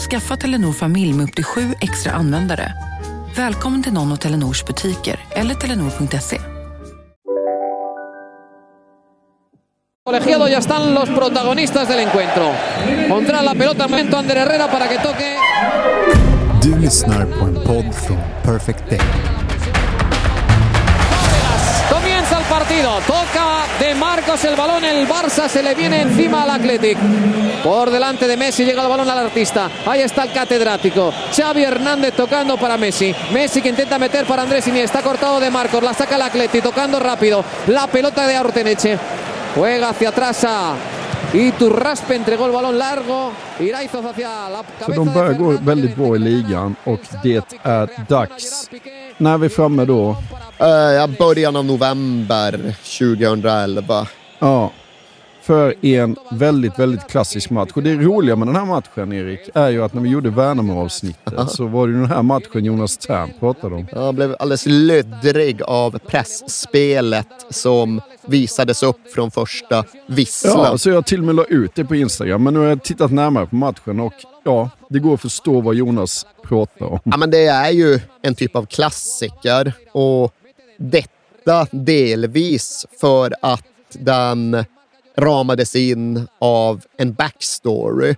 [0.00, 2.72] Skaffa Telenor familj med upp till sju extra användare.
[3.36, 6.40] Välkommen till någon av Telenors butiker eller telenor.se.
[10.04, 12.52] Colegiado ya están los protagonistas del encuentro.
[13.08, 15.36] Pondrá la pelota momento Ander Herrera para que toque.
[16.62, 19.29] Du lyssnar på en podd från Perfect Day.
[22.80, 23.00] Partido.
[23.06, 24.84] Toca de Marcos el balón.
[24.84, 26.98] El Barça se le viene encima al Athletic.
[27.62, 29.70] Por delante de Messi llega el balón al artista.
[29.86, 31.12] Ahí está el catedrático.
[31.34, 33.14] Xavi Hernández tocando para Messi.
[33.32, 34.98] Messi que intenta meter para Andrés Iniesta.
[34.98, 35.82] Está cortado de Marcos.
[35.82, 37.44] La saca el Athletic tocando rápido.
[37.66, 38.98] La pelota de Arteneche.
[39.54, 40.74] Juega hacia atrás a
[41.32, 42.14] Iturraspe.
[42.14, 43.32] Entregó el balón largo.
[43.58, 48.70] Iraizos hacia la Så de börjar gå väldigt bra i ligan och det är dags.
[49.18, 50.16] När är vi framme då?
[50.60, 54.06] Uh, början av november 2011.
[54.38, 54.70] Ja,
[55.42, 57.70] för en väldigt, väldigt klassisk match.
[57.74, 61.50] Och det roliga med den här matchen, Erik, är ju att när vi gjorde Värnamo-avsnittet
[61.50, 63.86] så var det ju den här matchen Jonas Tern pratade om.
[63.92, 70.64] Jag blev alldeles löddrig av pressspelet som visades upp från första visslan.
[70.64, 72.42] Ja, så jag till och med la ut det på Instagram.
[72.42, 75.74] Men nu har jag tittat närmare på matchen och ja, det går att förstå vad
[75.74, 76.98] Jonas pratar om.
[77.04, 80.34] Ja, men det är ju en typ av klassiker och
[80.80, 84.64] detta delvis för att den
[85.16, 88.14] ramades in av en backstory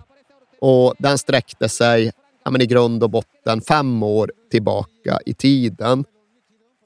[0.61, 2.11] och den sträckte sig
[2.45, 6.05] ja, men i grund och botten fem år tillbaka i tiden.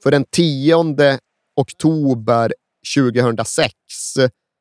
[0.02, 1.18] För den 10
[1.56, 2.52] oktober
[2.96, 3.72] 2006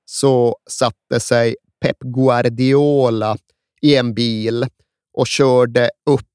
[0.05, 3.37] så satte sig Pep Guardiola
[3.81, 4.65] i en bil
[5.13, 6.25] och körde upp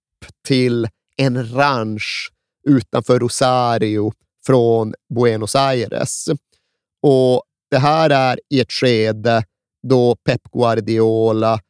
[0.46, 2.32] till en ranch
[2.68, 4.12] utanför Rosario
[4.46, 6.28] från Buenos Aires.
[7.02, 9.44] Och Det här är i ett skede
[9.88, 11.60] då Pep Guardiola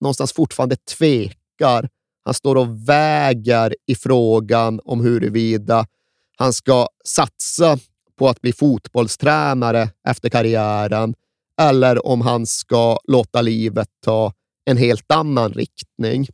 [0.00, 1.88] någonstans fortfarande tvekar.
[2.24, 5.86] Han står och väger i frågan om huruvida
[6.36, 7.78] han ska satsa
[8.18, 11.14] på att bli fotbollstränare efter karriären
[11.60, 14.32] eller om han ska låta livet ta
[14.64, 16.26] en helt annan riktning.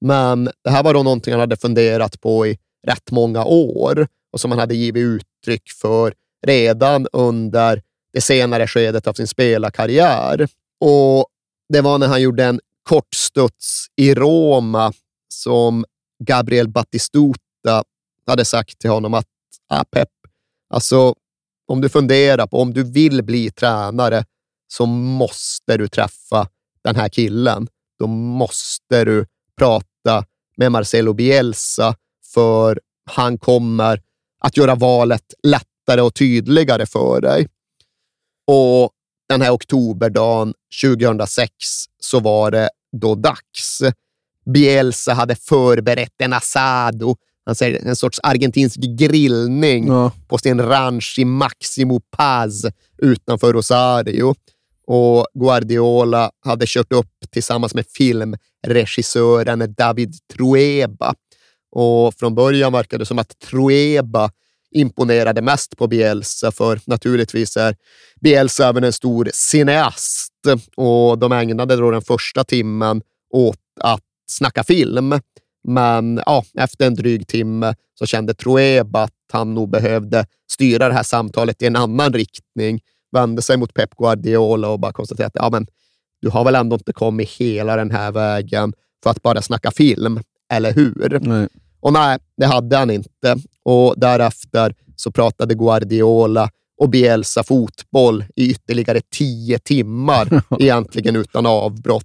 [0.00, 4.40] Men det här var då någonting han hade funderat på i rätt många år och
[4.40, 6.14] som han hade givit uttryck för
[6.46, 10.48] redan under det senare skedet av sin spelarkarriär.
[10.80, 11.26] Och
[11.68, 14.92] det var när han gjorde en kortstuds i Roma
[15.28, 15.84] som
[16.24, 17.84] Gabriel Battistuta
[18.26, 19.26] hade sagt till honom att
[19.68, 20.08] ah, Pep,
[20.70, 21.14] alltså
[21.66, 24.24] om du funderar på om du vill bli tränare
[24.68, 26.48] så måste du träffa
[26.84, 27.68] den här killen.
[27.98, 29.26] Då måste du
[29.58, 30.24] prata
[30.56, 31.96] med Marcelo Bielsa
[32.34, 32.80] för
[33.10, 34.02] han kommer
[34.46, 37.48] att göra valet lättare och tydligare för dig.
[38.46, 38.90] Och
[39.28, 41.50] den här oktoberdagen 2006
[42.00, 43.82] så var det då dags.
[44.54, 47.16] Bielsa hade förberett en asado,
[47.46, 50.12] han säger en sorts argentinsk grillning Ja.
[50.28, 52.66] på sin ranch i Maximo Paz
[52.98, 54.34] utanför Rosario.
[54.86, 61.14] Och Guardiola hade kört upp tillsammans med filmregissören David Trueba.
[61.74, 64.30] Och från början verkade det som att Trueba
[64.70, 67.76] imponerade mest på Bielsa, för naturligtvis är
[68.20, 70.32] Bielsa även en stor cineast
[70.76, 75.20] och de ägnade då den första timmen åt att snacka film.
[75.68, 80.94] Men ja, efter en dryg timme så kände Trueba att han nog behövde styra det
[80.94, 82.80] här samtalet i en annan riktning,
[83.12, 85.66] vände sig mot Pep Guardiola och bara konstaterade att ja, men,
[86.20, 90.20] du har väl ändå inte kommit hela den här vägen för att bara snacka film,
[90.52, 91.18] eller hur?
[91.22, 91.48] Nej.
[91.84, 93.36] Och nej, det hade han inte.
[93.62, 96.50] Och därefter så pratade Guardiola
[96.80, 102.04] och Bielsa fotboll i ytterligare tio timmar, egentligen utan avbrott.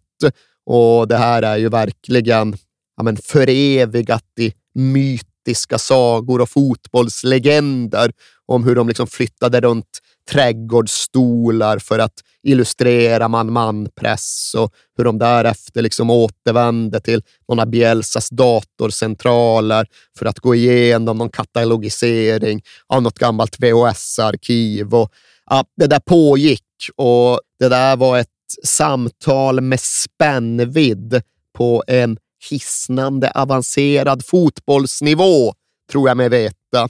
[0.65, 2.57] Och det här är ju verkligen
[2.97, 8.11] ja, men förevigat i mytiska sagor och fotbollslegender
[8.45, 9.99] om hur de liksom flyttade runt
[10.31, 17.67] trädgårdsstolar för att illustrerar man manpress och hur de därefter liksom återvände till någon av
[17.67, 19.87] Bielsas datorcentraler
[20.17, 24.93] för att gå igenom någon katalogisering av något gammalt VHS-arkiv.
[24.93, 25.11] Och,
[25.45, 26.63] ja, det där pågick
[26.95, 28.27] och det där var ett
[28.63, 31.21] samtal med spännvidd
[31.57, 32.17] på en
[32.49, 35.53] hisnande avancerad fotbollsnivå,
[35.91, 36.89] tror jag mig veta.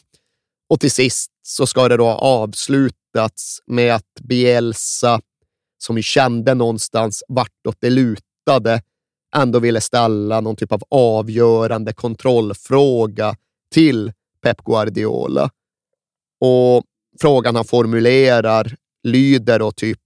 [0.69, 5.21] Och till sist så ska det då ha avslutats med att Bielsa,
[5.79, 8.81] som ju kände någonstans vartåt det lutade,
[9.35, 13.35] ändå ville ställa någon typ av avgörande kontrollfråga
[13.71, 14.11] till
[14.41, 15.49] Pep Guardiola.
[16.39, 16.83] Och
[17.21, 20.01] frågan han formulerar lyder då typ,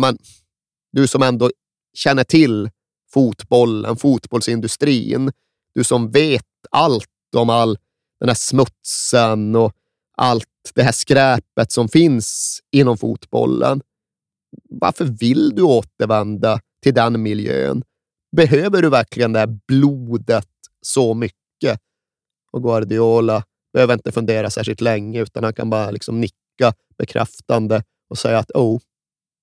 [0.00, 0.18] men,
[0.92, 1.50] du som ändå
[1.94, 2.70] känner till
[3.12, 5.32] fotbollen, fotbollsindustrin,
[5.74, 7.78] du som vet allt om all
[8.20, 9.72] den här smutsen och
[10.16, 13.80] allt det här skräpet som finns inom fotbollen.
[14.70, 17.82] Varför vill du återvända till den miljön?
[18.36, 20.48] Behöver du verkligen det här blodet
[20.82, 21.80] så mycket?
[22.52, 28.18] Och Guardiola behöver inte fundera särskilt länge, utan han kan bara liksom nicka bekräftande och
[28.18, 28.80] säga att oh,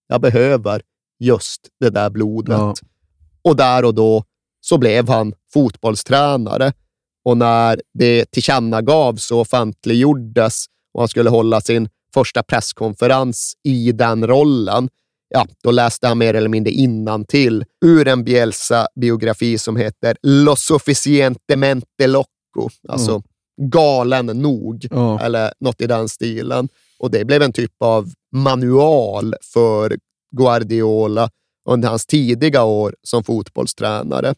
[0.07, 0.81] jag behöver
[1.19, 2.57] just det där blodet.
[2.57, 2.73] Ja.
[3.41, 4.23] Och där och då
[4.61, 6.73] så blev han fotbollstränare.
[7.25, 14.27] Och när det tillkännagavs och offentliggjordes och han skulle hålla sin första presskonferens i den
[14.27, 14.89] rollen,
[15.33, 22.07] ja, då läste han mer eller mindre till ur en Bielsa-biografi som heter Lo sufficientemente
[22.07, 23.23] loco, alltså mm.
[23.69, 25.17] galen nog, mm.
[25.17, 26.69] eller något i den stilen.
[26.99, 29.97] Och det blev en typ av manual för
[30.37, 31.29] Guardiola
[31.69, 34.35] under hans tidiga år som fotbollstränare.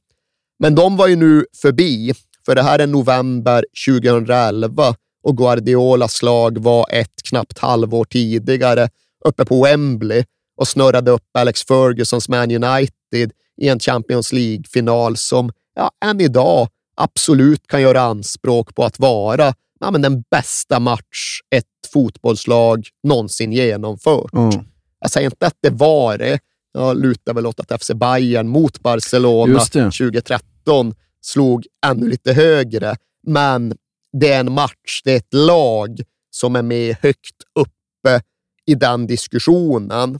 [0.60, 2.14] Men de var ju nu förbi,
[2.46, 8.90] för det här är november 2011 och Guardiolas slag var ett knappt halvår tidigare
[9.26, 10.24] uppe på Wembley
[10.58, 13.32] och snurrade upp Alex Fergusons Man United
[13.62, 19.54] i en Champions League-final som ja, än idag absolut kan göra anspråk på att vara
[19.80, 24.34] ja, men den bästa match ett fotbollslag någonsin genomfört.
[24.34, 24.66] Mm.
[25.00, 26.40] Jag säger inte att det var det.
[26.74, 32.96] Jag lutar väl åt att FC Bayern mot Barcelona 2013 slog ännu lite högre,
[33.28, 33.78] men
[34.12, 38.22] det är en match, det är ett lag som är med högt uppe
[38.66, 40.20] i den diskussionen.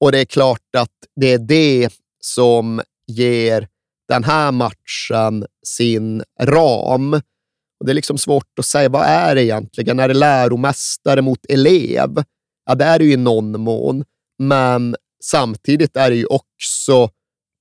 [0.00, 1.88] Och det är klart att det är det
[2.20, 3.68] som ger
[4.08, 7.14] den här matchen sin ram.
[7.80, 10.00] Och Det är liksom svårt att säga, vad är det egentligen?
[10.00, 12.24] Är det läromästare mot elev?
[12.66, 14.04] Ja, det är det ju i någon mån,
[14.38, 17.10] men samtidigt är det ju också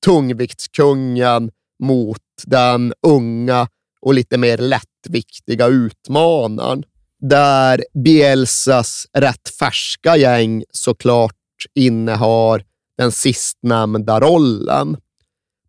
[0.06, 1.52] tungviktskungen
[1.84, 3.68] mot den unga
[4.02, 6.84] och lite mer lättviktiga utmanaren.
[7.20, 11.36] Där Bielsas rätt färska gäng såklart
[11.74, 12.64] innehar
[12.98, 14.98] den sistnämnda rollen.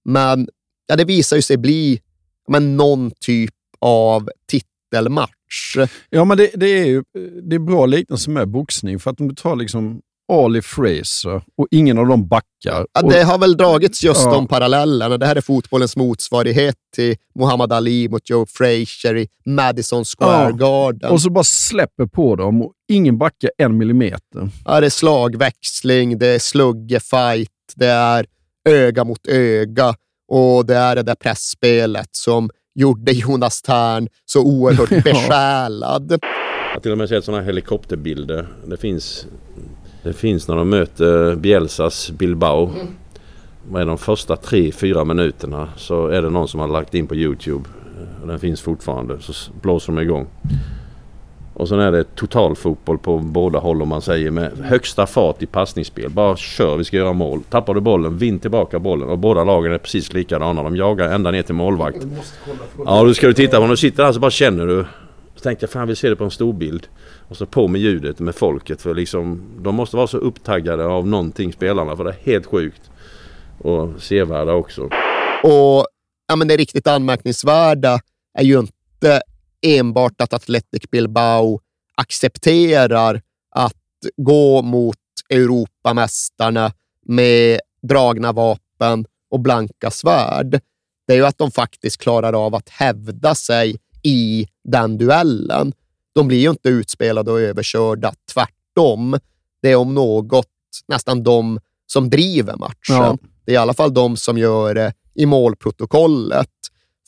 [0.04, 0.48] Men
[0.86, 2.00] ja, det visar ju sig bli
[2.48, 5.76] men, någon typ av titelmatch.
[6.10, 9.20] Ja, men det, det är ju eh, det är bra liknelse med boxning, för att
[9.20, 10.00] om du tar liksom
[10.32, 12.86] Ali Fraser och ingen av dem backar.
[12.92, 14.30] Ja, det har väl dragits just ja.
[14.30, 15.18] de parallellerna.
[15.18, 20.66] Det här är fotbollens motsvarighet till Muhammad Ali mot Joe Frazier i Madison Square ja.
[20.66, 21.10] Garden.
[21.10, 24.48] Och så bara släpper på dem och ingen backar en millimeter.
[24.64, 28.26] Ja, det är slagväxling, det är sluggefight, det är
[28.68, 29.94] öga mot öga
[30.28, 36.18] och det är det där pressspelet som gjorde Jonas Tern så oerhört besjälad.
[36.74, 38.48] Jag har till och med sett sådana helikopterbilder.
[38.66, 39.26] Det finns
[40.04, 42.70] det finns när de möter Bielsas Bilbao.
[42.70, 43.82] Mm.
[43.82, 47.14] Är de första tre, fyra minuterna så är det någon som har lagt in på
[47.14, 47.64] Youtube.
[48.26, 49.20] Den finns fortfarande.
[49.20, 50.26] Så blåser de igång.
[51.54, 55.46] Och sen är det totalfotboll på båda håll om man säger med högsta fart i
[55.46, 56.10] passningsspel.
[56.10, 57.40] Bara kör, vi ska göra mål.
[57.50, 59.08] Tappar du bollen, vinn tillbaka bollen.
[59.08, 60.62] Och båda lagen är precis likadana.
[60.62, 62.06] De jagar ända ner till målvakt.
[62.86, 63.62] Ja, då ska du titta på.
[63.62, 64.84] När du sitter där så bara känner du.
[65.34, 66.86] Så tänkte jag, fan jag vill se det på en stor bild.
[67.28, 71.06] Och så på med ljudet med folket för liksom de måste vara så upptaggade av
[71.06, 72.90] någonting spelarna för det är helt sjukt.
[73.58, 74.82] Och sevärda också.
[75.42, 75.86] Och
[76.28, 78.00] ja, men det riktigt anmärkningsvärda
[78.38, 79.22] är ju inte
[79.66, 81.60] enbart att Athletic Bilbao
[81.94, 83.74] accepterar att
[84.16, 84.96] gå mot
[85.30, 86.72] Europamästarna
[87.06, 90.60] med dragna vapen och blanka svärd.
[91.06, 95.72] Det är ju att de faktiskt klarar av att hävda sig i den duellen
[96.14, 98.14] de blir ju inte utspelade och överkörda.
[98.32, 99.18] Tvärtom.
[99.62, 100.46] Det är om något
[100.88, 102.74] nästan de som driver matchen.
[102.86, 103.18] Ja.
[103.44, 106.50] Det är i alla fall de som gör det i målprotokollet.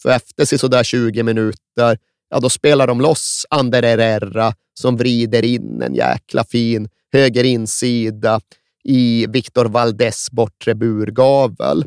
[0.03, 1.99] För efter sådär 20 minuter,
[2.29, 8.41] ja, då spelar de loss Ander Herrera som vrider in en jäkla fin höger insida
[8.85, 11.85] i Victor Valdes bortre burgavel.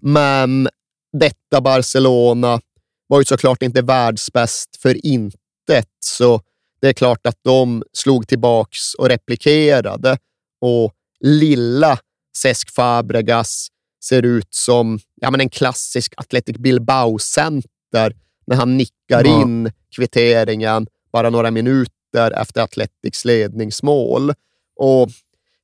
[0.00, 0.68] Men
[1.12, 2.60] detta Barcelona
[3.06, 6.40] var ju såklart inte världsbäst för intet, så
[6.80, 10.18] det är klart att de slog tillbaks och replikerade
[10.60, 11.98] och lilla
[12.36, 13.68] Cesc Fabregas
[14.04, 18.16] ser ut som ja, men en klassisk Athletic Bilbao-center
[18.46, 19.42] när han nickar Ja.
[19.42, 24.32] in kvitteringen bara några minuter efter Athletics ledningsmål.
[24.76, 25.08] Och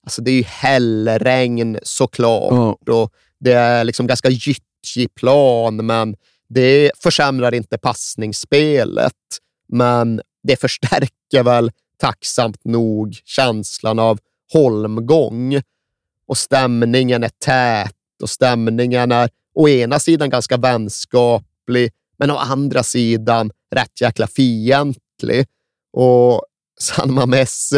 [0.06, 2.92] alltså, det är ju hällregn såklart Ja.
[2.94, 6.16] och det är liksom ganska gyttjig plan, men
[6.48, 9.12] det försämrar inte passningsspelet.
[9.68, 14.18] Men det förstärker väl tacksamt nog känslan av
[14.52, 15.60] holmgång
[16.26, 22.82] och stämningen är tät och stämningen är å ena sidan ganska vänskaplig, men å andra
[22.82, 25.46] sidan rätt jäkla fientlig.
[25.92, 26.44] Och
[26.80, 27.70] San Mames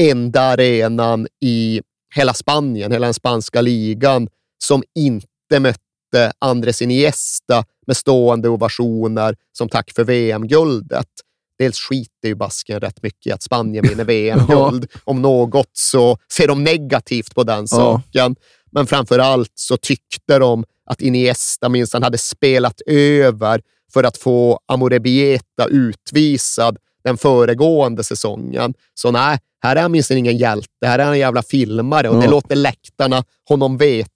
[0.00, 1.80] enda arenan i
[2.14, 4.28] hela Spanien, hela den spanska ligan,
[4.64, 11.08] som inte mötte Andres Iniesta med stående ovationer som tack för VM-guldet.
[11.62, 14.86] Dels skiter ju basken rätt mycket i att Spanien vinner VM-guld.
[15.04, 18.36] Om något så ser de negativt på den saken.
[18.72, 23.60] Men framför allt så tyckte de att Iniesta minsann hade spelat över
[23.92, 28.74] för att få Amorebieta utvisad den föregående säsongen.
[28.94, 30.86] Så nej, här är han minsann ingen hjälte.
[30.86, 32.30] Här är han en jävla filmare och det Ja.
[32.30, 34.08] låter läktarna honom veta.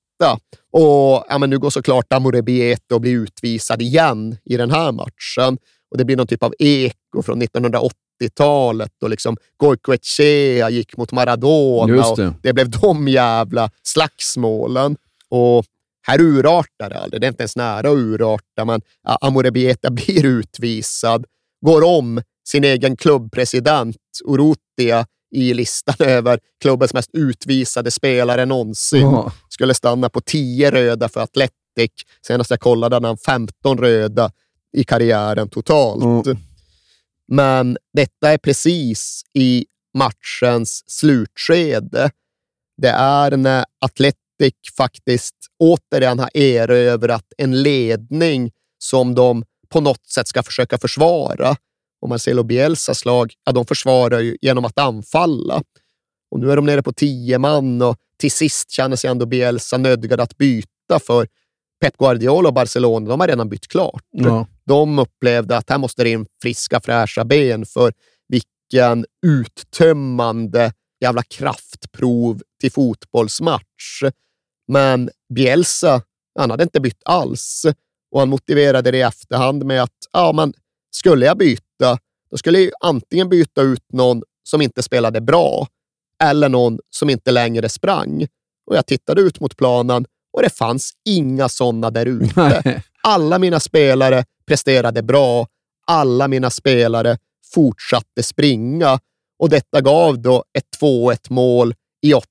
[0.72, 5.58] Och ja, men nu går såklart Amorebieta och blir utvisad igen i den här matchen.
[5.90, 11.94] Och det blir någon typ av eko från 1980-talet och liksom Goicoechea gick mot Maradona
[11.94, 12.34] Just och det.
[12.42, 14.96] det blev de jävla slagsmålen.
[15.28, 15.64] Och
[16.06, 17.20] här urartar det aldrig.
[17.20, 18.80] Det är inte ens nära att urarta, men
[19.20, 21.24] Amorebieta blir utvisad,
[21.66, 29.00] går om sin egen klubbpresident Urrutia i listan över klubbens mest utvisade spelare någonsin.
[29.00, 29.32] Ja.
[29.48, 31.90] Skulle stanna på 10 röda för Athletic.
[32.26, 34.30] Senast jag kollade hade han 15 röda
[34.76, 36.26] i karriären totalt.
[36.26, 36.38] Mm.
[37.32, 39.66] Men detta är precis i
[39.98, 42.10] matchens slutskede.
[42.82, 50.28] Det är när Athletic faktiskt återigen har erövrat en ledning som de på något sätt
[50.28, 51.56] ska försöka försvara.
[52.00, 55.62] Och Marcelo Bielsas lag, ja, de försvarar ju genom att anfalla.
[56.30, 59.76] Och nu är de nere på tio man och till sist känner sig ändå Bielsa
[59.76, 61.28] nödgad att byta för
[61.80, 64.02] Pep Guardiola och Barcelona, de har redan bytt klart.
[64.10, 64.46] Ja.
[64.64, 67.92] De upplevde att här måste det in friska, fräscha ben för
[68.28, 74.02] vilken uttömmande jävla kraftprov till fotbollsmatch.
[74.68, 76.02] Men Bielsa,
[76.38, 77.66] han hade inte bytt alls
[78.10, 80.52] och han motiverade det i efterhand med att ja, men
[80.90, 81.98] skulle jag byta,
[82.30, 85.66] då skulle jag antingen byta ut någon som inte spelade bra
[86.24, 88.26] eller någon som inte längre sprang.
[88.70, 90.06] Och jag tittade ut mot planen
[90.36, 92.82] och det fanns inga sådana där ute.
[93.02, 95.46] Alla mina spelare presterade bra.
[95.86, 97.18] Alla mina spelare
[97.54, 98.98] fortsatte springa
[99.38, 102.26] och detta gav då ett 2-1 mål i 80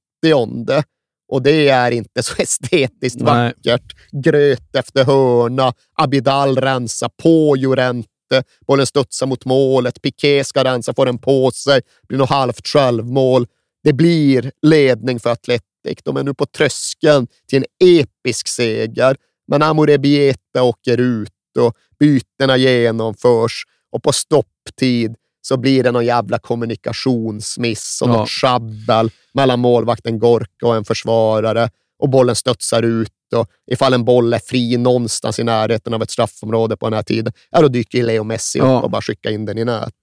[1.27, 3.25] och det är inte så estetiskt Nej.
[3.25, 3.95] vackert.
[4.11, 11.05] Gröt efter hörna, Abidal rensa på Llorente, bollen studsar mot målet, Piqué ska rensa, får
[11.05, 13.47] den på sig, blir nog halvt självmål.
[13.85, 15.63] Det blir ledning för Atletic.
[16.03, 19.15] De är nu på tröskeln till en episk seger,
[19.47, 26.39] men Amorebieta åker ut och bytena genomförs och på stopptid så blir det någon jävla
[26.39, 28.13] kommunikationsmiss och Ja.
[28.17, 34.05] något sjabbel mellan målvakten Gorka och en försvarare och bollen studsar ut och ifall en
[34.05, 37.67] boll är fri någonstans i närheten av ett straffområde på den här tiden, ja, då
[37.67, 38.77] dyker Leo Messi Ja.
[38.77, 39.93] upp och bara skickar in den i nät.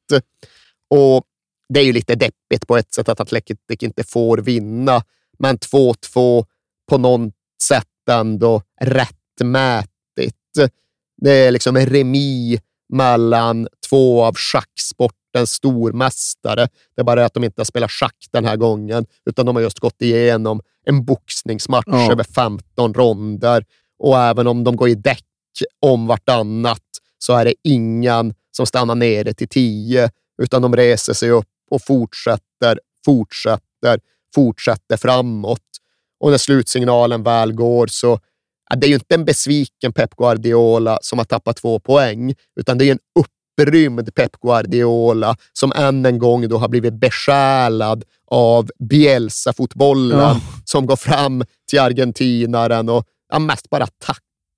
[0.91, 1.25] Och
[1.73, 5.03] det är ju lite deppigt på ett sätt att Atletic inte får vinna,
[5.39, 6.45] men 2-2
[6.91, 10.37] på något sätt ändå rättmätigt.
[11.23, 12.61] Det är liksom en remi
[12.93, 16.69] mellan två av schacksportens stormästare.
[16.95, 19.57] Det är bara det att de inte har spelat schack den här gången, utan de
[19.57, 22.13] har just gått igenom en boxningsmatch Ja.
[22.13, 23.65] över 15 ronder.
[23.99, 25.25] Och även om de går i däck
[25.81, 26.83] om vartannat
[27.19, 30.11] så är det ingen som stannar nere till 10,
[30.43, 34.01] utan de reser sig upp och fortsätter, fortsätter,
[34.35, 35.61] fortsätter framåt.
[36.21, 38.19] Och när slutsignalen väl går så
[38.71, 42.79] ja, det är ju inte en besviken Pep Guardiola som har tappat två poäng, utan
[42.79, 42.99] det är en
[43.59, 50.41] upprymd Pep Guardiola som än en gång då har blivit besjälad av Bielsa-fotbollen Ja.
[50.65, 53.87] som går fram till argentinaren och ja, mest bara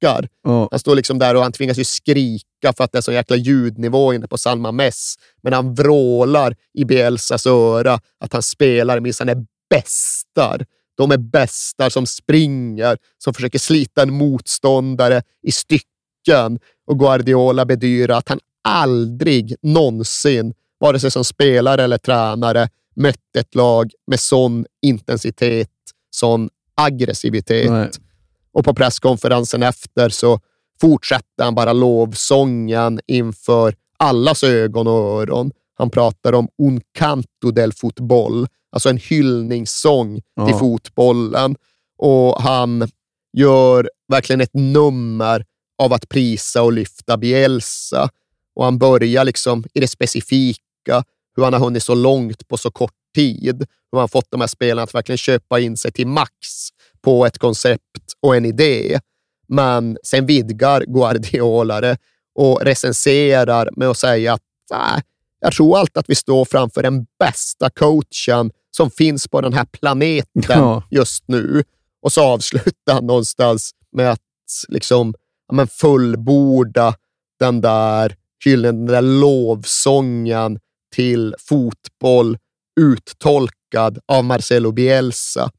[0.00, 0.28] tackar.
[0.42, 0.68] Ja.
[0.70, 3.36] Han står liksom där och han tvingas ju skrika för att det är så jäkla
[3.36, 5.14] ljudnivå inne på San Mames.
[5.42, 10.66] Men han vrålar i Bielsas öra att han spelar minsann är bästar.
[10.96, 16.58] De är bästar som springer, som försöker slita en motståndare i stycken.
[16.86, 23.54] Och Guardiola bedyrar att han aldrig någonsin, vare sig som spelare eller tränare, mött ett
[23.54, 25.70] lag med sån intensitet,
[26.10, 27.70] sån aggressivitet.
[27.70, 27.90] Nej.
[28.54, 30.40] Och på presskonferensen efter så
[30.80, 35.52] fortsätter han bara lovsången inför allas ögon och öron.
[35.78, 40.46] Han pratar om un canto del fotboll, alltså en hyllningssång Ja.
[40.46, 41.56] till fotbollen.
[41.98, 42.88] Och han
[43.32, 45.44] gör verkligen ett nummer
[45.82, 48.08] av att prisa och lyfta Bielsa.
[48.56, 51.04] Och han börjar liksom i det specifika,
[51.36, 53.66] hur han har hunnit så långt på så kort tid.
[53.92, 56.32] Hur han fått de här spelarna att verkligen köpa in sig till max
[57.04, 59.00] på ett koncept och en idé.
[59.48, 61.96] Men sen vidgar Guardiola det
[62.34, 65.02] och recenserar med att säga att "Nej,
[65.40, 69.64] jag tror alltid att vi står framför den bästa coachen som finns på den här
[69.64, 70.82] planeten Ja.
[70.90, 71.64] just nu.
[72.02, 74.20] Och så avslutar han någonstans med att
[74.68, 75.14] liksom,
[75.48, 76.94] ja, men fullborda
[77.40, 80.58] den där hyllen, den där lovsången
[80.94, 82.38] till fotboll
[82.80, 85.50] uttolkad av Marcelo Bielsa.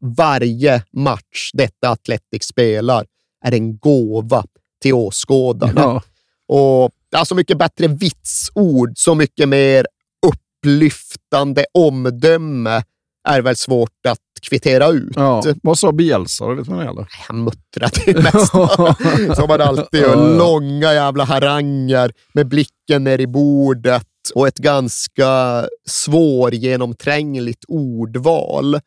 [0.00, 3.06] Varje match detta Atletic spelar
[3.44, 4.44] är en gåva
[4.82, 5.80] till åskådarna.
[5.80, 6.02] Ja.
[6.48, 9.86] Och ja, så mycket bättre vitsord, så mycket mer
[10.26, 12.82] upplyftande omdöme
[13.28, 15.12] är väl svårt att kvittera ut.
[15.16, 15.42] Ja.
[15.62, 16.54] Vad sa Bielsa?
[16.54, 17.06] Vet man det?
[17.28, 18.50] Han muttrade mest,
[19.36, 20.38] som han alltid gör.
[20.38, 28.80] Långa jävla haranger med blicken ner i bordet och ett ganska svårgenomträngligt ordval.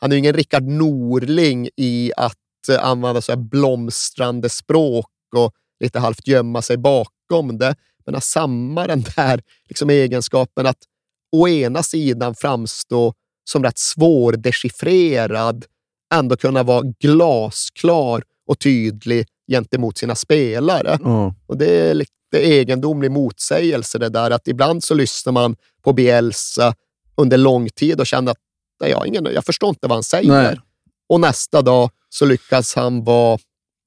[0.00, 5.52] Han är ju ingen Rickard Norling i att eh, använda så här blomstrande språk och
[5.80, 7.74] lite halvt gömma sig bakom det.
[8.04, 10.78] Men har samma den där liksom egenskapen att
[11.36, 13.14] å ena sidan framstå
[13.50, 15.64] som rätt svårdechiffrerad,
[16.14, 20.98] ändå kunna vara glasklar och tydlig gentemot sina spelare.
[21.04, 21.34] Ja.
[21.46, 26.74] Och Det är lite egendomlig motsägelse det där att ibland så lyssnar man på Bielsa
[27.16, 28.38] under lång tid och känner att
[28.80, 30.28] nej, jag, ingen, jag förstår inte vad han säger.
[30.28, 30.60] Nej.
[31.08, 33.38] Och nästa dag så lyckas han vara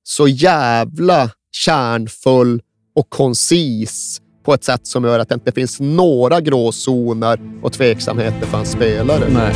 [0.04, 2.62] så jävla kärnfull
[2.96, 8.48] och koncis på ett sätt som gör att det inte finns några gråzoner och tveksamheter
[8.48, 9.30] för hans spelare.
[9.30, 9.56] Nej.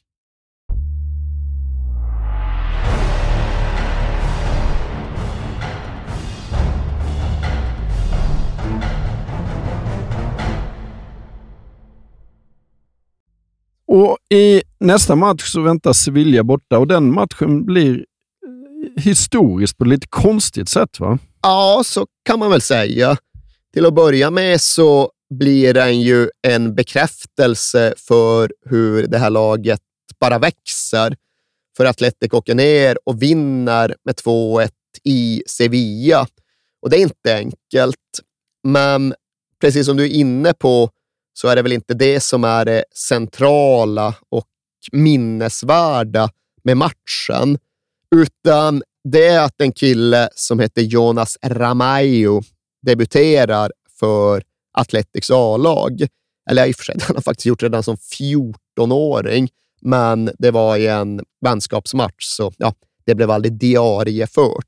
[13.93, 19.83] Och i nästa match så väntas Sevilla borta och den matchen blir eh, historiskt på
[19.83, 21.19] ett lite konstigt sätt va?
[21.41, 23.17] Ja, så kan man väl säga.
[23.73, 29.81] Till att börja med så blir den ju en bekräftelse för hur det här laget
[30.19, 31.15] bara växer.
[31.77, 34.69] För Atletic åker ner och vinner med 2-1
[35.03, 36.27] i Sevilla.
[36.81, 38.19] Och det är inte enkelt,
[38.63, 39.13] men
[39.61, 40.89] precis som du är inne på
[41.33, 44.47] så är det väl inte det som är det centrala och
[44.91, 46.29] minnesvärda
[46.63, 47.57] med matchen,
[48.15, 52.41] utan det är att en kille som heter Jonas Ramayo
[52.85, 56.07] debuterar för Atletics A-lag.
[56.49, 59.49] Eller i och för sig, han har faktiskt gjort det redan som 14-åring,
[59.81, 62.73] men det var i en vänskapsmatch, så ja,
[63.05, 64.65] det blev aldrig diariefört.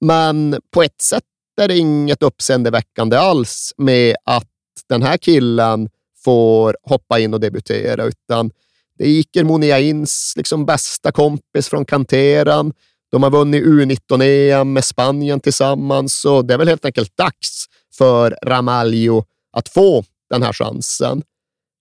[0.00, 1.24] Men på ett sätt
[1.60, 4.48] är det inget uppseendeväckande alls med att
[4.88, 5.88] den här killen
[6.24, 8.50] får hoppa in och debutera, utan
[8.98, 12.72] det är Iker Muniains liksom bästa kompis från kanteran.
[13.10, 18.38] De har vunnit U19-EM med Spanien tillsammans och det är väl helt enkelt dags för
[18.42, 21.22] Ramalho att få den här chansen.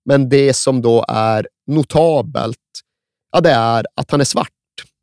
[0.06, 2.58] Men det som då är notabelt,
[3.32, 4.50] ja, det är att han är svart.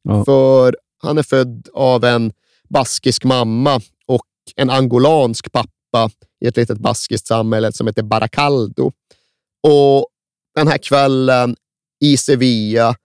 [0.03, 0.25] Ja.
[0.25, 2.33] För han är född av en
[2.69, 4.27] baskisk mamma och
[4.57, 6.11] en angolansk pappa
[6.45, 8.93] i ett litet baskiskt samhälle som heter Baracaldo.
[9.63, 10.07] Och
[10.55, 11.57] den här kvällen
[12.01, 12.97] i Sevilla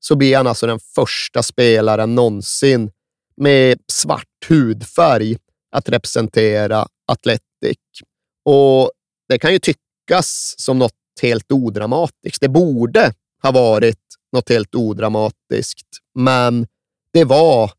[0.00, 2.90] så blir han alltså den första spelaren någonsin
[3.36, 5.36] med svart hudfärg
[5.72, 7.78] att representera Athletic.
[8.44, 8.90] Och
[9.28, 12.40] det kan ju tyckas som något helt odramatiskt.
[12.40, 14.00] Det borde ha varit
[14.32, 16.66] något helt odramatiskt, men
[17.12, 17.72] det var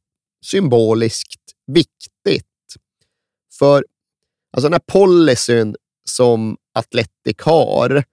[0.45, 2.45] symboliskt viktigt.
[3.59, 3.85] För
[4.53, 5.75] alltså den här policyn
[6.09, 8.03] som Athletic har,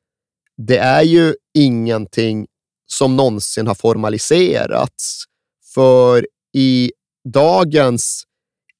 [0.56, 2.46] det är ju ingenting
[2.86, 5.24] som någonsin har formaliserats.
[5.74, 6.92] För i
[7.28, 8.24] dagens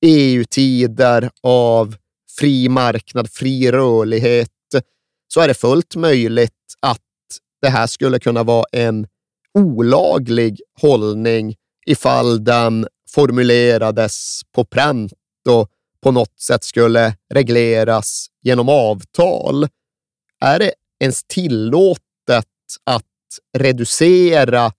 [0.07, 1.97] EU-tider av
[2.39, 4.51] fri marknad, fri rörlighet,
[5.29, 7.01] så är det fullt möjligt att
[7.63, 9.07] det här skulle kunna vara en
[9.59, 11.55] olaglig hållning
[11.87, 15.13] ifall den formulerades på pränt
[15.49, 15.69] och
[16.05, 19.69] på något sätt skulle regleras genom avtal.
[20.41, 22.45] Är det ens tillåtet
[22.85, 23.05] att
[23.59, 24.73] reducera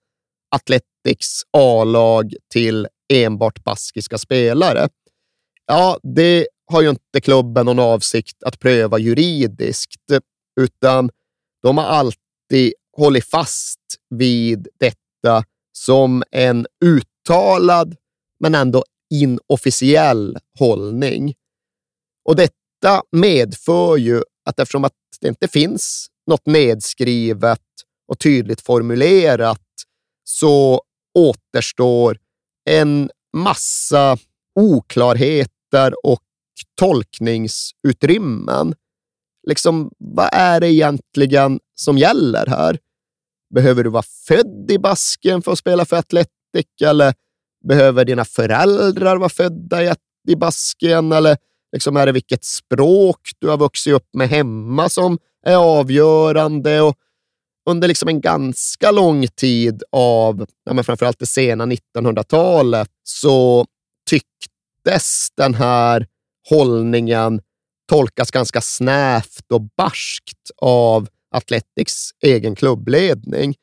[0.50, 4.88] Athletics A-lag till enbart baskiska spelare?
[5.66, 10.10] Ja, det har ju inte klubben någon avsikt att pröva juridiskt,
[10.60, 11.10] utan
[11.62, 17.96] de har alltid hållit fast vid detta som en uttalad
[18.40, 21.34] men ändå inofficiell hållning.
[22.24, 27.62] Och detta medför ju att eftersom att det inte finns något nedskrivet
[28.08, 29.62] och tydligt formulerat
[30.24, 30.82] så
[31.14, 32.18] återstår
[32.70, 34.18] en massa
[34.54, 36.22] oklarheter och
[36.74, 38.74] tolkningsutrymmen.
[39.46, 42.78] Liksom, vad är det egentligen som gäller här?
[43.54, 46.30] Behöver du vara född i Basken för att spela för Atletic?
[46.84, 47.14] Eller
[47.68, 49.94] behöver dina föräldrar vara födda i,
[50.28, 51.12] i Baskien?
[51.12, 51.36] Eller
[51.72, 56.80] liksom är det vilket språk du har vuxit upp med hemma som är avgörande?
[56.80, 56.94] Och
[57.70, 63.66] under liksom en ganska lång tid av ja, men framförallt det sena 1900-talet så
[64.10, 66.06] tycktes den här
[66.50, 67.40] hållningen
[67.88, 73.54] tolkas ganska snävt och barskt av Athletics egen klubbledning.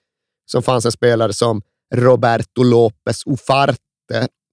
[0.46, 1.62] Som fanns en spelare som
[1.96, 3.78] Roberto Lopez Ufarte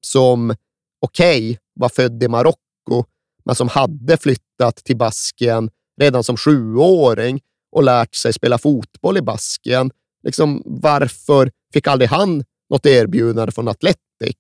[0.07, 0.55] som,
[1.01, 3.05] okej, okay, var född i Marocko,
[3.45, 5.71] men som hade flyttat till Baskien
[6.01, 7.41] redan som sjuåring
[7.73, 9.91] och lärt sig spela fotboll i Baskien.
[10.23, 14.37] Liksom, varför fick aldrig han något erbjudande från Atletic?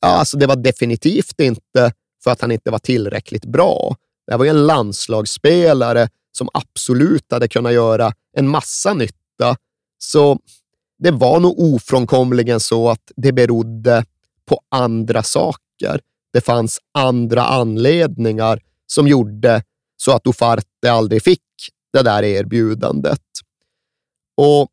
[0.00, 1.92] Alltså, det var definitivt inte
[2.24, 3.96] för att han inte var tillräckligt bra.
[4.26, 9.56] Det var ju en landslagsspelare som absolut hade kunnat göra en massa nytta.
[9.98, 10.38] Så
[10.98, 14.04] det var nog ofrånkomligen så att det berodde
[14.46, 16.00] på andra saker.
[16.32, 19.62] Det fanns andra anledningar som gjorde
[19.96, 21.40] så att Ufarte aldrig fick
[21.92, 23.22] det där erbjudandet.
[24.36, 24.68] Och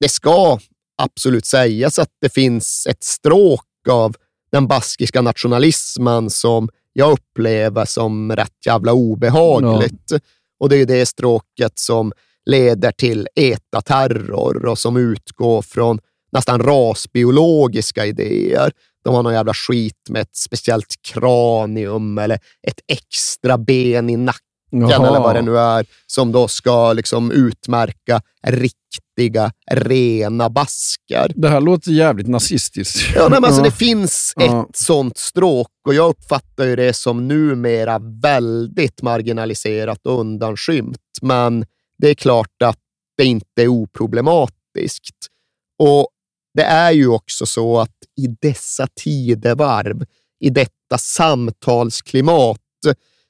[0.00, 0.58] det ska
[1.02, 4.16] absolut sägas att det finns ett stråk av
[4.52, 10.10] den baskiska nationalismen som jag upplever som rätt jävla obehagligt.
[10.10, 10.18] Ja.
[10.58, 12.12] Och det är det stråket som
[12.46, 15.98] leder till ETA-terror och som utgår från
[16.32, 18.72] nästan rasbiologiska idéer.
[19.06, 24.40] De har någon jävla skit med ett speciellt kranium eller ett extra ben i nacken
[24.70, 25.08] Jaha.
[25.08, 31.32] eller vad det nu är, som då ska liksom utmärka riktiga, rena baskar.
[31.34, 33.14] Det här låter jävligt nazistiskt.
[33.14, 33.64] Ja, men alltså, ja.
[33.64, 34.66] Det finns ja.
[34.70, 41.18] ett sånt stråk och jag uppfattar ju det som numera väldigt marginaliserat och undanskymt.
[41.22, 41.66] Men
[41.98, 42.78] det är klart att
[43.16, 45.16] det inte är oproblematiskt.
[45.78, 46.08] Och
[46.56, 50.04] det är ju också så att i dessa tidevarv,
[50.40, 52.60] i detta samtalsklimat,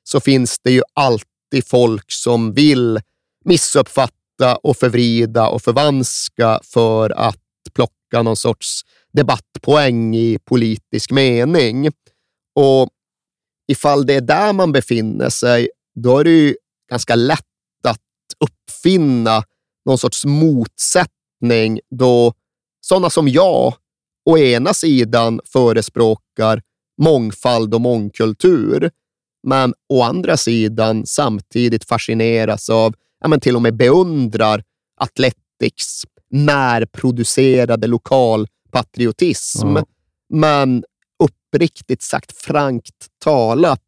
[0.04, 3.00] så finns det ju alltid folk som vill
[3.44, 7.40] missuppfatta och förvrida och förvanska för att
[7.74, 8.80] plocka någon sorts
[9.12, 11.86] debattpoäng i politisk mening.
[12.54, 12.88] Och
[13.72, 16.56] ifall det är där man befinner sig, då är det ju
[16.90, 17.40] ganska lätt
[17.84, 18.00] att
[18.40, 19.42] uppfinna
[19.86, 22.32] någon sorts motsättning då
[22.80, 23.74] sådana som jag
[24.30, 26.62] å ena sidan förespråkar
[27.02, 28.90] mångfald och mångkultur,
[29.42, 34.64] men å andra sidan samtidigt fascineras av, ja, men till och med beundrar
[35.00, 39.68] Athletics närproducerade lokalpatriotism.
[39.68, 39.84] Mm.
[40.28, 40.84] Men
[41.18, 43.82] uppriktigt sagt, frankt talat,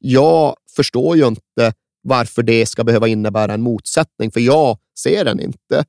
[0.00, 1.72] jag förstår ju inte
[2.02, 5.84] varför det ska behöva innebära en motsättning, för jag ser den inte.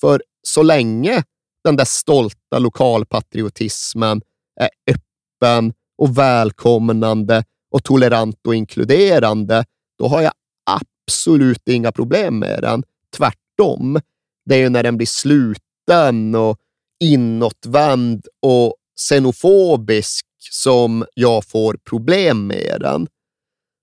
[0.00, 1.22] För så länge
[1.66, 4.22] den där stolta lokalpatriotismen
[4.60, 9.64] är öppen och välkomnande och tolerant och inkluderande,
[9.98, 10.32] då har jag
[10.70, 12.82] absolut inga problem med den.
[13.16, 14.00] Tvärtom.
[14.44, 16.58] Det är ju när den blir sluten och
[17.04, 18.74] inåtvänd och
[19.08, 23.06] xenofobisk som jag får problem med den.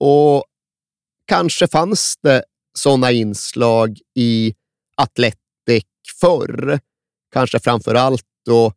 [0.00, 0.44] Och
[1.26, 2.44] kanske fanns det
[2.78, 4.54] sådana inslag i
[4.96, 5.84] Atletic
[6.20, 6.80] förr.
[7.34, 8.72] Kanske framför allt då,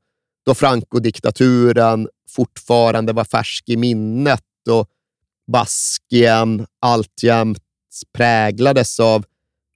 [0.45, 4.89] då Franco-diktaturen fortfarande var färsk i minnet och
[5.51, 7.63] Baskien alltjämt
[8.13, 9.25] präglades av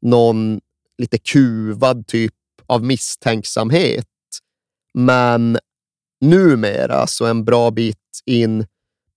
[0.02, 0.60] någon
[0.98, 2.34] lite kuvad typ
[2.65, 4.08] av misstänksamhet.
[4.94, 5.58] Men
[6.22, 8.65] numera, så en bra bit in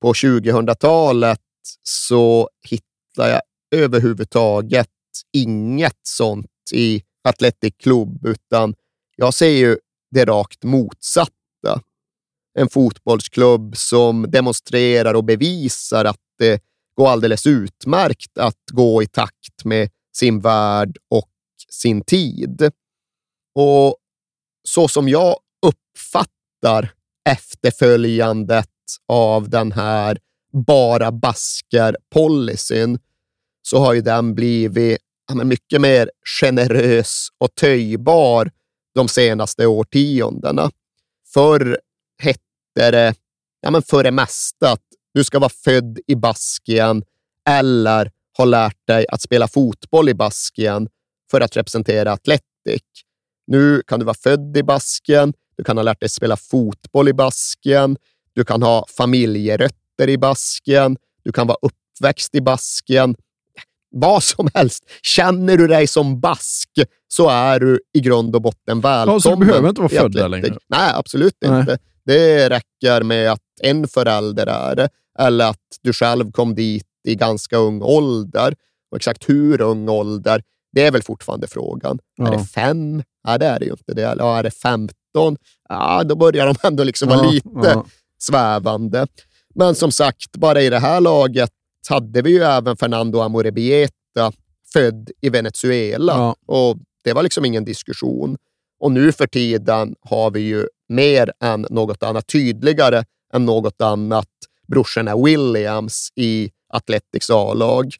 [0.01, 1.41] på 2000-talet,
[1.83, 3.43] så hittar jag
[3.75, 4.89] överhuvudtaget
[5.33, 8.75] inget sånt i Athletic Club, utan
[9.17, 9.79] jag ser ju
[10.11, 11.81] det rakt motsatta.
[12.59, 16.63] En fotbollsklubb som demonstrerar och bevisar att det
[16.97, 21.31] går alldeles utmärkt att gå i takt med sin värld och
[21.71, 22.71] sin tid.
[23.55, 23.97] Och
[24.69, 26.93] så som jag uppfattar
[27.29, 28.69] efterföljandet
[29.09, 30.19] av den här
[30.67, 32.99] bara basker-policyn
[33.63, 34.99] så har ju den blivit
[35.45, 38.51] mycket mer generös och töjbar
[38.95, 40.71] de senaste årtiondena.
[41.35, 41.79] Förr
[42.23, 43.15] hette det
[43.61, 44.83] ja, men för det mesta att
[45.15, 47.03] du ska vara född i Baskien
[47.49, 50.89] eller ha lärt dig att spela fotboll i Baskien
[51.31, 52.83] för att representera Atletic.
[53.47, 57.13] Nu kan du vara född i Baskien, du kan ha lärt dig spela fotboll i
[57.13, 57.97] Baskien,
[58.33, 63.17] du kan ha familjerötter i Baskien, du kan vara uppväxt i Baskien.
[63.97, 64.85] Vad som helst.
[65.03, 66.69] Känner du dig som bask
[67.09, 69.15] så är du i grund och botten välkommen.
[69.15, 70.57] Ja, så du behöver inte vara född där längre?
[70.69, 71.61] Nej, absolut Nej.
[71.61, 71.79] inte.
[72.05, 77.15] Det räcker med att en förälder är det, eller att du själv kom dit i
[77.15, 78.55] ganska ung ålder.
[78.91, 81.99] Och exakt hur ung ålder, det är väl fortfarande frågan.
[82.17, 82.27] Ja.
[82.29, 83.95] Är det fem Nej, det är det ju inte.
[83.95, 84.95] Det är, ja, är det 15?
[85.69, 87.87] Ja, då börjar de ändå liksom vara Ja, lite ja.
[88.19, 89.07] svävande.
[89.55, 91.51] Men som sagt, bara i det här laget
[91.89, 94.33] hade vi ju även Fernando Amorebieta,
[94.73, 96.13] född i Venezuela.
[96.13, 96.37] Ja.
[96.47, 98.37] Och det var liksom ingen diskussion.
[98.81, 104.29] Och nu för tiden har vi ju mer än något annat, tydligare än något annat,
[104.69, 107.95] brorsorna Williams i Athletics A-lag.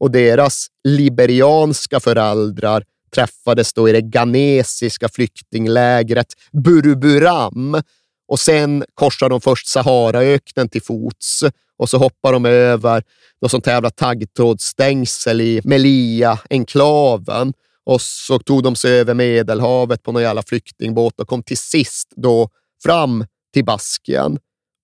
[0.00, 7.82] Och deras liberianska föräldrar träffades då i det ghanesiska flyktinglägret Buruburam.
[8.28, 11.44] Och sen korsar de först Saharaöknen till fots
[11.78, 13.02] och så hoppar de över
[13.42, 17.52] något sånt jävla taggtrådsstängsel i Melia-enklaven
[17.86, 22.12] och så tog de sig över Medelhavet på någon jävla flyktingbåt och kom till sist
[22.16, 22.48] då
[22.82, 24.38] fram till Baskien.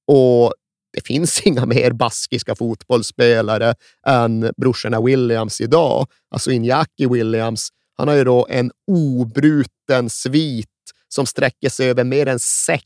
[0.07, 0.55] Och
[0.93, 3.75] det finns inga mer baskiska fotbollsspelare
[4.07, 6.07] än brorsorna Williams idag.
[6.31, 10.69] Alltså Inyaki Williams, han har ju då en obruten svit
[11.15, 12.85] som sträcker sig över mer än sex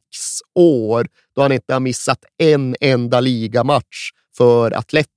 [0.54, 5.08] år då han inte har missat en enda ligamatch för Athletic.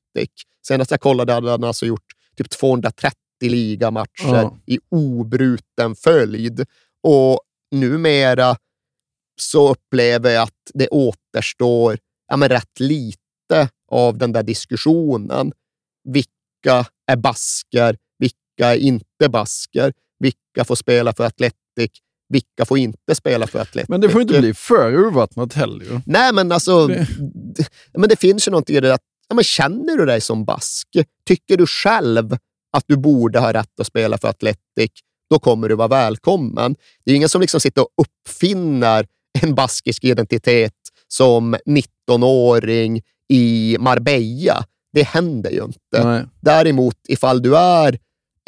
[0.68, 2.06] Senast jag kollade hade han alltså gjort
[2.38, 4.58] typ 230 ligamatcher Ja.
[4.66, 6.66] i obruten följd.
[7.04, 7.42] Och
[7.72, 8.58] numera
[9.42, 15.52] så upplever jag att det återstår ja, men rätt lite av den där diskussionen.
[16.04, 17.98] Vilka är basker?
[18.20, 19.94] Vilka är inte basker?
[20.20, 21.92] Vilka får spela för Athletic?
[22.30, 23.90] Vilka får inte spela för Athletic?
[23.90, 26.00] Men det får inte bli för urvattnat heller ju.
[26.06, 27.08] Nej, men alltså, Det-
[27.98, 30.88] men det finns ju någonting i det att, ja, men känner du dig som bask?
[31.28, 32.32] Tycker du själv
[32.78, 34.92] att du borde ha rätt att spela för Athletic?
[35.30, 36.76] Då kommer du vara välkommen.
[37.06, 39.08] Det är ingen som liksom sitter och uppfinner
[39.42, 40.74] en baskisk identitet
[41.08, 43.02] som 19-åring
[43.34, 44.64] i Marbella.
[44.94, 46.04] Det händer ju inte.
[46.04, 46.24] Nej.
[46.42, 47.98] Däremot, ifall du är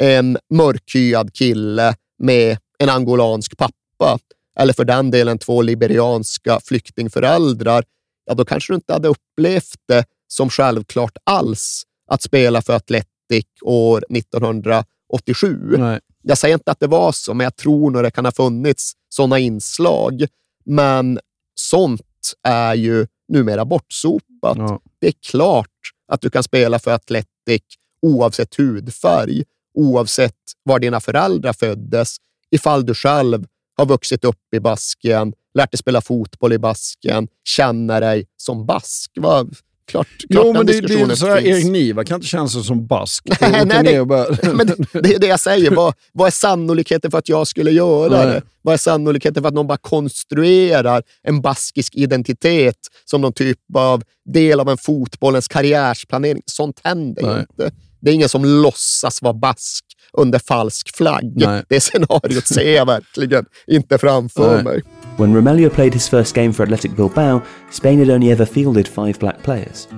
[0.02, 4.18] en mörkhyad kille med en angolansk pappa,
[4.58, 7.84] eller för den delen två liberianska flyktingföräldrar,
[8.26, 13.46] ja då kanske du inte hade upplevt det som självklart alls att spela för Athletic
[13.62, 15.74] år 1987.
[15.78, 16.00] Nej.
[16.22, 18.92] Jag säger inte att det var så, men jag tror nog det kan ha funnits
[19.08, 20.26] sådana inslag.
[20.64, 21.18] Men
[21.54, 24.56] sånt är ju numera bortsopat.
[24.56, 24.80] Ja.
[24.98, 25.66] Det är klart
[26.12, 27.62] att du kan spela för Athletic
[28.02, 32.16] oavsett hudfärg, oavsett var dina föräldrar föddes,
[32.50, 33.44] ifall du själv
[33.76, 39.10] har vuxit upp i Baskien, lärt dig spela fotboll i Basken, känner dig som bask.
[39.16, 39.46] Va?
[39.86, 41.56] Klart, klart Jo, men det, det är diskussionen så här, finns.
[41.58, 43.24] Erik Niva kan inte känna sig som bask.
[43.40, 45.70] Nej, nej, det- bara, Men det, det är det jag säger.
[45.70, 48.26] Vad, vad är sannolikheten för att jag skulle göra Nej.
[48.26, 48.42] det?
[48.62, 54.02] Vad är sannolikheten för att någon bara konstruerar en baskisk identitet som någon typ av
[54.32, 56.42] del av en fotbollens karriärsplanering?
[56.46, 57.40] Sånt händer Nej.
[57.40, 57.72] inte.
[58.00, 61.32] Det är ingen som låtsas vara bask under falsk flagg.
[61.36, 61.62] Nej.
[61.68, 64.64] Det scenariot ser jag verkligen inte framför Nej.
[64.64, 64.82] mig.
[65.16, 69.18] When Romelio played his first game for Athletic Bilbao, Spain had only ever fielded five
[69.18, 69.88] black players.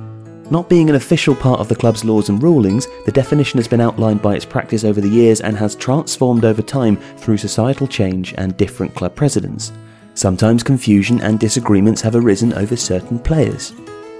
[0.51, 3.81] Not being an official part of the club's laws and rulings, the definition has been
[3.81, 8.35] outlined by its practice over the years and has transformed over time through societal change
[8.37, 9.72] and different club presidents.
[10.14, 13.72] Sometimes confusion and disagreements have arisen over certain players.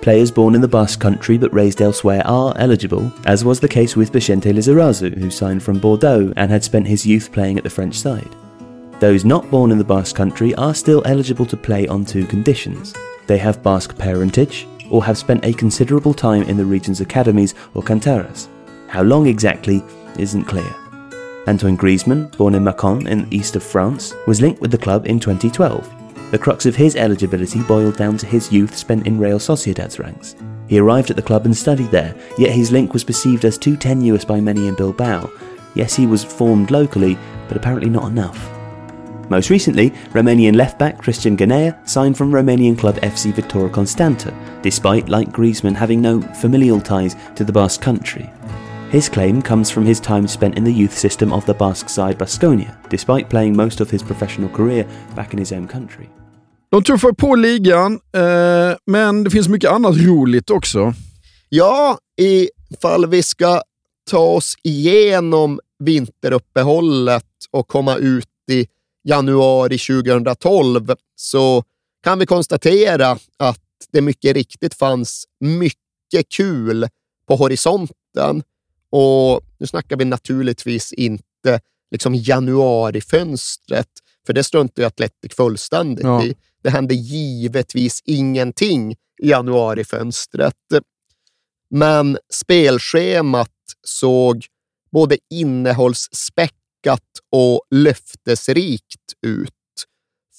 [0.03, 3.95] Players born in the Basque country but raised elsewhere are eligible, as was the case
[3.95, 7.71] with Vicente Lizarazu, who signed from Bordeaux and had spent his youth playing at the
[7.71, 8.35] French side.
[8.99, 12.93] Those not born in the Basque country are still eligible to play on two conditions.
[13.29, 17.83] They have Basque parentage, or have spent a considerable time in the region's academies or
[17.85, 18.49] canteras.
[18.89, 19.85] How long exactly
[20.19, 20.75] isn't clear.
[21.47, 25.07] Antoine Griezmann, born in Macon in the east of France, was linked with the club
[25.07, 26.02] in 2012.
[26.33, 30.35] The crux of his eligibility boiled down to his youth spent in Real Sociedad's ranks.
[30.67, 33.77] He arrived at the club and studied there, yet his link was perceived as too
[33.77, 35.31] tenuous by many in Bilbao.
[35.75, 37.19] Yes, he was formed locally,
[37.49, 38.51] but apparently not enough.
[39.29, 45.11] Most recently, Romanian left back Christian Ganea signed from Romanian club FC Victoria Constanta, despite,
[45.11, 48.31] like Griezmann, having no familial ties to the Basque country.
[48.91, 52.17] His claim comes from his time spent in the youth system of the Basque side
[52.17, 56.09] Baskonia, despite playing most of his professional career back in his own country.
[56.73, 60.95] De tuffar på ligan, eh, men det finns mycket annat roligt också.
[61.49, 63.63] Ja, ifall vi ska
[64.11, 68.67] ta oss igenom vinteruppehållet och komma ut i
[69.09, 71.65] januari 2012 så
[72.03, 73.61] kan vi konstatera att
[73.93, 76.89] det mycket riktigt fanns mycket kul
[77.29, 78.43] på horisonten.
[78.91, 83.89] Och nu snackar vi naturligtvis inte liksom januarifönstret,
[84.27, 86.25] för det struntar ju Atletic fullständigt Ja.
[86.25, 86.35] i.
[86.63, 88.93] Det hände givetvis ingenting
[89.23, 90.55] i januarifönstret.
[91.71, 93.51] Men spelschemat
[93.87, 94.47] såg
[94.93, 97.03] både innehållsspäckat
[97.33, 99.51] och löftesrikt ut.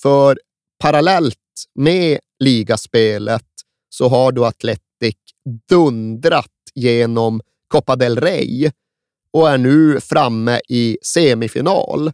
[0.02, 0.40] För
[0.80, 1.38] parallellt
[1.76, 3.48] med ligaspelet
[3.90, 5.16] så har då Atletic
[5.70, 8.72] dundrat genom Copa del Rey
[9.32, 12.12] och är nu framme i semifinal.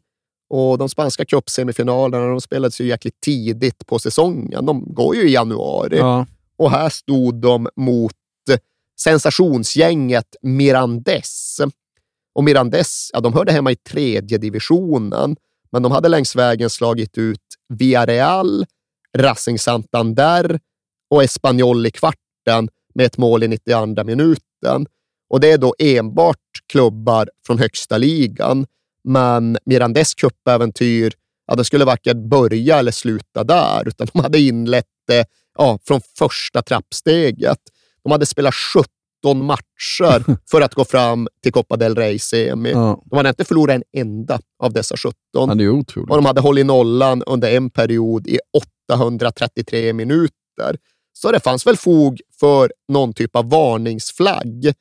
[0.49, 4.65] Och de spanska cupsemifinalerna de spelades ju jäkligt tidigt på säsongen.
[4.65, 5.97] De går ju i januari.
[5.97, 6.25] Ja.
[6.57, 8.13] Och här stod de mot
[8.99, 11.61] sensationsgänget Mirandes.
[12.35, 15.35] Och Mirandes, ja, de hörde hemma i tredje divisionen,
[15.71, 18.65] men de hade längs vägen slagit ut Villarreal,
[19.17, 20.59] Racing Santander
[21.09, 24.85] och Espanyol i kvarten med ett mål i 92 minuten.
[25.29, 26.37] Och det är då enbart
[26.67, 28.65] klubbar från högsta ligan.
[29.03, 31.13] Men Mirandes cupäventyr,
[31.47, 35.25] ja, det skulle varken börja eller sluta där, utan de hade inlett det
[35.57, 37.59] ja, från första trappsteget.
[38.03, 42.71] De hade spelat 17 matcher för att gå fram till Copa del Rey-semi.
[42.71, 43.03] Ja.
[43.05, 45.13] De hade inte förlorat en enda av dessa 17.
[45.31, 46.09] Ja, det är otroligt.
[46.09, 48.39] Och de hade hållit nollan under en period i
[48.97, 50.77] 833 minuter.
[51.13, 54.73] Så det fanns väl fog för någon typ av varningsflagg.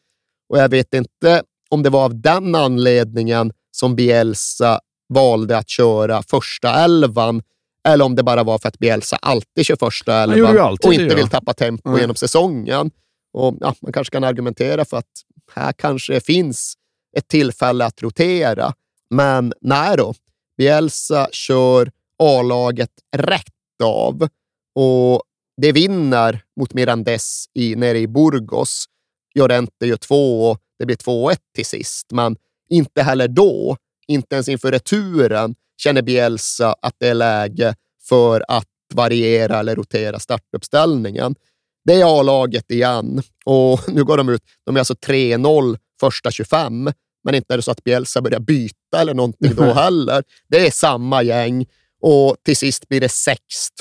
[0.49, 6.23] Och jag vet inte om det var av den anledningen som Bielsa valde att köra
[6.23, 7.43] första elvan
[7.89, 11.29] eller om det bara var för att Bielsa alltid kör första elvan och inte vill
[11.29, 12.01] tappa tempo Nej.
[12.01, 12.91] genom säsongen.
[13.33, 15.23] Och, ja, man kanske kan argumentera för att
[15.55, 16.75] här kanske finns
[17.17, 18.73] ett tillfälle att rotera.
[19.11, 20.15] Men nej då.
[20.57, 24.29] Bielsa kör A-laget rätt av
[24.75, 25.23] och
[25.57, 28.85] det vinner mot Mirandes i, nere i Burgos.
[29.35, 32.37] Llorente gör två och det blir 2-1 till sist, men
[32.69, 33.77] inte heller då,
[34.09, 37.75] inte ens inför returen, känner Bielsa att det är läge
[38.09, 41.35] för att variera eller rotera startuppställningen.
[41.85, 44.43] Det är A-laget igen och nu går de ut.
[44.67, 46.93] De är alltså 3-0 första 25,
[47.25, 50.23] men inte är det så att Bielsa börjar byta eller någonting då heller.
[50.49, 51.67] Det är samma gäng
[52.01, 53.11] och till sist blir det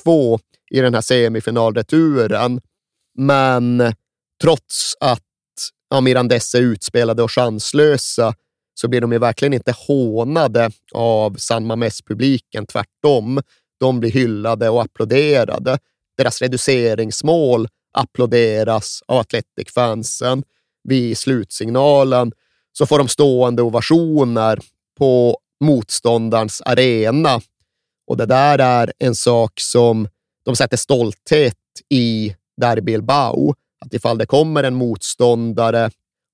[0.06, 0.40] 6-2
[0.72, 2.62] i den här semifinalreturen.
[3.18, 3.94] Men
[4.42, 5.24] trots att
[5.90, 5.98] ja,
[6.58, 8.34] är utspelade och chanslösa
[8.80, 12.66] så blir de ju verkligen inte hånade av San Mames-publiken.
[12.66, 13.42] Tvärtom.
[13.80, 15.80] De blir hyllade och applåderade.
[16.18, 20.44] Deras reduceringsmål applåderas av Athletic-fansen.
[20.84, 22.32] Vid slutsignalen
[22.74, 24.60] så får de stående ovationer
[24.98, 27.42] på motståndarens arena.
[28.08, 30.08] Och det där är en sak som
[30.46, 31.56] de sätter stolthet
[31.90, 33.56] i där i Bilbao.
[33.86, 35.90] Att ifall det kommer en motståndare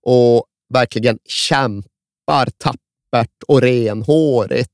[0.05, 1.92] och verkligen kämpar
[2.57, 4.69] tappert och renhårigt,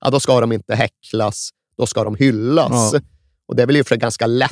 [0.00, 2.92] ja, då ska de inte häcklas, då ska de hyllas.
[2.92, 3.00] Ja.
[3.48, 4.50] Och det är väl ju för ganska lätt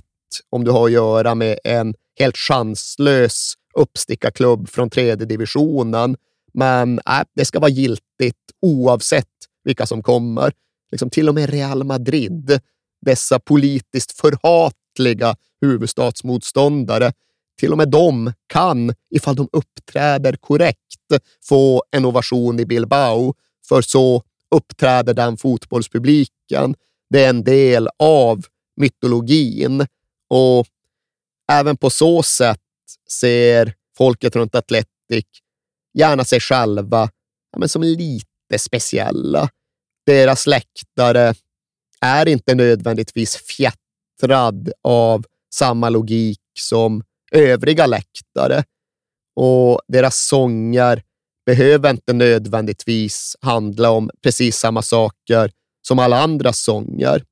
[0.50, 6.16] om du har att göra med en helt chanslös uppstickarklubb från tredje divisionen.
[6.54, 9.26] Men äh, det ska vara giltigt oavsett
[9.64, 10.52] vilka som kommer.
[10.90, 12.60] Liksom till och med Real Madrid,
[13.06, 17.12] dessa politiskt förhatliga huvudstadsmotståndare,
[17.58, 23.34] till och med de kan, ifall de uppträder korrekt, få en ovation i Bilbao.
[23.68, 26.74] För så uppträder den fotbollspubliken.
[27.10, 28.44] Det är en del av
[28.76, 29.86] mytologin
[30.30, 30.66] och
[31.52, 32.60] även på så sätt
[33.10, 35.24] ser folket runt Atletic
[35.94, 37.10] gärna sig själva
[37.52, 39.48] ja, men som lite speciella.
[40.06, 41.34] Deras läktare
[42.00, 47.02] är inte nödvändigtvis fjättrad av samma logik som
[47.32, 48.64] övriga läktare
[49.36, 51.02] och deras sånger
[51.46, 55.50] behöver inte nödvändigtvis handla om precis samma saker
[55.86, 57.24] som alla andra sånger.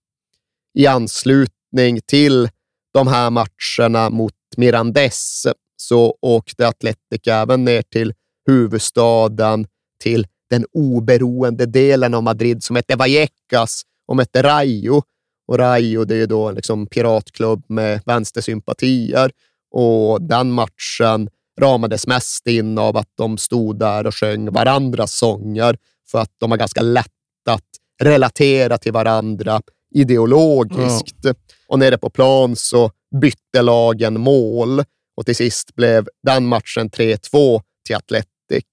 [0.74, 2.48] I anslutning till
[2.94, 8.14] de här matcherna mot Mirandes så åkte Atletic även ner till
[8.46, 9.66] huvudstaden,
[10.02, 15.02] till den oberoende delen av Madrid som hette Vallecas och hette Rayo.
[15.48, 19.30] Och Rayo det är ju då en liksom piratklubb med vänstersympatier
[19.78, 21.28] och den matchen
[21.60, 25.76] ramades mest in av att de stod där och sjöng varandras sånger
[26.10, 27.06] för att de var ganska lätt
[27.50, 27.64] att
[28.02, 29.60] relatera till varandra
[29.94, 31.26] ideologiskt.
[31.68, 34.84] Och nere på plan så bytte lagen mål
[35.16, 38.64] och till sist blev den matchen 3-2 till Athletic.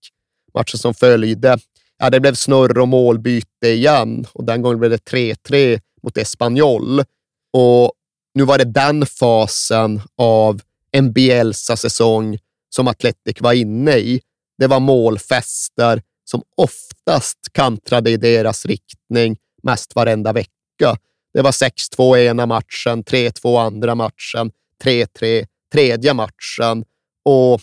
[0.54, 1.58] Matchen som följde,
[1.98, 7.00] ja, det blev snurr och målbyte igen och den gången blev det 3-3 mot Espanyol.
[7.54, 7.92] Och
[8.34, 10.62] nu var det den fasen av
[10.98, 12.40] en Bielsa-säsong
[12.70, 14.22] som Atletic var inne i.
[14.58, 20.98] Det var målfester som oftast kantrade i deras riktning mest varenda vecka.
[21.34, 24.52] Det var 6-2 ena matchen, 3-2 andra matchen,
[24.84, 26.86] 3-3 tredje matchen
[27.26, 27.62] och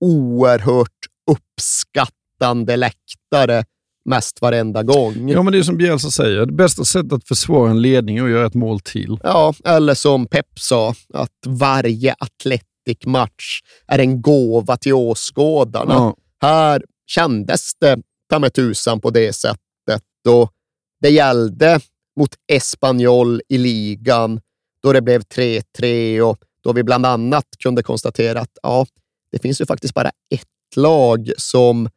[0.00, 0.90] oerhört
[1.30, 3.64] uppskattande läktare
[4.06, 5.28] mest varenda gång.
[5.28, 8.24] Ja, men det är som Bielsa säger, det bästa sättet att försvara en ledning är
[8.24, 9.18] att göra ett mål till.
[9.22, 15.94] Ja, eller som Pep sa, att varje Athletic-match är en gåva till åskådarna.
[15.94, 16.16] Ja.
[16.40, 17.98] Här kändes det
[18.30, 20.52] ta med tusan på det sättet och
[21.00, 21.80] det gällde
[22.16, 24.40] mot Espanyol i ligan
[24.82, 28.86] då det blev 3-3 och då vi bland annat kunde konstatera att ja,
[29.32, 31.88] det finns ju faktiskt bara ett lag som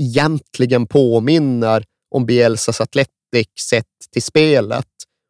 [0.00, 4.86] egentligen påminner om Bielsas Athletic sett till spelet.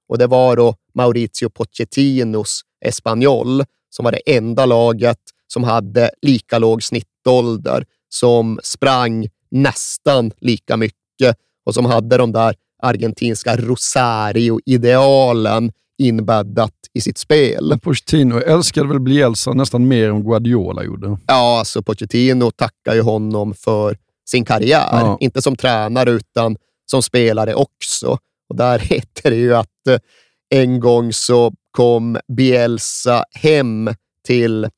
[0.09, 6.59] Och det var då Maurizio Pochettinos Espanyol som var det enda laget som hade lika
[6.59, 16.75] låg snittålder, som sprang nästan lika mycket och som hade de där argentinska Rosario-idealen inbäddat
[16.95, 17.79] i sitt spel.
[17.83, 21.18] Pochettino älskade väl Bielsa nästan mer än Guardiola gjorde.
[21.27, 23.97] Ja, alltså Pochettino tackar ju honom för
[24.31, 24.89] sin karriär.
[24.93, 25.16] Ja.
[25.20, 26.57] Inte som tränare, utan
[26.91, 28.18] som spelare också.
[28.49, 29.99] Och där heter det ju att eh,
[30.51, 33.95] en gång så kom Bielsa hem
[34.26, 34.68] till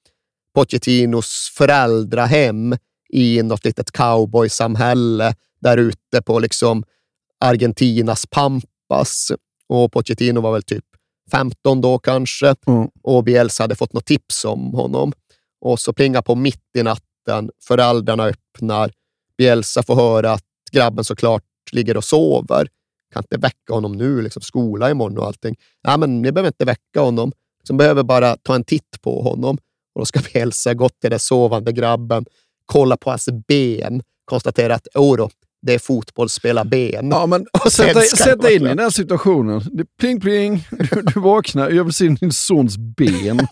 [0.55, 2.77] Pochettinos föräldrahem
[3.13, 6.85] i något litet cowboysamhälle där ute på liksom
[7.41, 9.33] Argentinas pampas.
[9.69, 10.85] Och Pochettino var väl typ
[11.31, 12.89] 15 då kanske Mm.
[13.03, 15.13] och Bielsa hade fått något tips om honom.
[15.61, 18.91] Och så plingar på mitt i natten, föräldrarna öppnar,
[19.43, 22.69] Bielsa får höra att grabben såklart ligger och sover.
[23.13, 25.57] Kan inte väcka honom nu, liksom skola imorgon och allting.
[25.87, 27.33] Nej, men ni behöver inte väcka honom.
[27.63, 29.59] Som behöver bara ta en titt på honom.
[29.95, 32.25] Och då ska Bielsa gå till den sovande grabben,
[32.67, 35.17] kolla på hans ben, konstatera att oh
[35.67, 37.09] det är fotbollsspelarben.
[37.11, 39.63] Ja, men sätta, sätta in i den här situationen.
[39.73, 43.37] Det, pling pling, du, du vaknar, jag vill se din sons ben.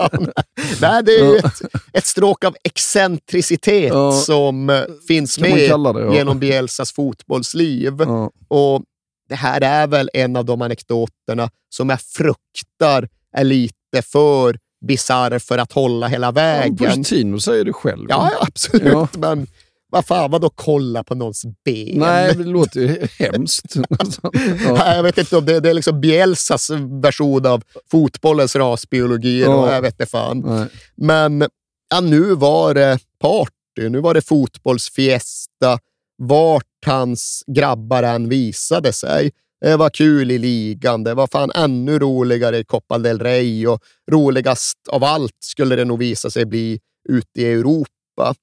[0.80, 1.48] Nej, det är ju Ja.
[1.48, 1.60] ett,
[1.92, 4.12] ett stråk av excentricitet Ja.
[4.12, 6.14] som eh, finns med det, ja.
[6.14, 7.94] genom Bielsas fotbollsliv.
[7.98, 8.30] Ja.
[8.48, 8.82] Och
[9.28, 15.38] Det här är väl en av de anekdoterna som jag fruktar är lite för bisarr
[15.38, 16.76] för att hålla hela Ja, vägen.
[16.76, 18.06] Pochettino säger det själv.
[18.08, 18.92] Ja, ja, absolut.
[18.92, 19.08] Ja.
[19.18, 19.46] Men
[19.90, 21.98] vad fan, vadå kolla på någons ben?
[21.98, 23.74] Nej, det låter ju hemskt.
[24.64, 24.94] ja.
[24.94, 26.70] Jag vet inte om det, det är liksom Bielsas
[27.02, 29.40] version av fotbollens rasbiologi.
[29.40, 29.72] Ja.
[29.72, 30.42] Jag vet inte fan.
[30.46, 30.66] Nej.
[30.96, 31.48] Men
[31.90, 35.78] ja, nu var det party, nu var det fotbollsfiesta.
[36.18, 39.30] Vart hans grabbar än visade sig.
[39.60, 43.82] Det var kul i ligan, det var fan ännu roligare i Copa del Rey och
[44.10, 48.34] roligast av allt skulle det nog visa sig bli ute i Europa.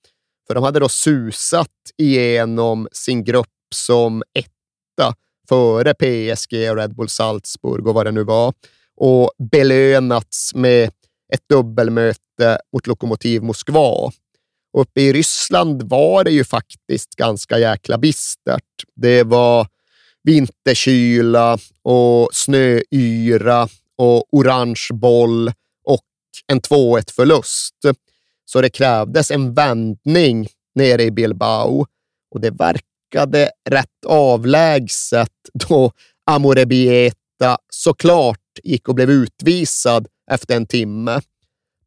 [0.47, 5.15] För de hade då susat igenom sin grupp som etta
[5.49, 8.53] före PSG och Red Bull Salzburg och vad det nu var
[8.97, 10.91] och belönats med
[11.33, 14.11] ett dubbelmöte mot Lokomotiv Moskva.
[14.73, 18.83] Och uppe i Ryssland var det ju faktiskt ganska jäkla bistert.
[18.95, 19.67] Det var
[20.23, 23.67] vinterkyla och snöyra
[23.97, 25.51] och orange boll
[25.83, 26.05] och
[26.47, 27.75] en 2-1 förlust.
[28.49, 31.85] Så det krävdes en vändning nere i Bilbao
[32.35, 35.91] och det verkade rätt avlägset då
[36.31, 41.21] Amorebieta såklart gick och blev utvisad efter en timme.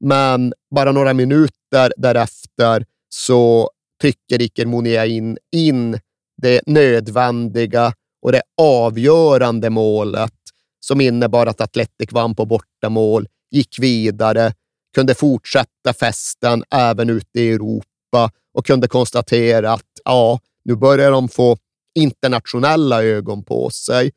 [0.01, 5.99] Men bara några minuter därefter så trycker Iker Muniain in
[6.43, 7.93] det nödvändiga
[8.23, 10.33] och det avgörande målet
[10.81, 14.53] som innebar att Atletic vann på bortamål, gick vidare,
[14.95, 21.29] kunde fortsätta festen även ute i Europa och kunde konstatera att ja, nu börjar de
[21.29, 21.57] få
[21.95, 24.11] internationella ögon på sig.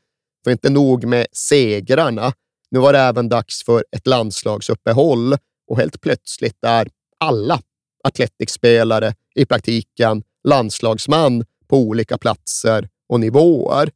[0.43, 2.33] För inte nog med segrarna,
[2.71, 5.35] nu var det även dags för ett landslagsuppehåll
[5.67, 7.59] och helt plötsligt är alla
[8.03, 13.91] atletikspelare i praktiken landslagsman på olika platser och nivåer.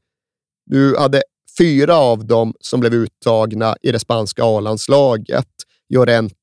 [0.66, 1.24] Du hade
[1.58, 5.48] fyra av dem som blev uttagna i det spanska A-landslaget.
[5.90, 6.36] Llorente,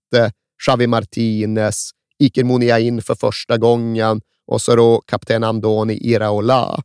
[0.67, 6.83] Xavi Martinez, Iker Muniain för första gången och så då kapten Andoni Iraola.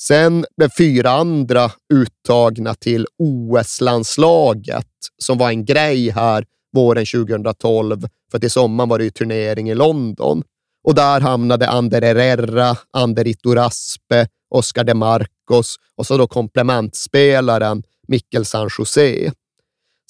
[0.00, 4.86] Sen blev fyra andra uttagna till OS-landslaget
[5.18, 8.06] som var en grej här våren 2012.
[8.30, 10.42] För till sommaren var det ju turnering i London.
[10.84, 18.44] Och där hamnade Ander Herrera, Ander Iturraspe, Oscar de Marcos och så då komplementspelaren Mikkel
[18.44, 19.32] San José.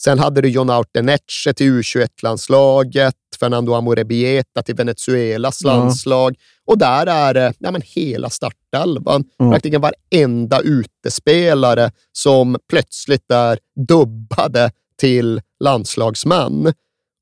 [0.05, 5.77] Sen hade du John Autenetche till U21-landslaget, Fernando Amorebieta till Venezuelas Ja.
[5.77, 9.25] landslag och där är det ja, men hela startelvan.
[9.41, 9.53] Mm.
[9.53, 16.73] Praktiken varenda utespelare som plötsligt är dubbade till landslagsmän.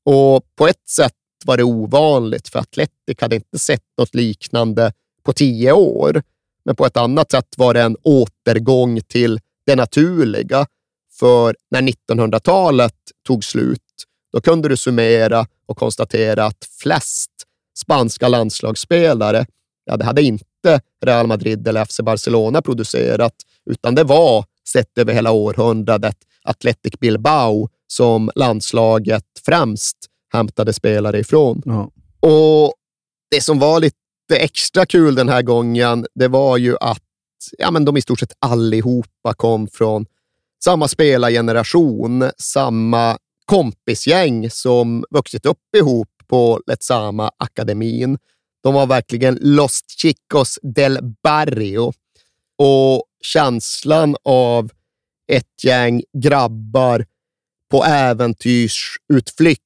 [0.05, 1.13] Och på ett sätt
[1.45, 6.23] var det ovanligt, för Atletic hade inte sett något liknande på tio år.
[6.65, 10.65] men på ett annat sätt var det en återgång till det naturliga.
[11.19, 12.95] För när 1900-talet
[13.27, 13.81] tog slut,
[14.33, 17.31] då kunde du summera och konstatera att flest
[17.77, 19.45] spanska landslagsspelare,
[19.85, 23.33] ja, det hade inte Real Madrid eller FC Barcelona producerat,
[23.69, 29.97] utan det var, sett över hela århundradet, Athletic Bilbao som landslaget främst
[30.33, 31.61] hämtade spelare ifrån.
[31.65, 31.91] Ja.
[32.29, 32.73] Och
[33.31, 33.95] Det som var lite
[34.29, 37.03] extra kul den här gången, det var ju att
[37.57, 40.05] ja, men de i stort sett allihopa kom från
[40.63, 48.17] samma spelargeneration, samma kompisgäng som vuxit upp ihop på Letsama akademin.
[48.63, 51.93] De var verkligen Los Chicos del Barrio
[52.57, 54.71] och känslan av
[55.31, 57.05] ett gäng grabbar
[57.71, 59.63] på äventyrsutflykt,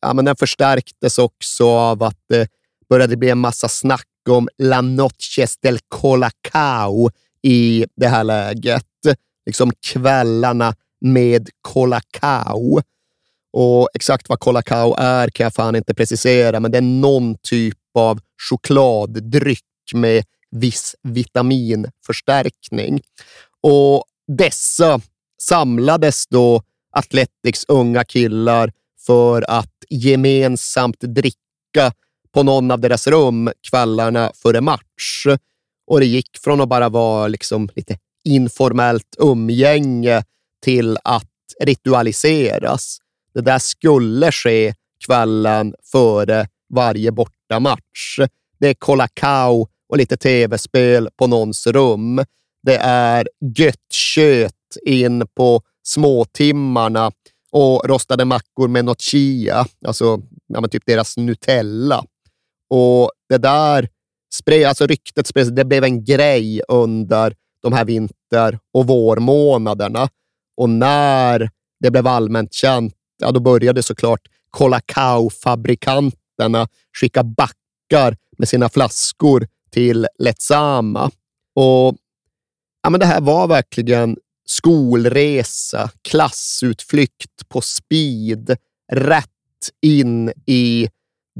[0.00, 2.48] ja, men den förstärktes också av att det
[2.88, 7.10] började bli en massa snack om La Noches del Colacao
[7.42, 8.86] i det här läget.
[9.46, 12.82] Liksom kvällarna med Colacao.
[13.52, 17.78] Och exakt vad Colacao är kan jag fan inte precisera, men det är någon typ
[17.94, 18.20] av
[18.50, 19.64] chokladdryck
[19.94, 23.00] med viss vitaminförstärkning.
[23.62, 24.04] Och
[24.36, 25.00] dessa
[25.42, 26.62] samlades då
[26.96, 28.72] Athletics unga killar
[29.06, 31.92] för att gemensamt dricka
[32.34, 35.26] på någon av deras rum kvällarna före match.
[35.86, 40.24] Och det gick från att bara vara liksom lite informellt umgänge
[40.64, 41.28] till att
[41.60, 42.98] ritualiseras.
[43.34, 44.74] Det där skulle ske
[45.06, 48.18] kvällen före varje bortamatch.
[48.60, 52.24] Det är kolakao och lite tv-spel på någons rum.
[52.62, 54.52] Det är gött kött
[54.86, 57.12] in på småtimmarna
[57.52, 62.04] och rostade mackor med något chia, alltså ja, men typ deras Nutella.
[62.70, 63.88] Och det där
[64.34, 70.08] spred, alltså ryktet spreds, det blev en grej under de här vinter och vårmånaderna.
[70.56, 71.50] Och när
[71.80, 76.68] det blev allmänt känt, ja, då började såklart Colacao-fabrikanterna
[77.00, 81.10] skicka backar med sina flaskor till Letsama.
[81.54, 81.96] Och
[82.82, 88.56] ja, men Det här var verkligen skolresa, klassutflykt på speed,
[88.92, 89.28] rätt
[89.82, 90.88] in i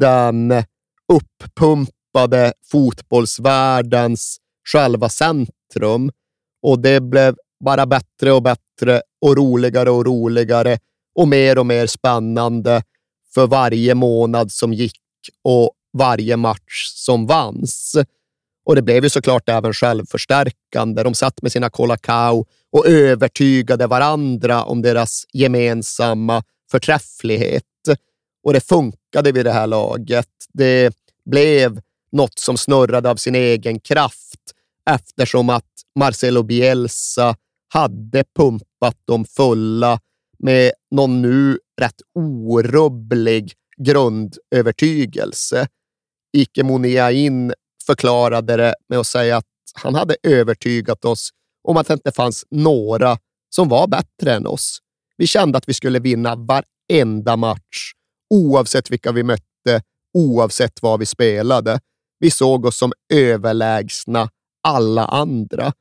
[0.00, 0.64] den
[1.12, 4.38] uppumpade fotbollsvärldens
[4.72, 5.56] själva centrum.
[6.62, 10.78] Och det blev bara bättre och bättre och roligare och roligare
[11.14, 12.82] och mer och mer spännande
[13.34, 15.00] för varje månad som gick
[15.44, 17.96] och varje match som vanns.
[18.64, 21.02] Och det blev ju såklart även självförstärkande.
[21.02, 27.64] De satt med sina Colacao och övertygade varandra om deras gemensamma förträfflighet.
[28.44, 30.28] Och det funkade vid det här laget.
[30.52, 30.94] Det
[31.30, 31.80] blev
[32.12, 34.40] något som snurrade av sin egen kraft
[34.90, 37.36] eftersom att Marcelo Bielsa
[37.74, 40.00] hade pumpat dem fulla
[40.38, 45.68] med någon nu rätt orubblig grundövertygelse.
[46.36, 47.52] Ike Moniain
[47.86, 51.30] förklarade det med att säga att han hade övertygat oss
[51.68, 53.18] om att det inte fanns några
[53.54, 54.78] som var bättre än oss.
[55.16, 57.92] Vi kände att vi skulle vinna varenda match,
[58.30, 59.82] oavsett vilka vi mötte,
[60.14, 61.80] oavsett vad vi spelade.
[62.18, 64.30] Vi såg oss som överlägsna
[64.62, 65.72] alla andra.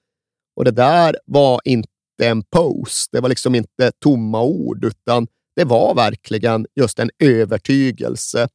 [0.56, 1.88] Och det där var inte
[2.22, 3.10] en post.
[3.12, 8.48] Det var liksom inte tomma ord, utan det var verkligen just en övertygelse.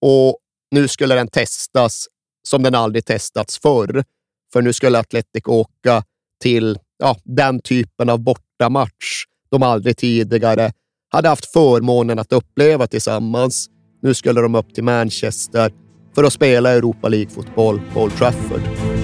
[0.00, 0.38] Och
[0.70, 2.06] nu skulle den testas
[2.48, 4.04] som den aldrig testats förr.
[4.52, 6.04] För nu skulle Atletic åka
[6.42, 10.72] till ja, den typen av bortamatch de aldrig tidigare
[11.10, 13.68] hade haft förmånen att uppleva tillsammans.
[14.02, 15.72] Nu skulle de upp till Manchester
[16.14, 18.97] för att spela Europa League-fotboll på Old Trafford.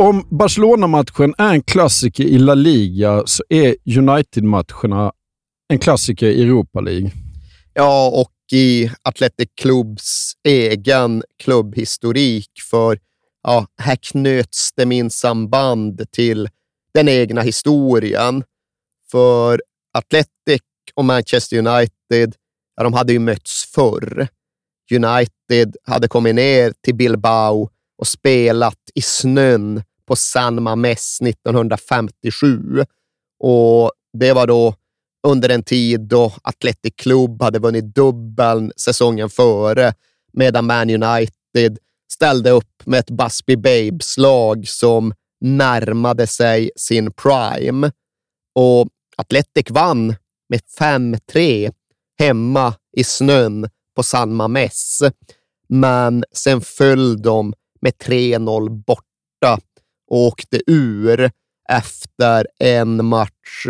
[0.00, 5.12] Om Barcelona-matchen är en klassiker i La Liga så är United-matcherna
[5.68, 7.10] en klassiker i Europa League.
[7.74, 12.50] Ja, och i Athletic Clubs egen klubbhistorik.
[12.70, 12.98] För
[13.42, 16.48] ja, här knöts det minsann band till
[16.94, 18.44] den egna historien.
[19.10, 19.62] För
[19.98, 20.62] Athletic
[20.94, 22.34] och Manchester United,
[22.76, 24.28] ja, de hade ju mötts förr.
[24.92, 32.84] United hade kommit ner till Bilbao och spelat i snön på San Mames 1957.
[33.40, 34.74] Och Det var då
[35.26, 39.94] under en tid då Athletic Club hade vunnit dubbeln säsongen före,
[40.32, 41.78] medan Man United
[42.12, 47.92] ställde upp med ett Busby Babes-lag som närmade sig sin prime.
[48.54, 50.14] Och Athletic vann
[50.48, 51.72] med 5-3
[52.18, 55.02] hemma i snön på San Mames.
[55.68, 59.09] Men sen föll de med 3-0 bort
[60.10, 61.30] och åkte ur
[61.68, 63.66] efter en match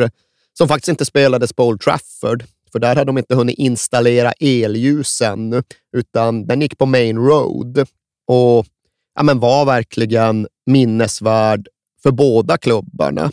[0.59, 2.45] som faktiskt inte spelades på Old Trafford.
[2.73, 5.63] För där hade de inte hunnit installera elljus ännu,
[5.97, 7.79] utan den gick på Main Road
[8.27, 8.67] och
[9.15, 11.69] ja, men var verkligen minnesvärd
[12.03, 13.31] för båda klubbarna.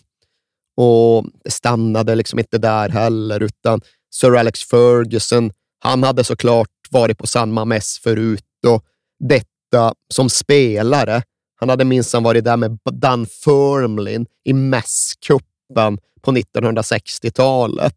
[0.77, 3.81] Och det stannade liksom inte där heller, utan
[4.13, 8.83] Sir Alex Ferguson, han hade såklart varit på samma mäss förut och
[9.19, 11.21] detta som spelare.
[11.59, 17.95] Han hade minsann varit där med Dan Firmlin i mässkuppen på 1960-talet.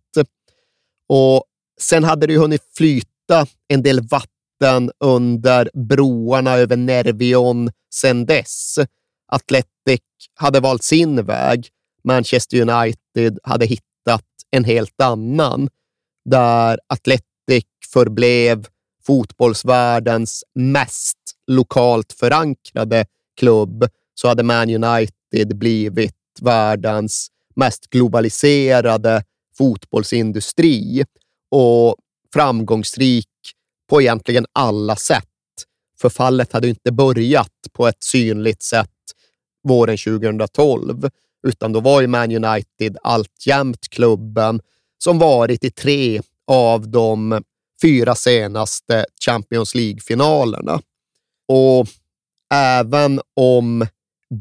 [1.08, 1.44] Och
[1.80, 8.78] sen hade det ju hunnit flyta en del vatten under broarna över Nervion sen dess.
[9.32, 10.00] Athletic
[10.34, 11.68] hade valt sin väg.
[12.04, 15.68] Manchester United hade hittat en helt annan,
[16.24, 18.66] där Athletic förblev
[19.06, 23.06] fotbollsvärldens mest lokalt förankrade
[23.40, 23.84] klubb,
[24.14, 29.24] så hade Man United blivit världens mest globaliserade
[29.58, 31.04] fotbollsindustri
[31.50, 31.96] och
[32.32, 33.26] framgångsrik
[33.90, 35.24] på egentligen alla sätt.
[36.00, 38.88] Förfallet hade inte börjat på ett synligt sätt
[39.68, 41.08] våren 2012,
[41.46, 44.60] utan då var ju Man United alltjämt klubben
[44.98, 47.42] som varit i tre av de
[47.82, 50.80] fyra senaste Champions League-finalerna.
[51.48, 51.88] Och
[52.54, 53.86] även om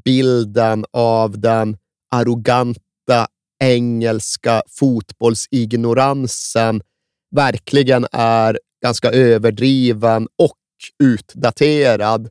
[0.05, 1.77] bilden av den
[2.11, 3.27] arroganta
[3.59, 6.81] engelska fotbollsignoransen
[7.31, 10.55] verkligen är ganska överdriven och
[11.03, 12.29] utdaterad,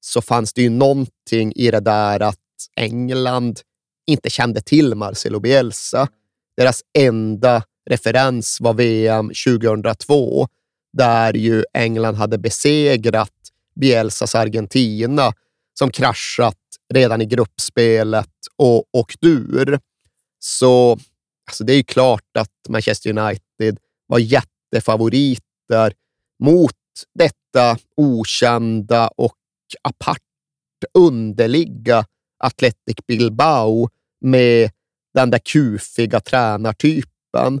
[0.00, 2.38] så fanns det ju någonting i det där att
[2.76, 3.60] England
[4.06, 6.08] inte kände till Marcelo Bielsa.
[6.56, 10.48] Deras enda referens var VM 2002,
[10.92, 13.35] där ju England hade besegrat
[13.80, 15.32] Bielsas Argentina
[15.78, 16.58] som kraschat
[16.94, 19.78] redan i gruppspelet och åkt ur.
[20.38, 20.98] Så
[21.46, 25.92] alltså det är ju klart att Manchester United var jättefavoriter
[26.44, 26.72] mot
[27.14, 29.36] detta okända och
[29.82, 30.18] apart
[30.98, 32.04] underliga
[32.38, 33.88] Athletic Bilbao
[34.20, 34.70] med
[35.14, 37.60] den där kufiga tränartypen.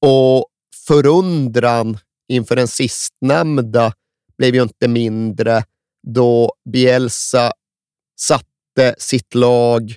[0.00, 0.46] Och
[0.86, 3.92] förundran inför den sistnämnda
[4.38, 5.64] blev ju inte mindre
[6.06, 7.52] då Bielsa
[8.20, 9.94] satte sitt lag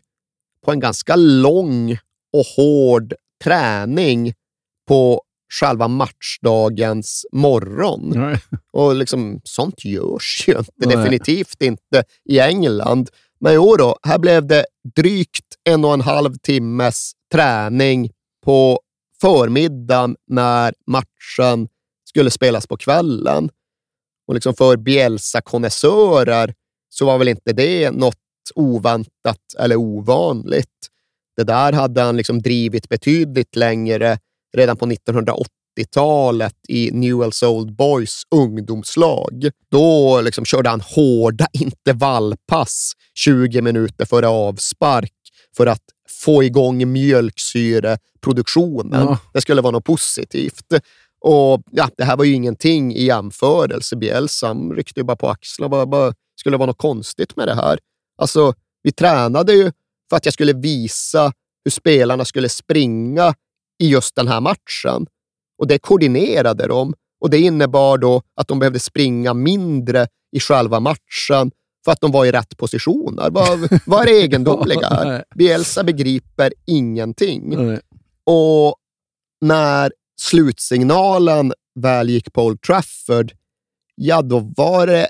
[0.66, 1.92] på en ganska lång
[2.34, 3.14] och hård
[3.44, 4.34] träning
[4.88, 5.22] på
[5.60, 8.12] själva matchdagens morgon.
[8.16, 8.40] Nej.
[8.74, 10.72] Och liksom, sånt görs ju inte.
[10.76, 10.96] Nej.
[10.96, 13.10] Definitivt inte i England.
[13.40, 14.66] Men år då, här blev det
[14.96, 18.12] drygt en och en halv timmes träning
[18.46, 18.80] på
[19.22, 21.68] förmiddagen när matchen
[22.10, 23.50] skulle spelas på kvällen.
[24.28, 26.54] Och liksom för Bielsa-konnässörer
[26.90, 28.16] så var väl inte det något
[28.56, 30.90] oväntat eller ovanligt.
[31.38, 34.20] Det där hade han liksom drivit betydligt längre
[34.58, 39.50] redan på 1980-talet i Newell's Old Boys ungdomslag.
[39.72, 45.12] Då liksom körde han hårda intervallpass 20 minuter före avspark
[45.58, 45.84] för att
[46.24, 49.08] få igång mjölksyreproduktionen.
[49.08, 49.20] Ja.
[49.34, 50.74] Det skulle vara något positivt.
[51.22, 53.95] Och ja, Det här var ju ingenting i jämförelse.
[53.95, 55.70] Bielsa ryckte ju bara på axlarna.
[55.70, 57.80] Bara, bara, skulle det vara något konstigt med det här?
[58.18, 58.53] Alltså,
[58.84, 59.72] vi tränade ju
[60.09, 61.34] för att jag skulle visa
[61.66, 63.34] hur spelarna skulle springa
[63.84, 65.05] i just den här matchen.
[65.57, 66.93] Och det koordinerade de.
[67.22, 71.51] Och Det innebar då att de behövde springa mindre i själva matchen
[71.86, 73.30] för att de var i rätt positioner.
[73.30, 75.24] Vad, vad är det egendomliga här?
[75.36, 77.80] Bielsa begriper ingenting.
[78.26, 78.76] Och
[79.41, 83.32] när slutsignalen väl gick på Old Trafford,
[83.95, 85.07] ja, då var det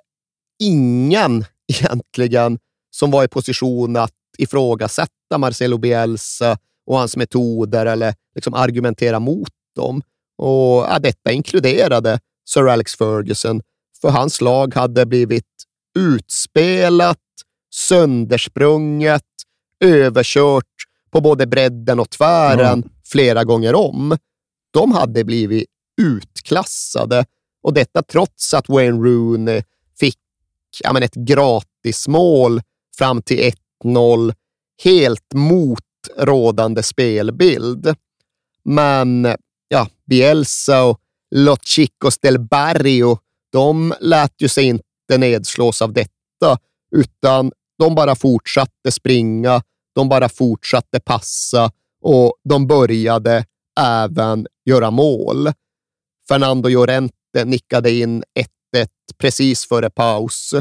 [0.59, 2.59] ingen egentligen
[2.91, 9.49] som var i position att ifrågasätta Marcelo Bielsa och hans metoder eller liksom argumentera mot
[9.75, 10.01] dem.
[10.37, 13.61] Och ja, Detta inkluderade Sir Alex Ferguson,
[14.01, 15.45] för hans lag hade blivit
[15.99, 17.17] utspelat,
[17.73, 19.23] söndersprunget,
[19.79, 20.65] överkört
[21.11, 22.89] på både bredden och tvären mm.
[23.05, 24.17] flera gånger om.
[24.75, 25.65] De hade blivit
[26.01, 27.25] utklassade
[27.63, 29.63] och detta trots att Wayne Rooney
[29.99, 30.19] fick
[30.83, 32.61] ja, men ett gratismål
[32.97, 33.51] fram till
[33.83, 34.33] 1-0
[34.83, 35.79] helt mot
[36.17, 37.95] rådande spelbild.
[38.63, 39.35] Men
[39.67, 40.99] ja, Bielsa och
[41.35, 43.17] Los Chicos del Barrio,
[43.51, 46.57] de lät ju sig inte nedslås av detta,
[46.91, 49.61] utan de bara fortsatte springa,
[49.95, 51.71] de bara fortsatte passa
[52.01, 53.45] och de började
[53.79, 55.51] även göra mål.
[56.27, 58.23] Fernando Llorente nickade in
[58.75, 60.53] 1-1 precis före paus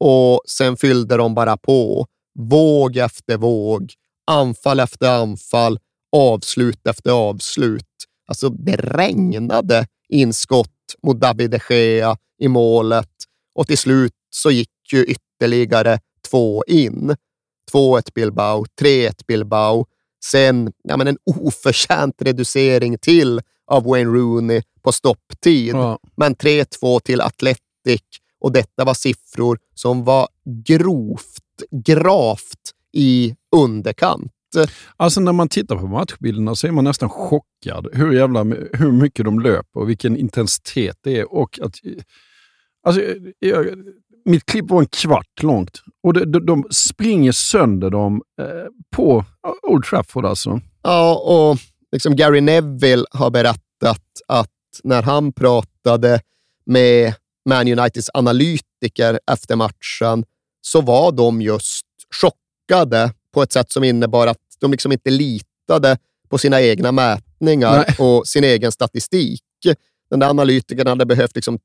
[0.00, 2.06] och sen fyllde de bara på.
[2.38, 3.92] Våg efter våg,
[4.26, 5.78] anfall efter anfall,
[6.16, 7.86] avslut efter avslut.
[8.26, 10.68] Alltså, det regnade inskott
[11.02, 13.10] mot David de Gea i målet
[13.54, 15.98] och till slut så gick ju ytterligare
[16.30, 17.16] två in.
[17.72, 19.86] 2-1 Bilbao, 3-1 Bilbao.
[20.24, 25.74] Sen ja, men en oförtjänt reducering till av Wayne Rooney på stopptid.
[25.74, 25.98] Ja.
[26.16, 28.02] Men 3-2 till Athletic
[28.40, 30.28] och detta var siffror som var
[30.66, 34.32] grovt, gravt i underkant.
[34.96, 39.24] Alltså när man tittar på matchbilderna så är man nästan chockad hur, jävla, hur mycket
[39.24, 41.32] de löper och vilken intensitet det är.
[41.32, 41.74] Och att,
[42.82, 43.02] alltså,
[43.38, 43.66] jag,
[44.24, 48.46] mitt klipp var en kvart långt och de, de, de springer sönder dem eh,
[48.96, 49.24] på
[49.62, 50.60] Old Trafford alltså.
[50.82, 51.58] Ja, och
[51.92, 54.50] liksom Gary Neville har berättat att
[54.82, 56.20] när han pratade
[56.66, 57.14] med
[57.48, 60.24] Man Uniteds analytiker efter matchen
[60.60, 65.98] så var de just chockade på ett sätt som innebar att de liksom inte litade
[66.28, 67.96] på sina egna mätningar Nej.
[67.98, 69.42] och sin egen statistik.
[70.10, 71.58] Den där analytikern hade behövt liksom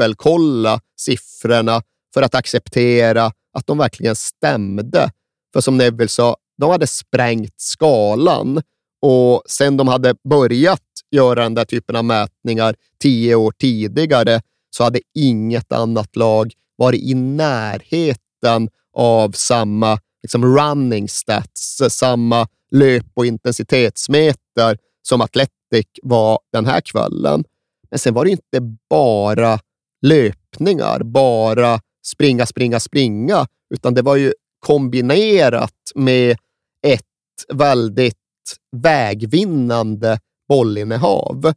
[0.00, 1.82] trippelkolla siffrorna
[2.14, 5.10] för att acceptera att de verkligen stämde.
[5.52, 8.62] För som Neville sa, de hade sprängt skalan
[9.02, 10.80] och sen de hade börjat
[11.10, 14.40] göra den där typen av mätningar tio år tidigare
[14.70, 23.06] så hade inget annat lag varit i närheten av samma liksom running stats, samma löp
[23.14, 27.44] och intensitetsmeter som Athletic var den här kvällen.
[27.90, 29.58] Men sen var det inte bara
[30.02, 36.36] löpningar, bara springa, springa, springa, utan det var ju kombinerat med
[36.86, 37.04] ett
[37.52, 38.16] väldigt
[38.76, 41.52] vägvinnande bollinnehav.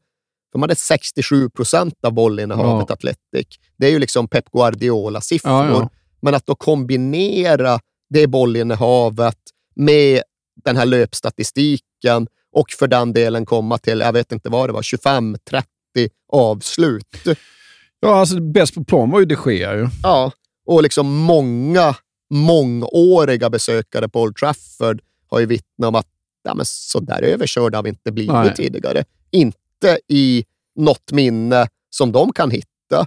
[0.54, 2.94] De hade 67 procent av bollinnehavet, Ja.
[2.94, 3.48] Athletic.
[3.78, 5.66] Det är ju liksom Pep Guardiola-siffror.
[5.66, 5.89] Ja, ja.
[6.22, 7.80] Men att då kombinera
[8.10, 9.38] det bollinnehavet
[9.76, 10.22] med
[10.64, 14.82] den här löpstatistiken och för den delen komma till, jag vet inte vad det var,
[14.82, 15.64] 25-30
[16.32, 17.08] avslut.
[18.04, 19.88] Ja, alltså bäst på plan var ju de Gea ju.
[20.04, 20.32] Ja,
[20.66, 21.95] och liksom många
[22.34, 26.08] mångåriga besökare på Old Trafford har ju vittnat om att
[26.43, 28.56] ja, men så där överkörda har vi inte blivit Nej.
[28.56, 29.04] tidigare.
[29.32, 30.45] Inte i
[30.76, 33.06] något minne som de kan hitta.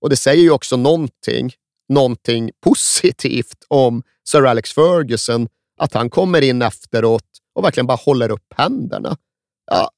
[0.00, 1.52] Och det säger ju också någonting,
[1.88, 7.24] någonting positivt om Sir Alex Ferguson, att han kommer in efteråt
[7.54, 9.16] och verkligen bara håller upp händerna.
[9.70, 9.90] Ja,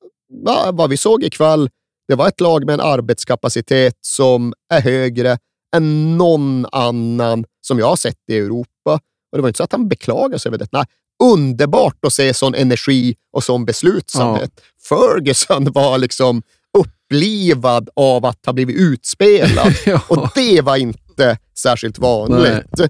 [0.44, 1.70] va- vad vi såg ikväll,
[2.08, 5.38] det var ett lag med en arbetskapacitet som är högre
[5.76, 8.92] än någon annan som jag har sett i Europa.
[9.32, 10.68] Och Det var inte så att han beklagade sig över det.
[10.72, 10.84] Nej,
[11.22, 14.60] underbart att se sån energi och sån beslutsamhet.
[14.88, 16.42] Ferguson var liksom
[16.78, 20.00] upplivad av att ha blivit utspelad Ja.
[20.08, 22.80] och det var inte särskilt vanligt.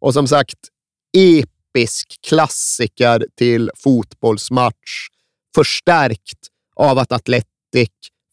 [0.00, 0.58] Och som sagt,
[1.16, 5.08] episk klassiker till fotbollsmatch
[5.54, 6.38] förstärkt
[6.76, 7.90] av att Athletic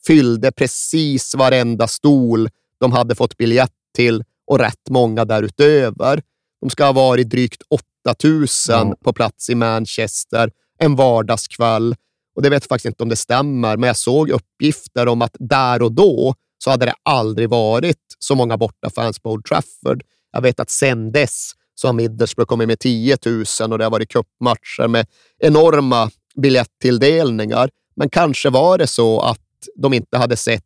[0.08, 6.22] fyllde precis varenda stol de hade fått biljett till och rätt många därutöver.
[6.62, 8.96] De ska ha varit drygt 8000 Ja.
[9.04, 11.96] på plats i Manchester en vardagskväll.
[12.36, 15.36] Och det vet jag faktiskt inte om det stämmer, men jag såg uppgifter om att
[15.40, 20.04] där och då så hade det aldrig varit så många bortafans på Old Trafford.
[20.32, 23.92] Jag vet att sen dess så har Middlesbrough kommit med 10 000 och det har
[23.92, 25.08] varit cupmatcher med
[25.40, 26.10] enorma
[26.42, 27.70] biljettilldelningar.
[27.96, 29.40] Men kanske var det så att
[29.76, 30.64] de inte hade sett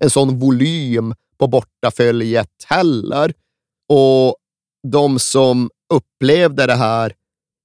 [0.00, 3.32] en sån volym på bortaföljet heller.
[3.88, 4.36] Och
[4.88, 7.14] de som upplevde det här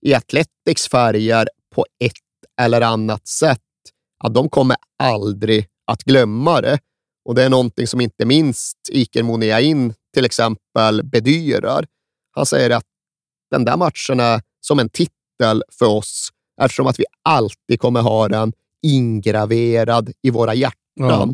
[0.06, 2.14] i Athletics färger på ett
[2.62, 3.60] eller annat sätt,
[4.24, 6.80] ja, de kommer aldrig att glömma det.
[7.26, 11.86] Och det är någonting som inte minst Iker Muniain till exempel bedyrar.
[12.32, 12.86] Han säger att
[13.52, 16.30] den där matchen är som en titel för oss
[16.62, 20.76] eftersom att vi alltid kommer ha den ingraverad i våra hjärtan.
[20.96, 21.34] Ja.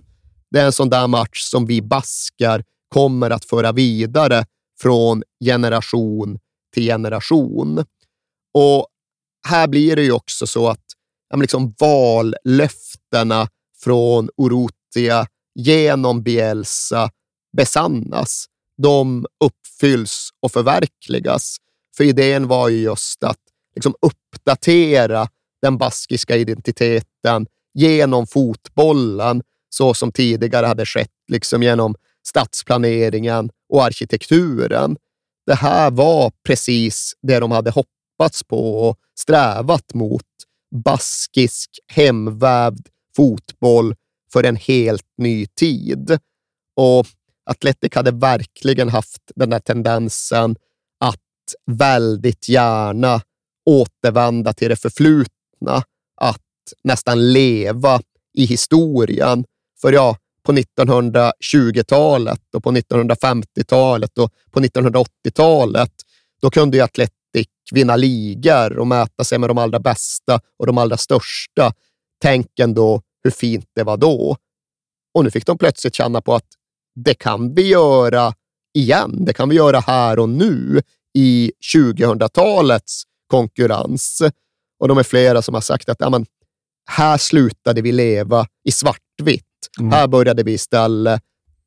[0.52, 4.46] Det är en sån där match som vi baskar kommer att föra vidare
[4.82, 6.40] från generation
[6.74, 7.86] till generation.
[8.54, 8.88] Och
[9.48, 10.86] här blir det ju också så att
[11.30, 13.48] ja, liksom vallöftena
[13.84, 17.10] från Urrutia genom Bielsa
[17.58, 18.46] besannas.
[18.78, 21.58] De uppfylls och förverkligas.
[21.98, 23.40] För idén var ju just att
[23.76, 25.28] liksom uppdatera
[25.62, 31.96] den baskiska identiteten genom fotbollen, så som tidigare hade skett liksom genom
[32.28, 34.98] stadsplaneringen och arkitekturen.
[35.46, 40.26] Det här var precis det de hade hoppats på och strävat mot.
[40.86, 43.96] Baskisk, hemvävd fotboll
[44.34, 46.20] för en helt ny tid.
[46.76, 47.06] Och
[47.46, 50.56] Atletic hade verkligen haft den där tendensen
[51.00, 51.20] att
[51.72, 53.22] väldigt gärna
[53.66, 55.32] återvända till det förflutna,
[56.22, 56.42] att
[56.84, 58.02] nästan leva
[58.34, 59.46] i historien.
[59.82, 65.92] För ja, på 1920-talet och på 1950-talet och på 1980-talet,
[66.42, 70.78] då kunde ju Atletic vinna ligor och mäta sig med de allra bästa och de
[70.78, 71.74] allra största.
[72.22, 74.38] Tänk ändå hur fint det var då.
[75.14, 76.48] Och nu fick de plötsligt känna på att
[76.96, 78.34] det kan vi göra
[78.74, 79.26] igen.
[79.26, 80.82] Det kan vi göra här och nu
[81.14, 84.22] i 2000-talets konkurrens.
[84.82, 86.26] Och de är flera som har sagt att ja, men,
[86.90, 89.46] här slutade vi leva i svartvitt.
[89.80, 89.92] Mm.
[89.92, 91.22] Här började vi istället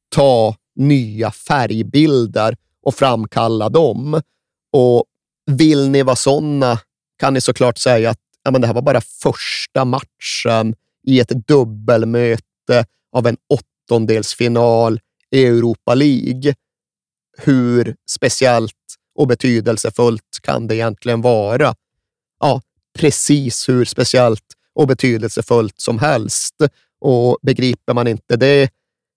[0.08, 4.20] ta nya färgbilder och framkalla dem.
[4.72, 5.04] Och
[5.46, 6.80] vill ni vara sådana
[7.18, 10.74] kan ni såklart säga att ja, men det här var bara första matchen
[11.06, 15.00] i ett dubbelmöte av en åttondelsfinal
[15.30, 16.54] i Europa League.
[17.38, 18.72] Hur speciellt
[19.14, 21.74] och betydelsefullt kan det egentligen vara?
[22.40, 22.60] Ja,
[22.98, 26.54] precis hur speciellt och betydelsefullt som helst.
[27.00, 28.70] Och begriper man inte det,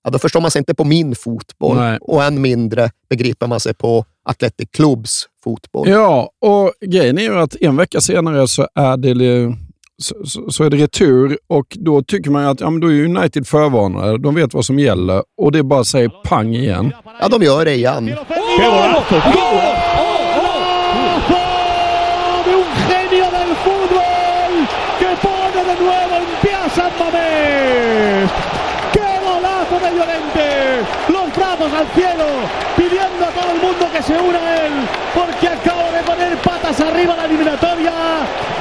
[0.04, 1.98] ja, då förstår man sig inte på min fotboll Nej.
[2.02, 5.90] och än mindre begriper man sig på Athletic Clubs fotboll.
[5.90, 9.56] Ja, och grejen är ju att en vecka senare så är det
[10.02, 10.16] så,
[10.52, 14.18] så, är det retur och då tycker man att ja, men då är United förvarnade.
[14.18, 16.94] De vet vad som gäller och det bara säger pang igen.
[17.22, 18.12] Ja, de gör det igen.
[31.78, 32.26] Al cielo,
[32.76, 34.74] pidiendo a todo el mundo que se una a él,
[35.14, 37.94] porque acaba de poner patas arriba la eliminatoria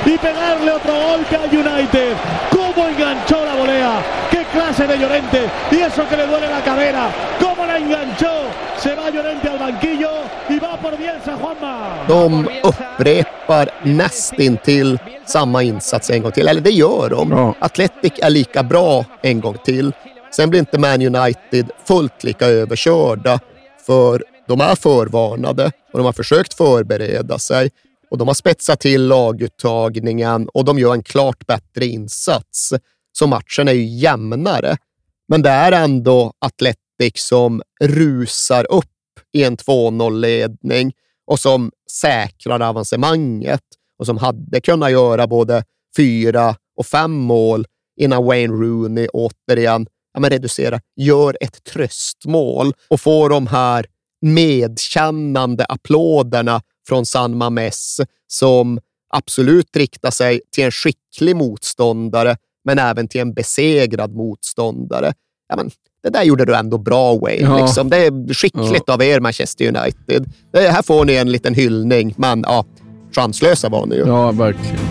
[0.04, 2.12] y pegarle otro golpe al United.
[2.50, 3.92] ¿Cómo enganchó la volea?
[4.30, 5.40] ¿Qué clase de Llorente?
[5.70, 7.08] Y eso que le duele la cadera.
[7.40, 8.32] ¿Cómo la enganchó?
[8.76, 10.10] Se va Llorente al banquillo
[10.48, 12.04] y va por Bielsa, Juanma.
[12.08, 16.48] De upprepar nästintill samma insats en gång till.
[16.48, 17.30] Eller det gör de.
[17.30, 17.54] Ja.
[17.60, 19.92] Atletic är lika bra en gång till.
[20.36, 23.40] Sen blir inte Man United fullt lika överkörda,
[23.86, 27.70] för de är förvarnade och de har försökt förbereda sig
[28.10, 32.72] och de har spetsat till laguttagningen och de gör en klart bättre insats.
[33.12, 34.76] Så matchen är ju jämnare.
[35.28, 38.84] Men det är ändå Atletic som rusar upp
[39.32, 40.92] i en 2-0-ledning
[41.26, 43.64] och som säkrar avancemanget
[43.98, 45.64] och som hade kunnat göra både
[45.96, 47.66] fyra och fem mål
[48.00, 49.86] innan Wayne Rooney återigen
[50.16, 53.86] ja, men reducera, gör ett tröstmål och få de här
[54.20, 58.80] medkännande applåderna från San Mames som
[59.14, 65.12] absolut riktar sig till en skicklig motståndare, men även till en besegrad motståndare.
[65.48, 65.70] Ja, men,
[66.02, 67.42] det där gjorde du ändå bra, Wayne.
[67.42, 67.66] Ja.
[67.66, 67.90] Liksom.
[67.90, 68.94] Det är skickligt ja.
[68.94, 70.32] av er, Manchester United.
[70.52, 72.64] Det, här får ni en liten hyllning, men ja,
[73.14, 74.06] chanslösa var ni ju.
[74.06, 74.85] Ja, verkligen.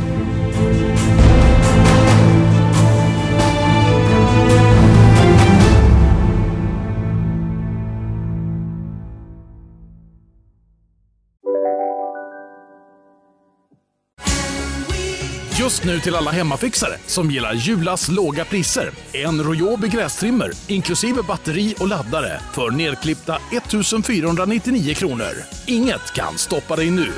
[15.65, 18.91] Just nu till alla hemmafixare som gillar Julas låga priser.
[19.11, 25.31] En Royobi grästrimmer inklusive batteri och laddare för nedklippta 1 499 kronor.
[25.65, 27.11] Inget kan stoppa dig nu.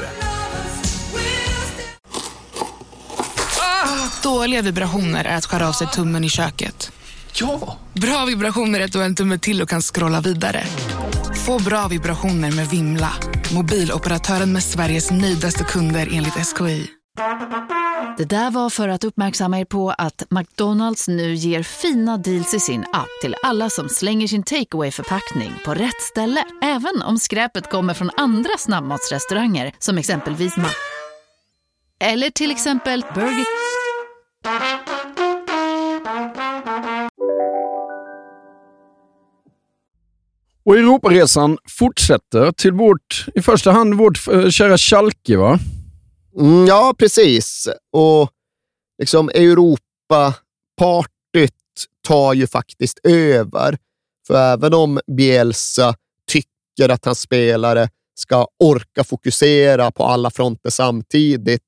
[3.60, 6.92] Ah, dåliga vibrationer är att skära av sig tummen i köket.
[7.34, 7.78] Ja!
[7.94, 10.64] Bra vibrationer är att du har en tumme till och kan scrolla vidare.
[11.46, 13.14] Få bra vibrationer med Vimla.
[13.54, 16.97] Mobiloperatören med Sveriges nöjdaste kunder enligt SKI.
[18.18, 22.60] Det där var för att uppmärksamma er på att McDonalds nu ger fina deals i
[22.60, 26.44] sin app till alla som slänger sin takeaway förpackning på rätt ställe.
[26.64, 30.68] Även om skräpet kommer från andra snabbmatsrestauranger som exempelvis Ma...
[32.00, 33.46] Eller till exempel Burger...
[40.66, 45.60] Och Europaresan fortsätter till vårt, i första hand vårt eh, kära Schalke, va?
[46.40, 47.68] Mm, ja, precis.
[47.92, 48.30] Och
[49.00, 51.54] liksom Europa-partyt
[52.08, 53.78] tar ju faktiskt över.
[54.28, 55.96] För även om Bielsa
[56.32, 61.64] tycker att hans spelare ska orka fokusera på alla fronter samtidigt,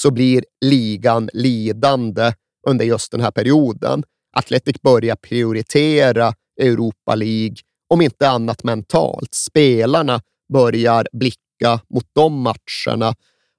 [0.00, 2.32] så blir ligan lidande
[2.68, 4.02] under just den här perioden.
[4.36, 7.56] Atletic börjar prioritera Europa League,
[7.88, 9.34] om inte annat mentalt.
[9.34, 10.20] Spelarna
[10.52, 13.14] börjar blicka mot de matcherna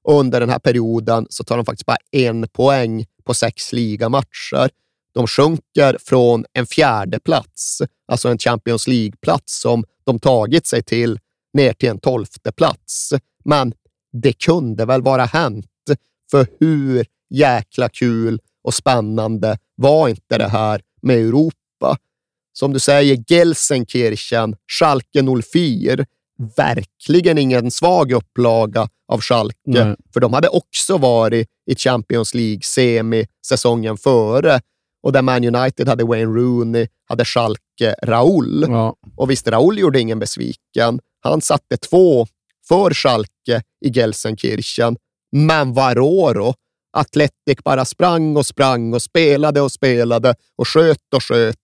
[0.05, 4.69] och under den här perioden så tar de faktiskt bara en poäng på sex ligamatcher.
[5.13, 11.19] De sjunker från en fjärde plats, alltså en Champions League-plats som de tagit sig till,
[11.53, 13.13] ner till en tolfte plats.
[13.45, 13.73] Men
[14.21, 15.65] det kunde väl vara hänt,
[16.31, 21.97] för hur jäkla kul och spännande var inte det här med Europa?
[22.53, 26.05] Som du säger, Gelsenkirchen, Schalke 04,
[26.57, 29.95] verkligen ingen svag upplaga av Schalke, Nej.
[30.13, 34.61] för de hade också varit i Champions League-semi säsongen före
[35.03, 38.65] och där Man United hade Wayne Rooney, hade Schalke Raul.
[38.67, 38.95] Ja.
[39.15, 40.99] Och visst, Raul gjorde ingen besviken.
[41.19, 42.27] Han satte två
[42.67, 44.97] för Schalke i Gelsenkirchen.
[45.31, 46.53] Men vadå
[46.97, 51.55] Atletic bara sprang och sprang och spelade och spelade och sköt och sköt.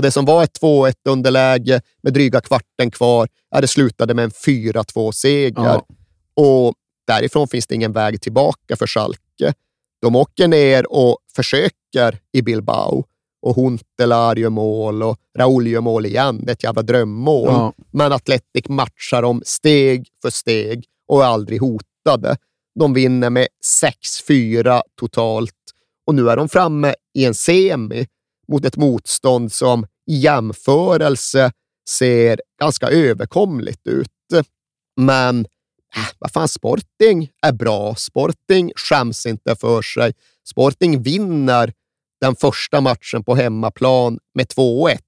[0.00, 3.28] Och det som var ett 2-1 underläge med dryga kvarten kvar,
[3.60, 5.62] det slutade med en 4-2-seger.
[5.62, 5.86] Ja.
[6.34, 6.74] Och
[7.06, 9.54] därifrån finns det ingen väg tillbaka för Schalke.
[10.02, 13.04] De åker ner och försöker i Bilbao
[13.42, 16.40] och Huntelaar gör mål och Raúl gör mål igen.
[16.42, 17.48] Det är ett jävla drömmål.
[17.48, 17.72] Ja.
[17.90, 22.36] Men Atletic matchar dem steg för steg och är aldrig hotade.
[22.74, 23.48] De vinner med
[24.28, 25.54] 6-4 totalt
[26.06, 28.06] och nu är de framme i en semi
[28.50, 31.52] mot ett motstånd som i jämförelse
[31.88, 34.08] ser ganska överkomligt ut.
[34.96, 35.40] Men
[35.96, 37.94] äh, vad fan, Sporting är bra.
[37.94, 40.12] Sporting skäms inte för sig.
[40.50, 41.72] Sporting vinner
[42.20, 44.98] den första matchen på hemmaplan med 2-1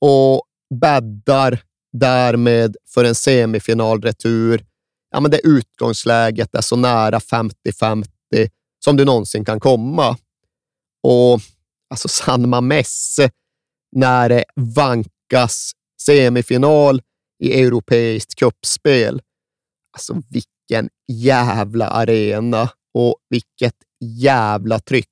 [0.00, 0.42] och
[0.80, 1.62] bäddar
[1.92, 4.64] därmed för en semifinalretur.
[5.10, 8.04] Ja, men det utgångsläget är så nära 50-50
[8.84, 10.16] som du någonsin kan komma.
[11.02, 11.40] Och
[11.92, 13.16] alltså San Mamés,
[13.96, 15.72] när det vankas
[16.02, 17.02] semifinal
[17.42, 19.20] i europeiskt kuppspel.
[19.92, 25.08] Alltså vilken jävla arena och vilket jävla tryck.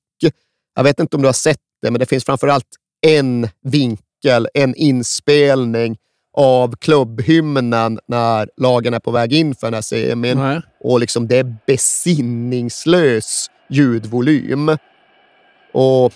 [0.75, 2.67] Jag vet inte om du har sett det, men det finns framför allt
[3.07, 5.97] en vinkel, en inspelning
[6.37, 10.37] av klubbhymnen när lagen är på väg in för den här semin.
[10.37, 10.61] Nej.
[10.79, 14.77] Och liksom det är besinningslös ljudvolym.
[15.73, 16.13] Och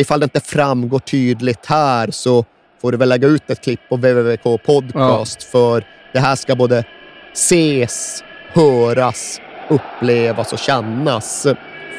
[0.00, 2.44] ifall det inte framgår tydligt här så
[2.80, 6.84] får du väl lägga ut ett klipp på www podcast för det här ska både
[7.32, 11.46] ses, höras, upplevas och kännas.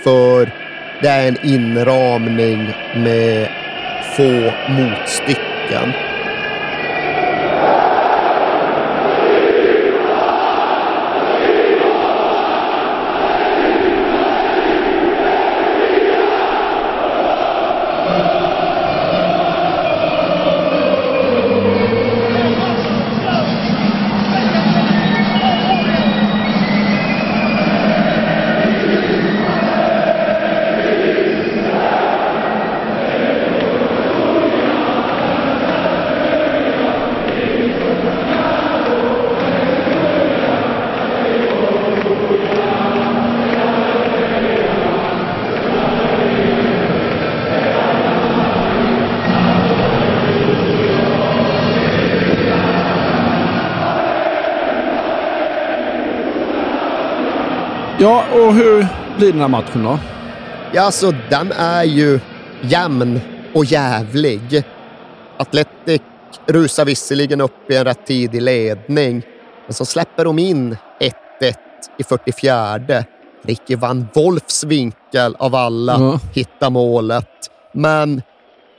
[0.04, 0.52] För
[1.02, 3.50] det är en inramning med
[4.18, 6.15] få motstycken.
[59.26, 60.00] Blir den här matchen då?
[60.74, 62.20] Ja, alltså den är ju
[62.62, 63.20] jämn
[63.54, 64.64] och jävlig.
[65.38, 66.02] Atletic
[66.46, 69.22] rusar visserligen upp i en rätt tidig ledning,
[69.66, 71.54] men så släpper de in 1-1
[71.98, 73.04] i 44.
[73.44, 76.20] Ricky van Wolfs vinkel av alla Ja.
[76.34, 77.30] hittar målet.
[77.74, 78.22] Men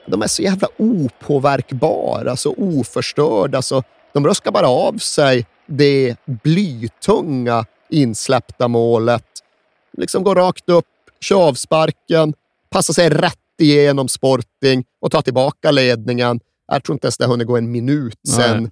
[0.07, 3.83] de är så jävla opåverkbara, så oförstörda, så
[4.15, 9.25] de ruskar bara av sig det blytunga insläppta målet.
[9.97, 10.87] Liksom går rakt upp,
[11.21, 12.35] kör avsparken,
[12.71, 16.41] passar sig rätt igenom Sporting och tar tillbaka ledningen.
[16.67, 18.71] Jag tror inte ens det har hunnit gå en minut sedan Nej.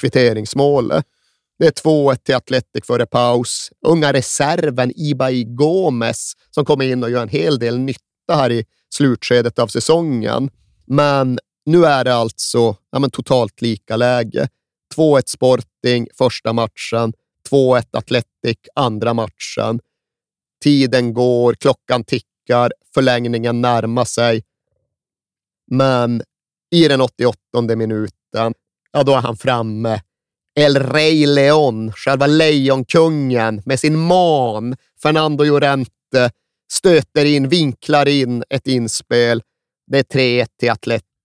[0.00, 1.04] kvitteringsmålet.
[1.58, 3.70] Det är 2-1 till Atletic före paus.
[3.86, 8.64] Unga reserven Ibai Gomes som kommer in och gör en hel del nytta här i
[8.94, 10.50] slutskedet av säsongen.
[10.86, 14.48] Men nu är det alltså ja, men totalt lika läge.
[14.96, 17.12] 2-1 Sporting första matchen,
[17.50, 19.80] 2-1 Atletic andra matchen.
[20.62, 24.42] Tiden går, klockan tickar, förlängningen närmar sig.
[25.70, 26.22] Men
[26.70, 28.54] i den 88 minuten,
[28.92, 30.00] ja då är han framme.
[30.54, 36.30] El Rey Leon, själva lejonkungen med sin man, Fernando Llorente,
[36.72, 39.42] stöter in, vinklar in ett inspel.
[39.86, 40.70] Det är 3-1 till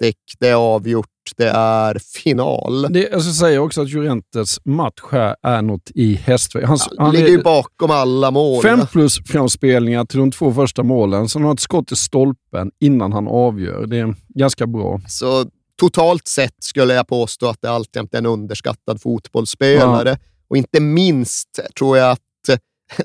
[0.02, 0.16] Atletic.
[0.40, 1.08] Det är avgjort
[1.38, 2.82] det är final.
[2.94, 6.64] Det, jag ska säga också att Jurentes match här är något i hästväg.
[6.64, 8.62] Han, han ligger ju bakom alla mål.
[8.62, 11.28] Fem plus framspelningar till de två första målen.
[11.34, 13.86] Har han ett skott i stolpen innan han avgör.
[13.86, 15.02] Det är ganska bra.
[15.08, 15.46] Så
[15.80, 20.10] totalt sett skulle jag påstå att det alltjämt är en underskattad fotbollsspelare.
[20.10, 20.18] Ja.
[20.48, 22.20] Och inte minst tror jag att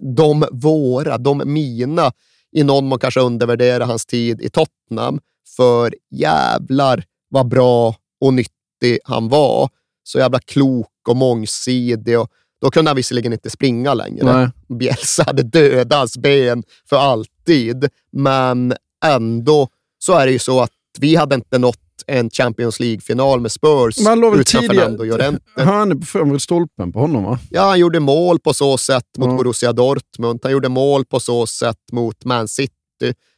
[0.00, 2.12] de våra, de mina,
[2.52, 5.20] i någon mån kanske undervärderar hans tid i Tottenham.
[5.56, 9.68] För jävlar vad bra och nyttig han var.
[10.02, 12.20] Så jävla klok och mångsidig.
[12.20, 14.32] Och då kunde han visserligen inte springa längre.
[14.32, 14.48] Nej.
[14.78, 17.88] Bielsa hade hans ben för alltid.
[18.12, 18.74] Men
[19.04, 19.68] ändå
[19.98, 23.98] så är det ju så att vi hade inte nått en Champions League-final med Spurs
[23.98, 25.40] utan Fernando Llorente.
[25.56, 27.38] Han är på främre stolpen på honom va?
[27.50, 29.36] Ja, han gjorde mål på så sätt mot mm.
[29.36, 30.40] Borussia Dortmund.
[30.42, 32.72] Han gjorde mål på så sätt mot Man City.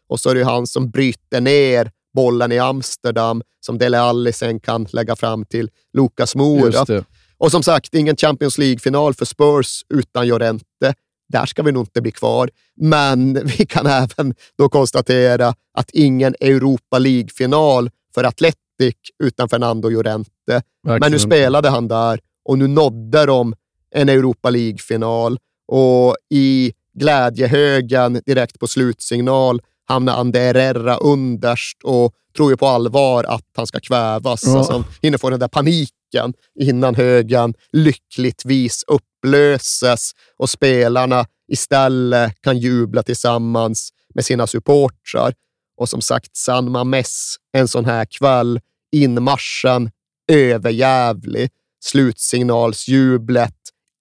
[0.09, 4.61] Och så är det han som bryter ner bollen i Amsterdam som Dele Alli sen
[4.61, 7.05] kan lägga fram till Lucas Moura.
[7.39, 10.95] Och som sagt, ingen Champions League-final för Spurs utan Llorente.
[11.29, 12.51] Där ska vi nog inte bli kvar.
[12.77, 20.31] Men vi kan även då konstatera att ingen Europa League-final för Atletic utan Fernando Llorente.
[20.49, 21.01] Verkligen.
[21.01, 23.55] Men nu spelade han där och nu nådde de
[23.95, 25.39] en Europa League-final
[25.69, 33.25] och i glädjehögen direkt på slutsignal hamnar Ande Herrera underst och tror ju på allvar
[33.25, 34.43] att han ska kvävas.
[34.47, 34.59] Ja.
[34.59, 42.59] Alltså, han hinner få den där paniken innan högen lyckligtvis upplöses och spelarna istället kan
[42.59, 45.35] jubla tillsammans med sina supportrar.
[45.77, 48.61] Och som sagt, San Mames en sån här kväll.
[48.93, 49.91] Inmarschen
[50.33, 51.51] överjävlig.
[51.85, 53.55] Slutsignalsjublet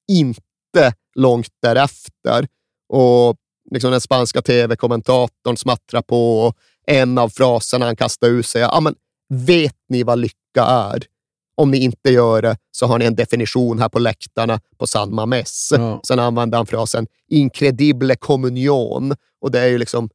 [0.07, 2.47] inte långt därefter.
[2.89, 3.37] Och
[3.71, 6.55] liksom den spanska tv-kommentatorn smattrar på och
[6.87, 8.95] en av fraserna han kastar ur sig ja, men
[9.29, 11.03] vet ni vad lycka är?
[11.55, 15.15] Om ni inte gör det så har ni en definition här på läktarna på San
[15.15, 15.69] Mames.
[15.75, 16.01] Ja.
[16.07, 20.09] Sen använder han frasen incredible communion och det är ju liksom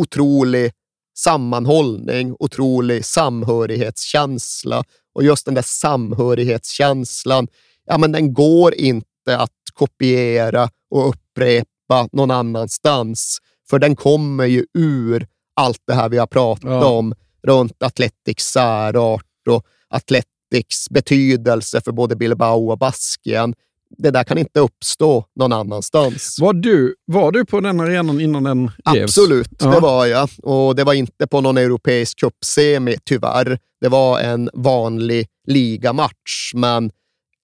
[0.00, 0.72] otrolig
[1.18, 4.84] sammanhållning, otrolig samhörighetskänsla.
[5.14, 7.48] Och just den där samhörighetskänslan,
[7.86, 11.75] ja, men den går inte att kopiera och upprepa
[12.12, 13.38] någon annanstans.
[13.70, 16.86] För den kommer ju ur allt det här vi har pratat ja.
[16.86, 17.14] om
[17.46, 23.54] runt Atletics särart och Atletics betydelse för både Bilbao och Baskien
[23.98, 26.36] det där kan inte uppstå någon annanstans.
[26.40, 29.02] Var du, var du på den arenan innan den revs?
[29.02, 29.70] Absolut, ja.
[29.70, 30.28] det var jag.
[30.42, 33.58] Och det var inte på någon europeisk cupsemi, tyvärr.
[33.80, 36.90] Det var en vanlig ligamatch, men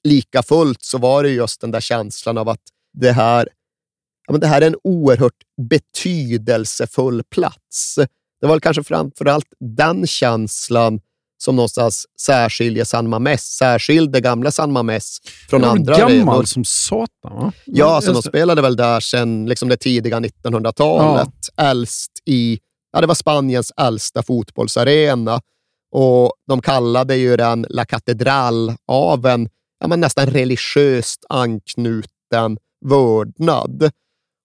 [0.05, 2.63] lika fullt så var det just den där känslan av att
[2.93, 3.49] det här,
[4.27, 7.99] ja, men det här är en oerhört betydelsefull plats.
[8.41, 11.01] Det var kanske framför allt den känslan
[11.39, 15.19] som någonstans särskiljer San Mames, särskilde gamla San Mames
[15.51, 16.45] från andra gammal arenor.
[16.45, 17.53] som satan, va?
[17.65, 21.29] Ja, så de spelade väl där sedan liksom det tidiga 1900-talet.
[21.57, 21.65] Ja.
[21.65, 22.59] Äldst i,
[22.93, 25.41] ja, det var Spaniens äldsta fotbollsarena.
[25.93, 29.49] Och de kallade ju den La Catedral av en
[29.81, 33.91] ja, men nästan religiöst anknuten vördnad.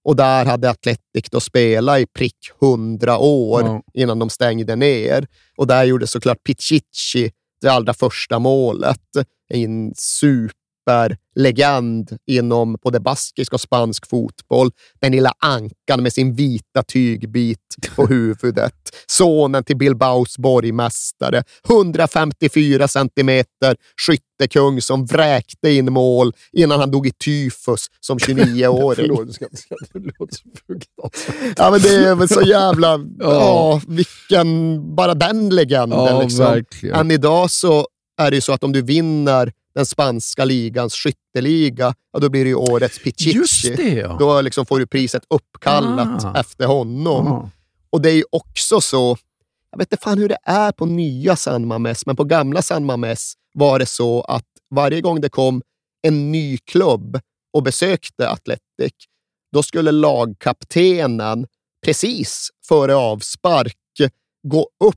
[0.07, 3.81] Och där hade Atletic då spelat i prick hundra år ja.
[3.93, 5.27] innan de stängde ner.
[5.57, 7.31] Och där gjorde såklart Pichichi
[7.61, 9.01] det allra första målet.
[9.49, 14.71] En super superlegend inom både baskisk och spansk fotboll.
[15.01, 17.59] Den lilla ankan med sin vita tygbit
[17.95, 18.73] på huvudet.
[19.07, 21.43] Sonen till Bilbaos borgmästare.
[21.69, 23.75] 154 centimeter
[24.07, 29.11] skyttekung som vräkte in mål innan han dog i tyfus som 29-åring.
[31.57, 32.87] ja, men det är väl så jävla...
[33.19, 33.33] ja.
[33.33, 34.95] ja vilken...
[34.95, 35.99] Bara den legenden.
[35.99, 36.63] Ja, liksom.
[36.93, 37.87] Än idag så
[38.17, 42.43] är det ju så att om du vinner den spanska ligans skytteliga, ja, då blir
[42.43, 43.31] det ju årets Pichichi.
[43.31, 44.17] Just det, ja.
[44.19, 46.39] Då liksom får du priset uppkallat ah.
[46.39, 47.27] efter honom.
[47.27, 47.49] Ah.
[47.89, 49.17] Och det är ju också så,
[49.71, 52.85] jag vet inte fan hur det är på nya San Mames, men på gamla San
[52.85, 54.45] Mames var det så att
[54.75, 55.61] varje gång det kom
[56.01, 57.19] en ny klubb
[57.53, 58.93] och besökte Atletic,
[59.53, 61.47] då skulle lagkaptenen
[61.85, 63.77] precis före avspark
[64.43, 64.95] gå upp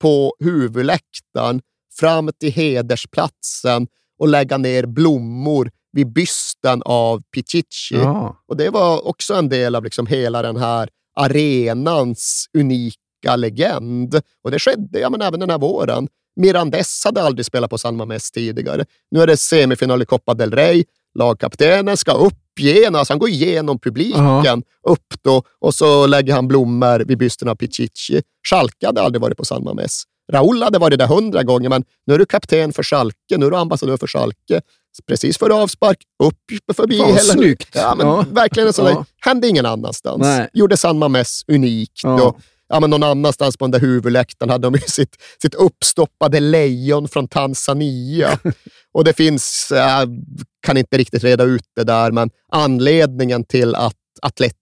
[0.00, 1.60] på huvudläktaren
[1.98, 3.86] fram till hedersplatsen
[4.18, 7.94] och lägga ner blommor vid bysten av Pichichi.
[7.94, 8.36] Ja.
[8.48, 14.20] Och Det var också en del av liksom hela den här arenans unika legend.
[14.44, 16.08] Och det skedde ja, men även den här våren.
[16.36, 18.84] Mirandes hade aldrig spelat på San Mames tidigare.
[19.10, 20.84] Nu är det semifinal i Copa del Rey.
[21.18, 22.34] Lagkaptenen ska upp
[22.94, 24.62] alltså han går igenom publiken uh-huh.
[24.82, 28.22] upp då och så lägger han blommor vid bysten av Pichichi.
[28.50, 30.02] Schalke hade aldrig varit på San Mames.
[30.32, 33.50] Raúl hade varit där hundra gånger, men nu är du kapten för Schalke, nu är
[33.50, 34.60] du ambassadör för Schalke.
[35.06, 37.18] Precis före avspark, upp förbi Fan, hela...
[37.20, 37.68] snyggt.
[37.74, 38.24] Ja, men Ja.
[38.30, 39.04] Verkligen en sån Ja.
[39.20, 40.20] hände ingen annanstans.
[40.20, 40.48] Nej.
[40.52, 42.00] Gjorde San Mames unikt.
[42.02, 42.22] Ja.
[42.22, 42.36] Och,
[42.68, 47.08] ja, men någon annanstans på den där huvudläktaren hade de ju sitt, sitt uppstoppade lejon
[47.08, 48.38] från Tanzania.
[48.92, 50.08] och det finns, jag
[50.66, 54.52] kan inte riktigt reda ut det där, men anledningen till att Atletic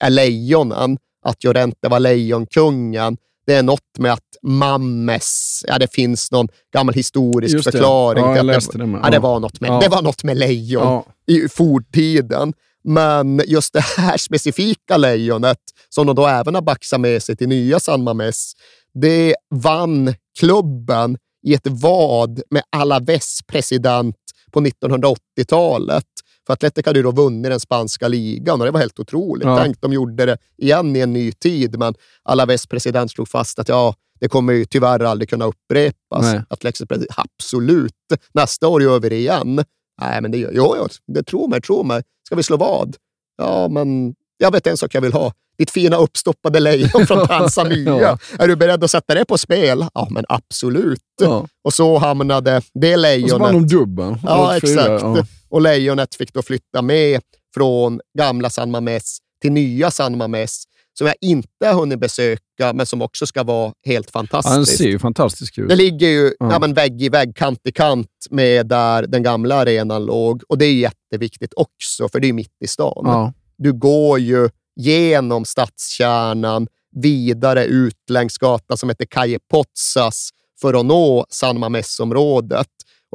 [0.00, 3.16] är lejonen, att Llorente var lejonkungen,
[3.46, 8.24] det är något med att Mammes, ja det finns någon gammal historisk förklaring.
[8.24, 9.00] Ja, jag läste det med.
[9.04, 9.80] Ja, det, var något med, Ja.
[9.80, 11.04] det var något med lejon Ja.
[11.34, 12.52] i forntiden.
[12.84, 15.58] Men just det här specifika lejonet,
[15.88, 18.52] som de då även har baxat med sig till nya San Mames,
[18.94, 24.16] det vann klubben i ett vad med Alaves president
[24.52, 26.04] på 1980-talet.
[26.46, 29.44] För Atletic hade ju då vunnit den spanska ligan och det var helt otroligt.
[29.44, 29.58] Ja.
[29.62, 33.68] Tänk, de gjorde det igen i en ny tid, men Alaves president slog fast att
[33.68, 36.22] ja, det kommer ju tyvärr aldrig kunna upprepas.
[36.22, 36.42] Nej.
[36.48, 37.92] Atletic president, absolut.
[38.34, 39.64] Nästa år gör vi det igen.
[40.00, 42.02] Nej, men det gör jo, jo, det tror mig, tro mig.
[42.26, 42.96] Ska vi slå vad?
[43.38, 45.32] Ja, men jag vet en sak jag vill ha.
[45.58, 48.00] Ditt fina uppstoppade lejon från Tanzania.
[48.00, 48.18] Ja.
[48.38, 49.86] Är du beredd att sätta det på spel?
[49.94, 51.00] Ja, men absolut.
[51.20, 51.46] Ja.
[51.64, 52.62] Och så hamnade det Och
[52.94, 53.40] så lejonet...
[53.40, 54.18] vann de dubbeln.
[54.22, 54.88] Ja, exakt.
[54.88, 55.24] ja.
[55.48, 57.20] Och lejonet fick då flytta med
[57.54, 60.64] från gamla San Mames till nya San Mames,
[60.98, 64.84] som jag inte har hunnit besöka, men som också ska vara helt Ja, den ser
[64.84, 65.68] ju fantastisk ut.
[65.68, 66.52] Det ligger ju Ja.
[66.52, 66.58] ja.
[66.58, 70.42] men vägg i vägg, kant i kant med där den gamla arenan låg.
[70.48, 73.02] Och det är jätteviktigt också, för det är mitt i stan.
[73.04, 73.32] Ja.
[73.58, 76.66] Du går ju genom stadskärnan,
[76.96, 82.66] vidare ut längs gatan som heter Calle Pozzas för att nå San Mames-området.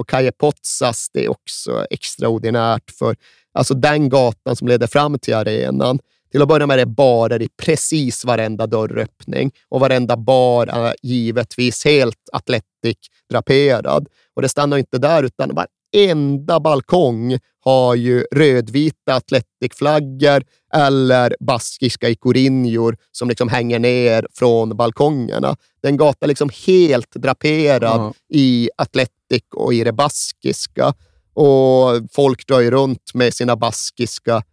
[0.02, 3.16] Och Kaje Potsas, det är också extraordinärt för
[3.54, 6.00] alltså den gatan som leder fram till arenan.
[6.32, 10.96] Till att börja med är det barer i precis varenda dörröppning och varenda bar är
[11.02, 14.08] givetvis helt Atletic-draperad.
[14.36, 15.56] Och det stannar inte där, utan
[15.94, 20.44] varenda balkong har ju rödvita Atletic-flaggor
[20.74, 25.56] eller baskiska ikorinjor som liksom hänger ner från balkongerna.
[25.84, 28.14] Den gatan är liksom helt draperad Ja.
[28.30, 30.94] i Atletic och i det baskiska.
[31.34, 34.44] Och folk drar ju runt med sina baskiska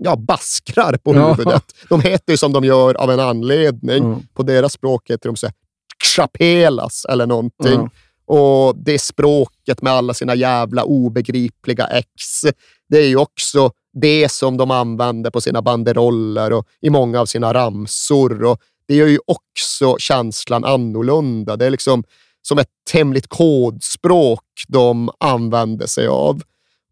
[0.00, 1.32] ja, baskrar på Ja.
[1.32, 1.64] huvudet.
[1.88, 4.04] De heter ju som de gör av en anledning.
[4.04, 4.20] Mm.
[4.34, 5.54] På deras språk heter de så här,
[6.16, 7.72] chapelas eller någonting.
[7.72, 7.90] Ja.
[8.26, 12.40] Och det språket med alla sina jävla obegripliga ex,
[12.88, 13.70] det är ju också
[14.00, 18.44] det som de använder på sina banderoller och i många av sina ramsor.
[18.44, 21.56] Och det gör ju också känslan annorlunda.
[21.56, 22.04] Det är liksom
[22.42, 26.42] som ett hemligt kodspråk de använder sig av.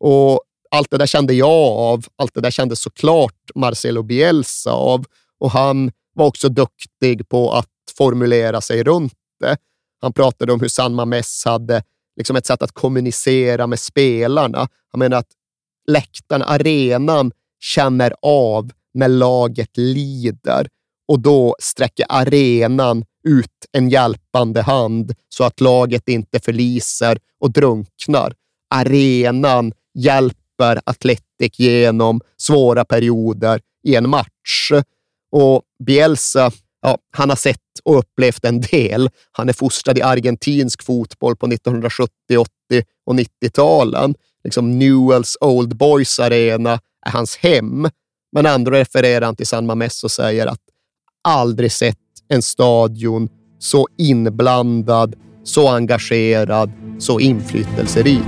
[0.00, 2.06] Och allt det där kände jag av.
[2.16, 5.04] Allt det där kände såklart Marcelo Bielsa av.
[5.40, 9.56] Och han var också duktig på att formulera sig runt det.
[10.02, 11.82] Han pratade om hur San Mames hade
[12.16, 14.68] liksom ett sätt att kommunicera med spelarna.
[14.92, 15.30] Han menar att
[15.86, 20.68] läktaren, arenan, känner av när laget lider
[21.08, 28.34] och då sträcker arenan ut en hjälpande hand så att laget inte förliser och drunknar.
[28.74, 34.72] Arenan hjälper Atletic genom svåra perioder i en match.
[35.32, 36.50] Och Bielsa,
[36.82, 39.10] ja, han har sett och upplevt en del.
[39.32, 42.48] Han är fostrad i argentinsk fotboll på 1970, 80
[43.06, 44.14] och 90-talen.
[44.44, 46.72] Liksom Newells Old Boys Arena
[47.06, 47.88] är hans hem.
[48.32, 50.60] Men ändå refererar han till San Mames och säger att
[51.28, 53.28] aldrig sett en stadion
[53.58, 58.22] så inblandad, så engagerad, så inflytelserik.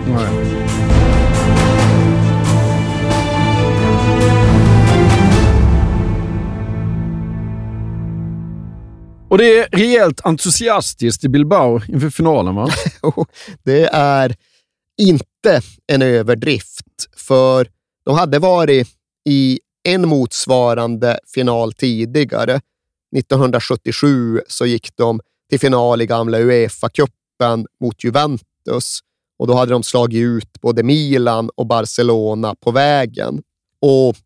[9.35, 12.69] Och det är rejält entusiastiskt i Bilbao inför finalen, va?
[13.65, 14.37] det är
[14.99, 16.87] inte en överdrift,
[17.17, 17.69] för
[18.05, 18.89] de hade varit
[19.29, 22.61] i en motsvarande final tidigare.
[23.17, 25.21] 1977 så gick de
[25.51, 29.01] till final i gamla Uefa-cupen mot Juventus
[29.39, 33.43] och då hade de slagit ut både Milan och Barcelona på vägen.
[33.81, 34.17] Och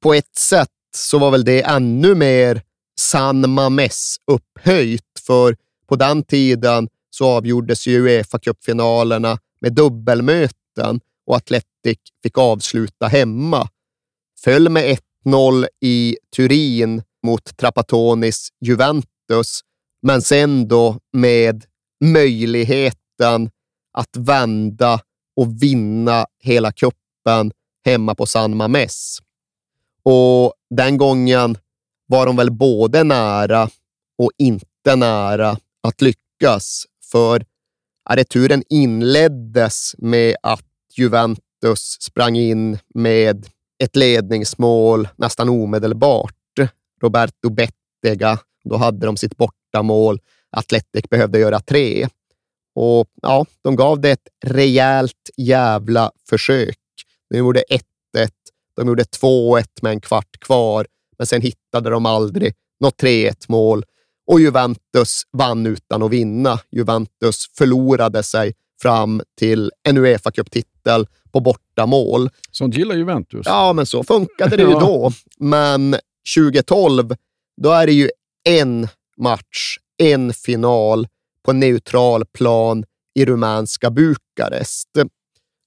[0.00, 2.62] på ett sätt så var väl det ännu mer
[3.00, 5.56] San Mames upphöjt, för
[5.86, 13.68] på den tiden så avgjordes ju Uefa-cupfinalerna med dubbelmöten och Atletic fick avsluta hemma.
[14.44, 19.60] Föll med 1-0 i Turin mot Trapatonis Juventus,
[20.02, 21.64] men sen då med
[22.04, 23.50] möjligheten
[23.92, 25.00] att vända
[25.36, 27.52] och vinna hela kuppen
[27.84, 29.18] hemma på San Mames.
[30.02, 31.58] Och den gången
[32.06, 33.68] var de väl både nära
[34.18, 36.86] och inte nära att lyckas.
[37.10, 37.44] för
[38.10, 40.64] returen inleddes med att
[40.96, 43.46] Juventus sprang in med
[43.84, 46.32] ett ledningsmål nästan omedelbart.
[47.02, 50.20] Roberto Bettega, då hade de sitt bortamål.
[50.50, 52.08] Atletic behövde göra tre.
[52.74, 56.78] Och ja, de gav det ett rejält jävla försök.
[57.30, 57.82] De gjorde 1-1,
[58.76, 60.86] de gjorde 2-1 med en kvart kvar,
[61.18, 63.84] men sen hittade de aldrig något 3-1 mål
[64.26, 66.60] och Juventus vann utan att vinna.
[66.70, 72.30] Juventus förlorade sig fram till en Uefa Cup-titel på bortamål.
[72.50, 73.42] Sånt gillar Juventus.
[73.44, 75.12] Ja, men så funkade det ju då.
[75.38, 75.96] Men
[76.36, 77.14] 2012,
[77.62, 78.10] då är det ju
[78.48, 81.08] en match, en final
[81.44, 82.84] på neutral plan
[83.14, 84.88] i rumänska Bukarest.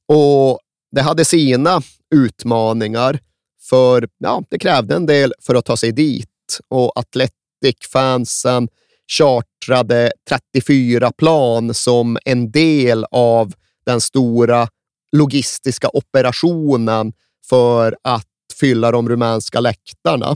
[0.08, 0.60] Och
[0.92, 1.82] det hade sina
[2.16, 3.20] utmaningar,
[3.62, 6.28] för ja, det krävde en del för att ta sig dit.
[6.68, 8.68] Och Athletic-fansen
[9.08, 13.54] chartrade 34 plan som en del av
[13.86, 14.68] den stora
[15.12, 17.14] logistiska operationen
[17.50, 18.26] för att
[18.60, 20.36] fylla de rumänska läktarna.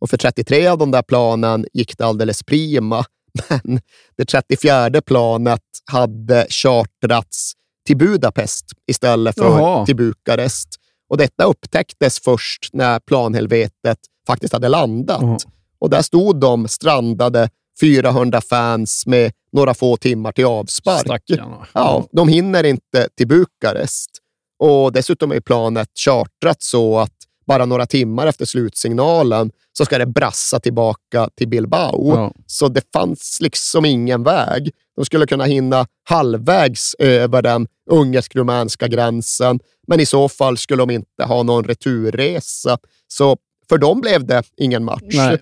[0.00, 3.04] Och för 33 av de där planen gick det alldeles prima.
[3.48, 3.80] Men
[4.16, 7.52] det 34 planet hade chartrats
[7.86, 9.86] till Budapest istället för Jaha.
[9.86, 10.68] till Bukarest.
[11.08, 15.22] Och detta upptäcktes först när planhelvetet faktiskt hade landat.
[15.22, 15.38] Jaha.
[15.78, 17.48] Och där stod de strandade
[17.80, 21.00] 400 fans med några få timmar till avspark.
[21.00, 21.66] Stackarna.
[21.72, 24.10] Ja, de hinner inte till Bukarest.
[24.58, 27.15] Och dessutom är planet chartrat så att
[27.46, 32.08] bara några timmar efter slutsignalen så ska det brassa tillbaka till Bilbao.
[32.08, 32.32] Ja.
[32.46, 34.70] Så det fanns liksom ingen väg.
[34.96, 40.90] De skulle kunna hinna halvvägs över den ungersk-rumänska gränsen, men i så fall skulle de
[40.90, 42.78] inte ha någon returresa.
[43.08, 43.36] Så
[43.68, 45.02] för dem blev det ingen match.
[45.02, 45.38] Nej.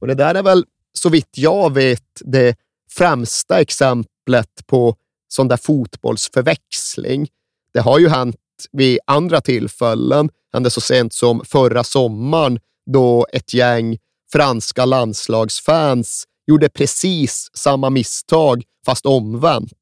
[0.00, 2.56] Och det där är väl, så vitt jag vet, det
[2.90, 4.96] främsta exemplet på
[5.28, 7.28] sån där fotbollsförväxling.
[7.72, 8.36] Det har ju hänt
[8.72, 12.58] vid andra tillfällen hände så sent som förra sommaren
[12.92, 13.98] då ett gäng
[14.32, 19.72] franska landslagsfans gjorde precis samma misstag, fast omvänt.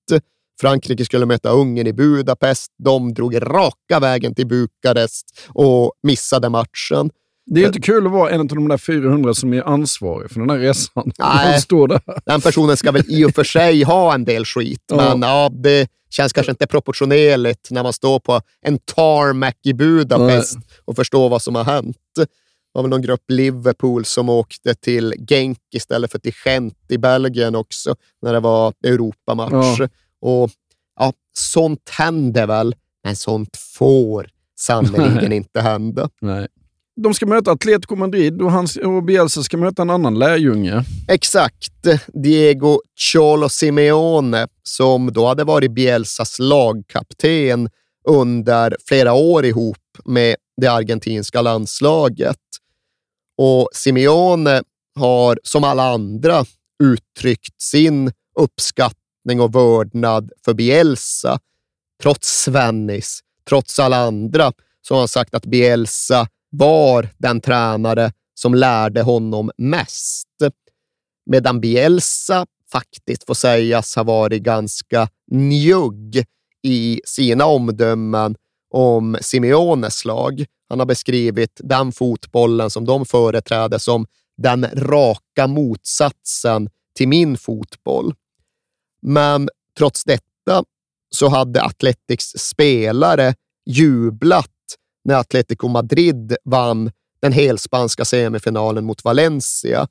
[0.60, 2.72] Frankrike skulle möta Ungern i Budapest.
[2.78, 7.10] De drog raka vägen till Bukarest och missade matchen.
[7.46, 10.40] Det är inte kul att vara en av de där 400 som är ansvarig för
[10.40, 11.12] den här resan.
[11.18, 11.60] Nej.
[11.60, 12.00] Står där.
[12.26, 14.96] Den personen ska väl i och för sig ha en del skit, Ja.
[14.96, 20.58] men ja, det känns kanske inte proportionerligt när man står på en tarmac i Budapest
[20.84, 21.96] och förstår vad som har hänt.
[22.16, 22.26] Det
[22.72, 27.54] var väl någon grupp Liverpool som åkte till Genk istället för till Gent i Belgien
[27.54, 29.78] också, när det var Europamatch.
[29.80, 29.88] Ja.
[30.20, 30.50] Och
[31.00, 32.74] ja, sånt händer väl,
[33.04, 34.28] men sånt får
[34.58, 36.08] sannerligen inte hända.
[36.20, 36.48] Nej.
[36.96, 40.84] De ska möta Atletico Madrid och, hans, och Bielsa ska möta en annan lärjunge.
[41.08, 41.72] Exakt.
[42.06, 42.80] Diego
[43.12, 47.68] Cholo Simeone, som då hade varit Bielsas lagkapten
[48.08, 52.36] under flera år ihop med det argentinska landslaget.
[53.38, 54.62] Och Simeone
[54.98, 56.44] har, som alla andra,
[56.82, 61.38] uttryckt sin uppskattning och vördnad för Bielsa.
[62.02, 64.52] Trots Svennis, trots alla andra,
[64.82, 70.28] så har han sagt att Bielsa var den tränare som lärde honom mest.
[71.30, 76.24] Medan Bielsa faktiskt får sägas ha varit ganska njugg
[76.62, 78.36] i sina omdömen
[78.70, 80.44] om Simeones lag.
[80.68, 84.06] Han har beskrivit den fotbollen som de företräder som
[84.36, 88.14] den raka motsatsen till min fotboll.
[89.02, 89.48] Men
[89.78, 90.64] trots detta
[91.10, 93.34] så hade Athletics spelare
[93.66, 94.50] jublat
[95.06, 99.88] när Atletico Madrid vann den helspanska semifinalen mot Valencia.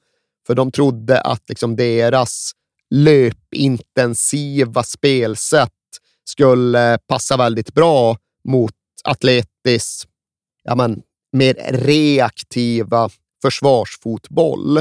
[0.47, 2.51] För de trodde att liksom deras
[2.89, 5.71] löpintensiva spelsätt
[6.23, 8.73] skulle passa väldigt bra mot
[9.03, 10.07] Atletis
[10.65, 11.01] ja, men,
[11.31, 13.09] mer reaktiva
[13.41, 14.77] försvarsfotboll.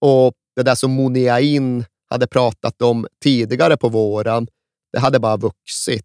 [0.00, 4.46] Och det där som Muniain hade pratat om tidigare på våren,
[4.92, 6.04] det hade bara vuxit.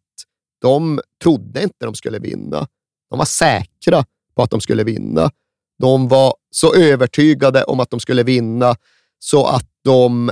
[0.61, 2.67] De trodde inte de skulle vinna.
[3.09, 4.05] De var säkra
[4.35, 5.31] på att de skulle vinna.
[5.79, 8.75] De var så övertygade om att de skulle vinna
[9.19, 10.31] så att de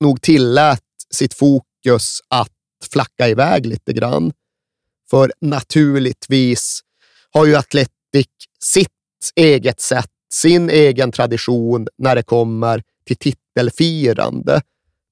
[0.00, 0.80] nog tillät
[1.14, 2.50] sitt fokus att
[2.92, 4.32] flacka iväg lite grann.
[5.10, 6.80] För naturligtvis
[7.32, 8.26] har ju Atletic
[8.60, 8.88] sitt
[9.36, 14.62] eget sätt, sin egen tradition när det kommer till titelfirande.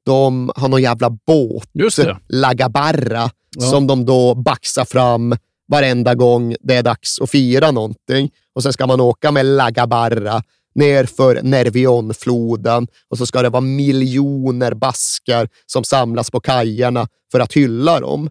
[0.04, 2.18] De har någon jävla båt, Just det.
[2.28, 3.70] La Gabarra, Ja.
[3.70, 5.36] som de då baxar fram
[5.68, 8.30] varenda gång det är dags att fira någonting.
[8.54, 10.42] Och sen ska man åka med La Gabarra
[10.74, 17.40] ner för Nervionfloden och så ska det vara miljoner baskar som samlas på kajerna för
[17.40, 18.30] att hylla dem.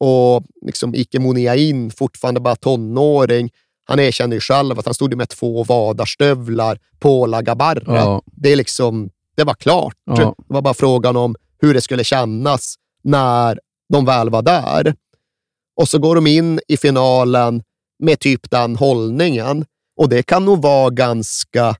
[0.00, 3.50] Och liksom Ike Muniain, fortfarande bara tonåring,
[3.84, 7.96] han erkänner ju själv att han stod med två vadarstövlar på La Gabarra.
[7.96, 8.22] Ja.
[8.26, 9.94] Det, är liksom, det var klart.
[10.04, 10.34] Ja.
[10.48, 13.60] Det var bara frågan om hur det skulle kännas när
[13.92, 14.94] de väl var där.
[15.80, 17.62] Och så går de in i finalen
[17.98, 19.64] med typ den hållningen.
[19.96, 21.76] Och det kan nog vara ganska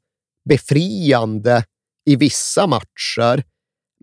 [0.49, 1.65] befriande
[2.07, 3.45] i vissa matcher.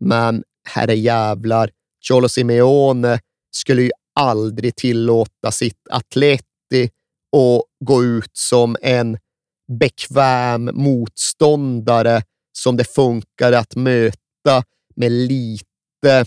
[0.02, 1.70] Men herre jävlar,
[2.08, 3.20] Cholo Simeone
[3.52, 6.84] skulle ju aldrig tillåta sitt Atleti
[7.38, 9.18] att gå ut som en
[9.80, 12.22] bekväm motståndare
[12.58, 14.64] som det funkar att möta
[14.96, 16.26] med lite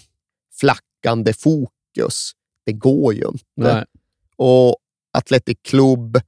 [0.60, 2.32] flackande fokus.
[2.70, 3.44] Det går ju inte.
[3.56, 3.84] Nej.
[4.36, 4.76] Och
[5.18, 6.20] Athletic Club,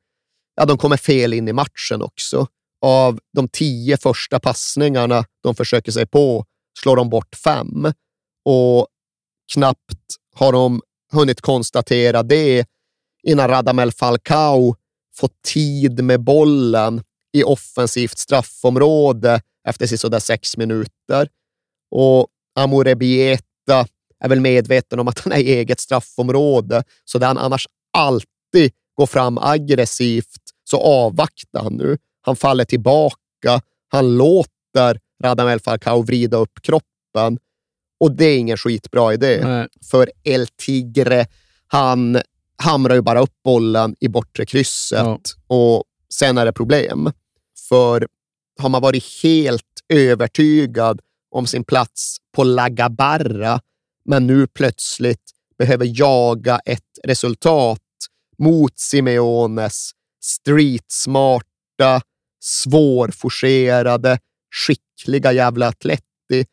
[0.54, 2.46] ja, de kommer fel in i matchen också.
[2.80, 6.44] Av de tio första passningarna de försöker sig på
[6.78, 7.92] slår de bort fem.
[8.44, 8.86] Och
[9.52, 10.80] knappt har de
[11.12, 12.66] hunnit konstatera det
[13.22, 14.76] innan Radamel Falcao
[15.14, 17.02] får tid med bollen
[17.32, 21.28] i offensivt straffområde efter sådär sex minuter.
[21.90, 23.86] Och Amore Bieta
[24.22, 28.72] är väl medveten om att han är i eget straffområde, så där han annars alltid
[28.94, 31.98] går fram aggressivt så avvaktar han nu.
[32.20, 33.60] Han faller tillbaka.
[33.88, 37.38] Han låter Radamel Falcao vrida upp kroppen
[38.00, 39.40] och det är ingen skitbra idé.
[39.44, 39.68] Nej.
[39.90, 41.26] För El Tigre,
[41.66, 42.20] han
[42.56, 45.18] hamrar ju bara upp bollen i bortre krysset Ja.
[45.46, 45.84] och
[46.14, 47.12] sen är det problem.
[47.68, 48.06] För
[48.60, 51.00] har man varit helt övertygad
[51.30, 53.60] om sin plats på La Gabarra,
[54.04, 57.80] men nu plötsligt behöver jaga ett resultat
[58.38, 59.90] mot Simeones
[60.22, 62.00] streetsmarta,
[62.40, 64.18] svårforcerade,
[64.66, 66.46] skickliga jävla Atleti,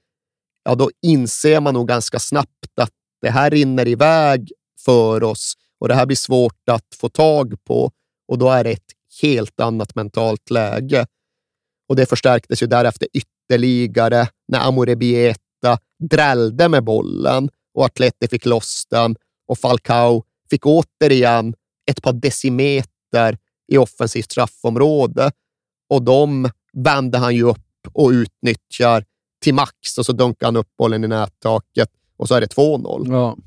[0.63, 4.51] ja då inser man nog ganska snabbt att det här rinner iväg
[4.85, 7.91] för oss och det här blir svårt att få tag på
[8.27, 11.07] och då är det ett helt annat mentalt läge.
[11.89, 14.95] Och det förstärktes ju därefter ytterligare när Amore
[15.63, 19.15] Morata drällde med bollen och Atleti fick loss den
[19.47, 21.53] och Falcao fick återigen
[21.91, 23.37] ett par decimeter
[23.67, 25.31] i offensivt straffområde
[25.89, 27.59] och de vände han ju upp
[27.93, 29.05] och utnyttjar
[29.41, 33.11] till max och så dunkar han upp bollen i nättaket och så är det 2-0.
[33.11, 33.37] Ja.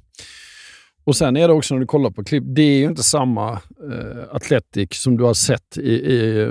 [1.04, 3.52] Och sen är det också när du kollar på klipp, det är ju inte samma
[3.52, 6.48] eh, Athletic som du har sett i, i,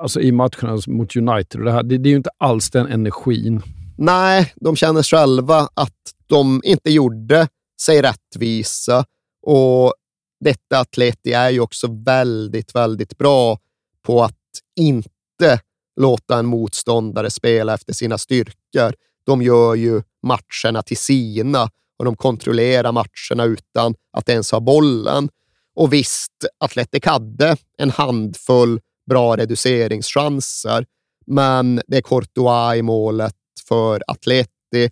[0.00, 1.60] alltså i matcherna mot United.
[1.60, 1.82] Och det, här.
[1.82, 3.62] Det, det är ju inte alls den energin.
[4.02, 7.48] Nej, de känner själva att de inte gjorde
[7.82, 9.04] sig rättvisa
[9.42, 9.94] och
[10.40, 13.58] detta Atleti är ju också väldigt, väldigt bra
[14.02, 14.36] på att
[14.76, 15.60] inte
[16.00, 18.94] låta en motståndare spela efter sina styrkor.
[19.26, 25.28] De gör ju matcherna till sina och de kontrollerar matcherna utan att ens ha bollen.
[25.74, 30.86] Och visst, Atletic hade en handfull bra reduceringschanser,
[31.26, 33.34] men det är Courtois i målet
[33.68, 34.90] för Atleti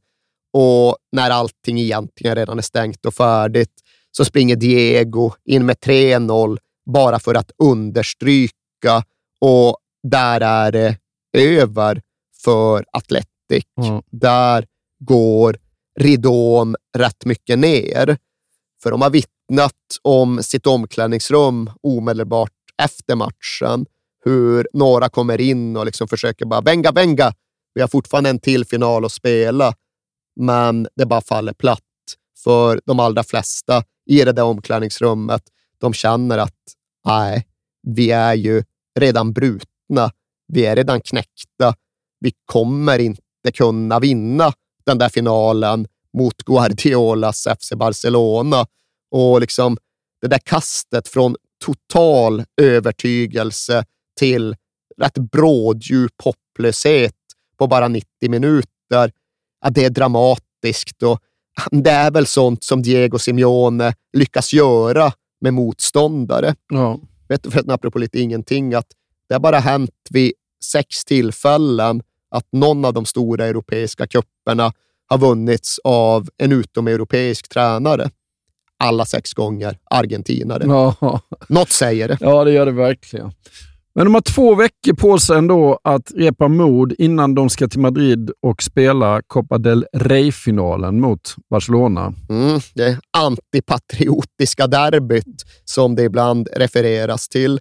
[0.52, 3.72] och när allting egentligen redan är stängt och färdigt
[4.10, 9.05] så springer Diego in med 3-0 bara för att understryka
[9.40, 10.97] och där är det
[11.32, 12.02] över
[12.44, 13.64] för Atletic.
[14.10, 14.66] Där
[14.98, 15.56] går
[16.01, 18.16] ridån rätt mycket ner.
[18.82, 22.52] För de har vittnat om sitt omklädningsrum omedelbart
[22.82, 23.86] efter matchen.
[24.24, 27.32] Hur några kommer in och liksom försöker bara venga, venga.
[27.79, 29.75] Vi har fortfarande en till final att spela,
[30.41, 31.81] men det bara faller platt
[32.45, 35.43] för de allra flesta i det där omklädningsrummet.
[35.81, 36.55] De känner att
[37.07, 37.47] nej,
[37.83, 38.65] vi är ju
[39.01, 40.11] redan brutna.
[40.53, 41.75] Vi är redan knäckta.
[42.21, 44.53] Vi kommer inte kunna vinna
[44.87, 45.87] den där finalen
[46.19, 48.67] mot Guardiolas FC Barcelona.
[49.11, 49.77] Och liksom
[50.21, 53.85] det där kastet från total övertygelse
[54.19, 54.57] till
[55.01, 57.15] rätt bråddjup hopplöshet
[57.59, 59.12] på bara 90 minuter.
[59.60, 61.18] Ja, det är dramatiskt och
[61.70, 66.55] det är väl sånt som Diego Simeone lyckas göra med motståndare.
[66.68, 67.01] Ja.
[67.28, 68.86] Vet du, för apropå lite ingenting, att
[69.28, 70.32] det har bara hänt vid
[70.64, 74.72] sex tillfällen att någon av de stora europeiska kupperna
[75.06, 78.10] har vunnits av en utomeuropeisk tränare.
[78.78, 80.64] Alla sex gånger argentinare.
[80.66, 81.20] Ja.
[81.48, 82.18] Något säger det.
[82.20, 83.32] Ja, det gör det verkligen.
[83.99, 87.81] Men de har två veckor på sig ändå att repa mod innan de ska till
[87.81, 92.15] Madrid och spela Copa del Rey-finalen mot Barcelona.
[92.29, 97.61] Mm, det antipatriotiska derbyt som det ibland refereras till.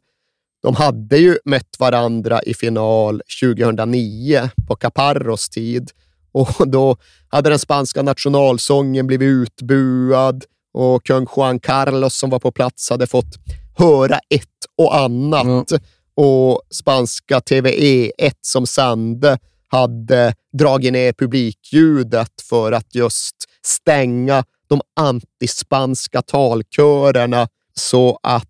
[0.64, 5.92] De hade ju mött varandra i final 2009 på Caparros tid
[6.32, 6.98] och då
[7.30, 10.44] hade den spanska nationalsången blivit utbuad
[10.74, 13.36] och kung Juan Carlos som var på plats hade fått
[13.78, 14.48] höra ett
[14.78, 15.72] och annat.
[15.72, 15.82] Mm.
[16.18, 23.36] Och spanska TVE1 som sände hade dragit ner publikljudet för att just
[23.66, 28.48] stänga de antispanska talkörerna så att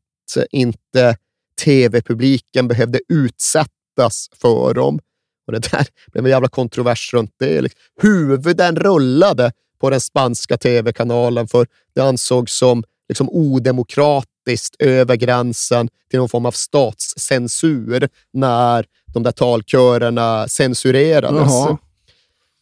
[0.52, 1.18] inte
[1.64, 4.99] tv-publiken behövde utsättas för dem.
[5.48, 7.61] Och det där blev en jävla kontrovers runt det.
[7.61, 14.36] Liksom, huvuden rullade på den spanska tv-kanalen för det ansågs som liksom odemokratiskt
[14.79, 21.51] över gränsen till någon form av statscensur när de där talkörerna censurerades.
[21.51, 21.77] Jaha.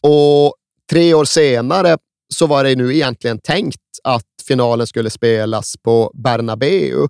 [0.04, 0.56] Och
[0.90, 1.98] tre år senare
[2.34, 7.08] så var det nu egentligen tänkt att finalen skulle spelas på Bernabeu,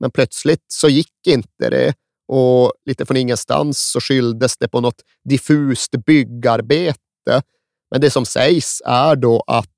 [0.00, 1.94] men plötsligt så gick inte det
[2.28, 7.42] och lite från ingenstans så skylldes det på något diffust byggarbete.
[7.90, 9.70] Men det som sägs är då att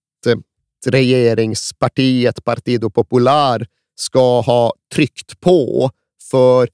[0.86, 3.66] regeringspartiet Partido Popular
[3.98, 5.90] ska ha tryckt på
[6.30, 6.68] för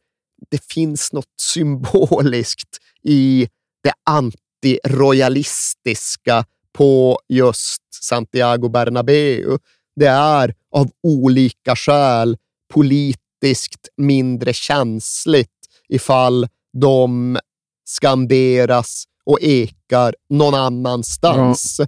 [0.50, 3.48] det finns något symboliskt i
[3.82, 9.58] det antirojalistiska på just Santiago Bernabéu.
[9.96, 12.36] Det är av olika skäl
[12.74, 15.50] politiskt mindre känsligt
[15.88, 17.38] ifall de
[17.84, 21.76] skanderas och ekar någon annanstans.
[21.78, 21.86] Ja.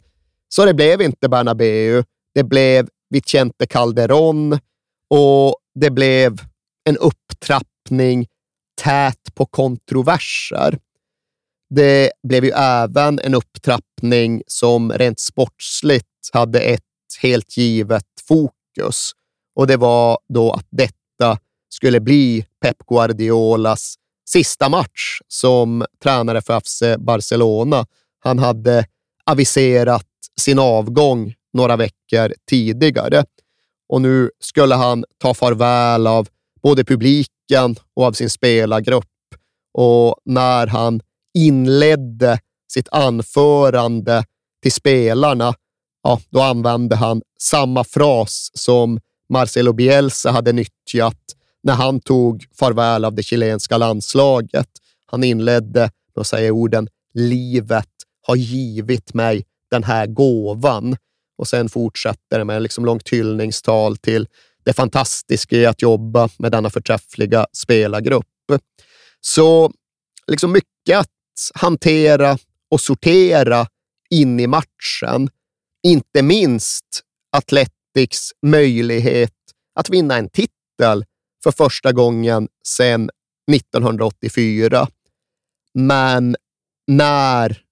[0.48, 2.04] Så det blev inte Bernabéu.
[2.34, 4.58] Det blev Vicente Calderón
[5.10, 6.40] och det blev
[6.88, 8.26] en upptrappning
[8.82, 10.78] tät på kontroverser.
[11.74, 16.82] Det blev ju även en upptrappning som rent sportsligt hade ett
[17.22, 19.12] helt givet fokus
[19.56, 21.38] och det var då att detta
[21.68, 23.94] skulle bli Pep Guardiolas
[24.28, 27.86] sista match som tränare för FC Barcelona.
[28.20, 28.86] Han hade
[29.24, 30.06] aviserat
[30.40, 33.24] sin avgång några veckor tidigare
[33.88, 36.28] och nu skulle han ta farväl av
[36.62, 39.04] både publiken och av sin spelargrupp.
[39.74, 41.00] Och när han
[41.34, 42.38] inledde
[42.72, 44.24] sitt anförande
[44.62, 45.54] till spelarna,
[46.02, 51.20] ja, då använde han samma fras som Marcelo Bielsa hade nyttjat
[51.62, 54.68] när han tog farväl av det chilenska landslaget.
[55.06, 57.88] Han inledde med att säga orden “Livet
[58.26, 60.96] har givit mig den här gåvan”
[61.38, 64.28] och sen fortsätter det med liksom långt hyllningstal till
[64.64, 68.26] det fantastiska i att jobba med denna förträffliga spelargrupp.
[69.20, 69.72] Så
[70.26, 71.10] liksom mycket att
[71.54, 72.38] hantera
[72.70, 73.66] och sortera
[74.10, 75.30] in i matchen.
[75.86, 77.02] Inte minst
[77.36, 79.32] Athletics möjlighet
[79.74, 81.04] att vinna en titel
[81.44, 83.10] för första gången sedan
[83.52, 84.88] 1984.
[85.74, 86.36] Men
[86.86, 87.62] när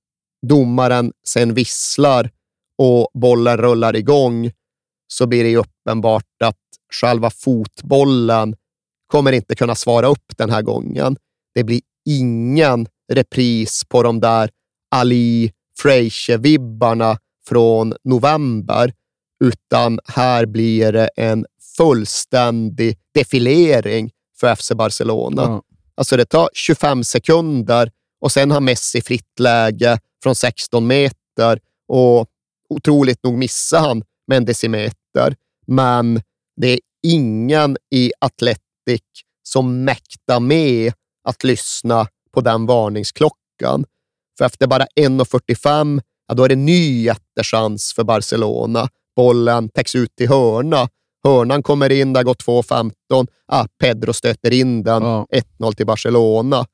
[0.47, 2.31] domaren sen visslar
[2.79, 4.51] och bollen rullar igång
[5.09, 6.59] så blir det uppenbart att
[6.93, 8.57] själva fotbollen
[9.07, 11.17] kommer inte kunna svara upp den här gången.
[11.55, 14.51] Det blir ingen repris på de där
[14.95, 15.53] Ali
[15.83, 17.19] Frazier-vibbarna
[17.49, 18.93] från november,
[19.45, 21.47] utan här blir det en
[21.77, 24.11] fullständig defilering
[24.41, 25.43] för FC Barcelona.
[25.43, 25.63] Ja.
[25.95, 27.91] Alltså det tar 25 sekunder
[28.21, 32.27] och sen har Messi fritt läge från 16 meter och
[32.75, 35.37] otroligt nog missar han med en decimeter.
[35.67, 36.23] Men
[36.57, 39.03] det är ingen i Atletic
[39.43, 40.93] som mäktar med
[41.29, 43.85] att lyssna på den varningsklockan.
[44.39, 48.89] För efter bara 1.45, ja, då är det ny jättechans för Barcelona.
[49.17, 50.89] Bollen täcks ut i hörna.
[51.25, 53.27] Hörnan kommer in, har gått 2.15.
[53.47, 55.03] Ah, Pedro stöter in den.
[55.03, 55.27] Ja.
[55.59, 56.67] 1-0 till Barcelona.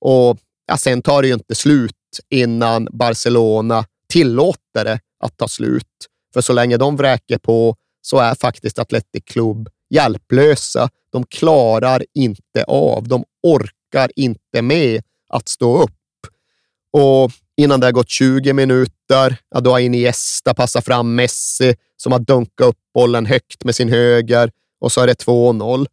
[0.00, 1.94] Och ja, Sen tar det ju inte slut
[2.30, 5.86] innan Barcelona tillåter det att ta slut.
[6.34, 10.88] För så länge de vräker på så är faktiskt Athletic Club hjälplösa.
[11.12, 15.90] De klarar inte av, de orkar inte med att stå upp.
[16.92, 22.12] Och innan det har gått 20 minuter, ja, då har Iniesta passat fram Messi som
[22.12, 24.50] har dunkat upp bollen högt med sin höger
[24.80, 25.86] och så är det 2-0.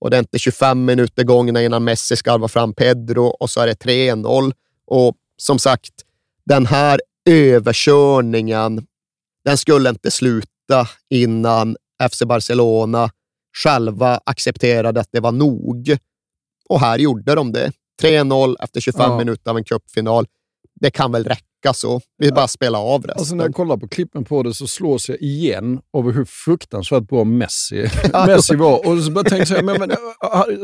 [0.00, 3.66] Och det är inte 25 minuter gångna innan Messi skarvar fram Pedro och så är
[3.66, 4.52] det 3-0.
[4.86, 5.92] Och som sagt,
[6.44, 8.86] den här överkörningen,
[9.44, 11.76] den skulle inte sluta innan
[12.10, 13.10] FC Barcelona
[13.64, 15.96] själva accepterade att det var nog.
[16.68, 17.72] Och här gjorde de det.
[18.02, 19.18] 3-0 efter 25 ja.
[19.18, 20.26] minuter av en cupfinal.
[20.80, 22.00] Det kan väl räcka så.
[22.18, 23.18] Vi bara spelar av resten.
[23.18, 27.02] Alltså när jag kollar på klippen på det så slås jag igen över hur fruktansvärt
[27.02, 27.76] bra Messi,
[28.26, 28.88] Messi var.
[28.88, 29.92] Och så bara tänkte jag, men, men,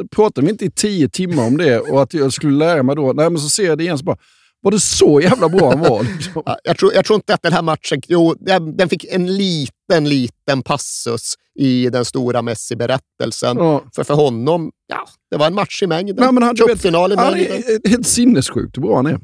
[0.08, 3.12] pratar vi inte i tio timmar om det och att jag skulle lära mig då?
[3.12, 4.18] Nej, men så ser jag det igen så bara,
[4.62, 6.02] var det så jävla bra han var?
[6.02, 6.42] Liksom?
[6.64, 8.02] jag, tror, jag tror inte att den här matchen...
[8.06, 8.34] Jo,
[8.76, 13.56] den fick en liten, liten passus i den stora Messi-berättelsen.
[13.56, 13.84] Ja.
[13.94, 16.16] För för honom, ja, det var en match i mängden.
[16.18, 17.46] Nej, men han, Cupfinal i mängden.
[17.52, 19.20] Han är helt sinnessjukt hur bra han är.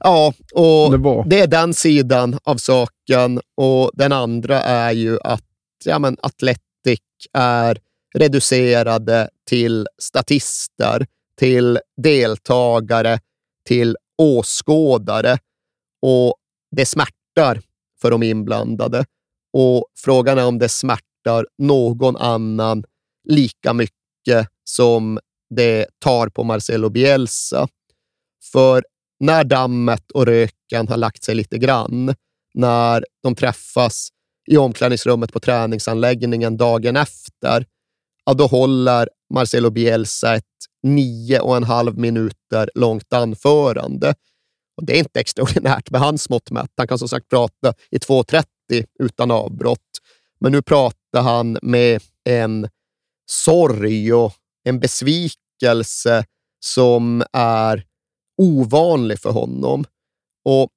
[0.00, 3.40] Ja, och det, det, är den sidan av saken.
[3.56, 5.44] Och den andra är ju att
[5.84, 7.00] ja, men Atletic
[7.32, 7.78] är
[8.14, 11.06] reducerade till statister,
[11.38, 13.20] till deltagare,
[13.66, 15.38] till åskådare
[16.02, 16.34] och
[16.76, 17.60] det smärtar
[18.00, 19.04] för de inblandade.
[19.52, 22.84] Och frågan är om det smärtar någon annan
[23.28, 25.18] lika mycket som
[25.54, 27.68] det tar på Marcelo Bielsa.
[28.52, 28.84] För
[29.20, 32.14] när dammet och röken har lagt sig lite grann,
[32.54, 34.08] när de träffas
[34.50, 37.66] i omklädningsrummet på träningsanläggningen dagen efter,
[38.24, 40.44] ja, då håller Marcelo Bielsa ett
[40.82, 44.14] nio och en halv minuter långt anförande.
[44.76, 46.72] Och det är inte extraordinärt med hans mått mätt.
[46.76, 48.44] Han kan som sagt prata i 2.30
[48.98, 49.80] utan avbrott.
[50.40, 52.68] Men nu pratar han med en
[53.30, 54.32] sorg och
[54.64, 56.24] en besvikelse
[56.64, 57.84] som är
[58.42, 59.84] ovanlig för honom.
[60.44, 60.70] Och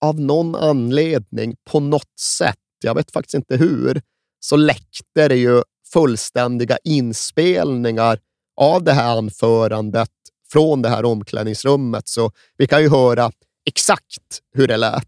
[0.00, 4.02] av någon anledning, på något sätt, jag vet faktiskt inte hur,
[4.40, 5.62] så läckte det ju
[5.92, 8.18] fullständiga inspelningar
[8.56, 10.10] av det här anförandet
[10.52, 12.08] från det här omklädningsrummet.
[12.08, 13.30] Så vi kan ju höra
[13.66, 15.06] exakt hur det lät.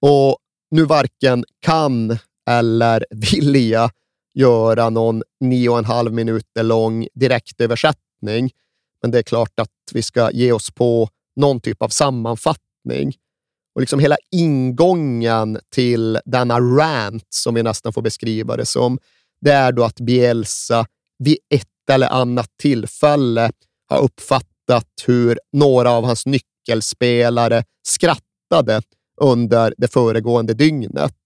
[0.00, 0.38] Och
[0.70, 2.18] nu varken kan
[2.50, 3.90] eller vill jag
[4.34, 8.50] göra någon nio och en halv minuter lång direktöversättning.
[9.02, 13.14] Men det är klart att vi ska ge oss på någon typ av sammanfattning.
[13.74, 18.98] Och liksom hela ingången till denna rant, som vi nästan får beskriva det som,
[19.42, 20.86] det är då att Bielsa
[21.18, 23.52] vid ett eller annat tillfälle
[23.88, 28.82] har uppfattat hur några av hans nyckelspelare skrattade
[29.20, 31.16] under det föregående dygnet.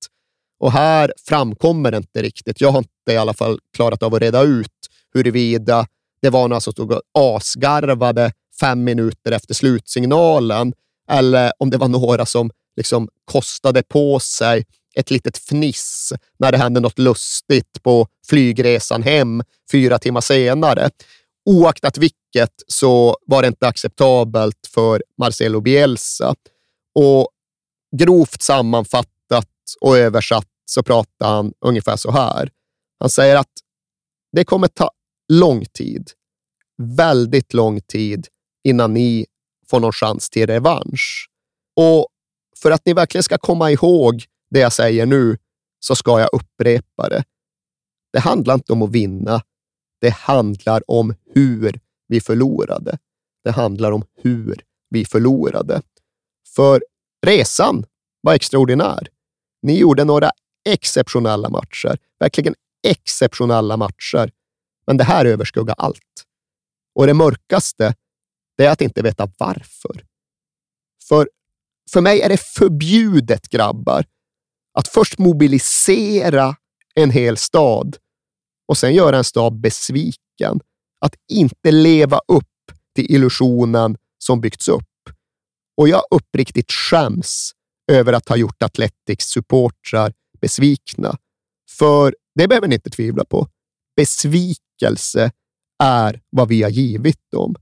[0.60, 2.60] Och här framkommer det inte riktigt.
[2.60, 4.72] Jag har inte i alla fall klarat av att reda ut
[5.14, 5.86] huruvida
[6.22, 10.72] det var några som stod och asgarvade fem minuter efter slutsignalen
[11.10, 14.64] eller om det var några som liksom kostade på sig
[14.98, 19.42] ett litet fniss när det hände något lustigt på flygresan hem
[19.72, 20.90] fyra timmar senare.
[21.50, 26.34] Oaktat vilket så var det inte acceptabelt för Marcelo Bielsa.
[26.94, 27.28] Och
[27.96, 29.48] grovt sammanfattat
[29.80, 32.50] och översatt så pratar han ungefär så här.
[33.00, 33.52] Han säger att
[34.32, 34.90] det kommer ta
[35.32, 36.10] lång tid,
[36.82, 38.26] väldigt lång tid
[38.64, 39.26] innan ni
[39.70, 41.28] får någon chans till revansch.
[41.76, 42.08] Och
[42.56, 44.24] för att ni verkligen ska komma ihåg
[44.56, 45.38] det jag säger nu,
[45.80, 47.24] så ska jag upprepa det.
[48.12, 49.42] Det handlar inte om att vinna.
[50.00, 52.98] Det handlar om hur vi förlorade.
[53.44, 55.82] Det handlar om hur vi förlorade.
[56.54, 56.82] För
[57.26, 57.84] resan
[58.20, 59.08] var extraordinär.
[59.62, 60.30] Ni gjorde några
[60.68, 61.98] exceptionella matcher.
[62.18, 62.54] Verkligen
[62.86, 64.30] exceptionella matcher.
[64.86, 66.24] Men det här överskuggar allt.
[66.94, 67.94] Och det mörkaste,
[68.56, 70.04] det är att inte veta varför.
[71.08, 71.28] För,
[71.90, 74.04] för mig är det förbjudet, grabbar,
[74.76, 76.56] att först mobilisera
[76.94, 77.96] en hel stad
[78.68, 80.60] och sen göra en stad besviken.
[81.00, 82.44] Att inte leva upp
[82.94, 84.84] till illusionen som byggts upp.
[85.76, 87.52] Och jag uppriktigt skäms
[87.92, 91.16] över att ha gjort Athletics supportrar besvikna.
[91.78, 93.48] För det behöver ni inte tvivla på.
[93.96, 95.30] Besvikelse
[95.82, 97.54] är vad vi har givit dem.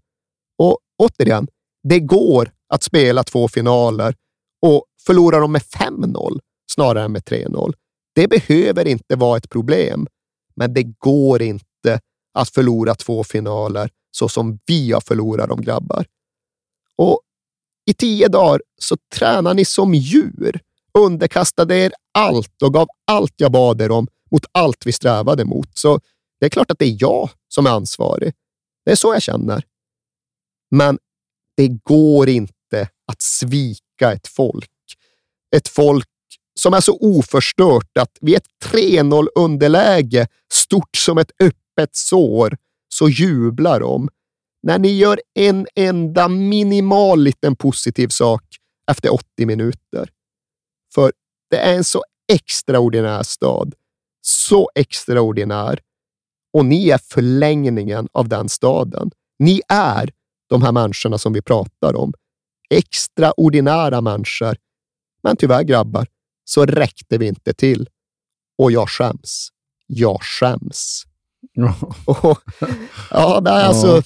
[0.59, 1.49] Och återigen,
[1.89, 4.15] det går att spela två finaler
[4.63, 6.41] och förlora dem med 5-0
[6.73, 7.73] snarare än med 3-0.
[8.15, 10.07] Det behöver inte vara ett problem,
[10.57, 12.01] men det går inte
[12.35, 16.07] att förlora två finaler så som vi har förlorat dem, grabbar.
[16.97, 17.21] Och
[17.87, 20.61] i tio dagar så tränar ni som djur,
[20.99, 25.79] underkastade er allt och gav allt jag bad er om mot allt vi strävade mot.
[25.79, 26.01] Så
[26.41, 28.33] det är klart att det är jag som är ansvarig.
[28.85, 29.65] Det är så jag känner.
[30.71, 30.99] Men
[31.57, 34.71] det går inte att svika ett folk.
[35.57, 36.09] Ett folk
[36.61, 42.57] som är så oförstört att vid ett 3-0 underläge, stort som ett öppet sår,
[42.89, 44.09] så jublar de.
[44.63, 48.45] När ni gör en enda minimal liten positiv sak
[48.91, 50.11] efter 80 minuter.
[50.95, 51.13] För
[51.51, 53.75] det är en så extraordinär stad.
[54.23, 55.81] Så extraordinär.
[56.53, 59.11] Och ni är förlängningen av den staden.
[59.39, 60.11] Ni är
[60.49, 62.13] de här människorna som vi pratar om.
[62.71, 64.57] Extraordinära människor
[65.23, 66.07] Men tyvärr grabbar,
[66.45, 67.89] så räckte vi inte till.
[68.59, 69.49] Och jag skäms.
[69.87, 71.05] Jag skäms.
[72.05, 72.39] Och,
[73.11, 74.03] ja, det är alltså,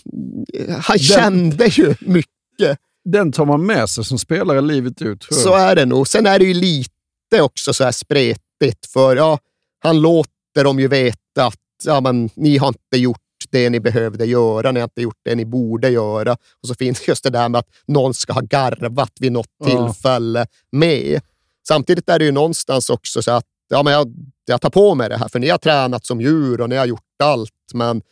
[0.81, 2.79] han kände ju mycket.
[3.05, 5.27] Den tar man med sig som spelare livet ut.
[5.31, 6.09] Så är det nog.
[6.09, 9.39] Sen är det ju lite också så här spretigt, för ja,
[9.79, 13.21] han låter dem ju veta att ja, men, ni har inte gjort
[13.51, 16.33] det ni behövde göra, ni har inte gjort det ni borde göra.
[16.33, 19.67] Och så finns just det där med att någon ska ha garvat vid något Ja.
[19.67, 21.21] tillfälle med.
[21.69, 24.15] Samtidigt är det ju någonstans också så att ja, men jag,
[24.45, 26.87] jag tar på mig det här, för ni har tränat som djur och ni har
[26.87, 27.53] gjort allt.
[27.75, 28.03] Men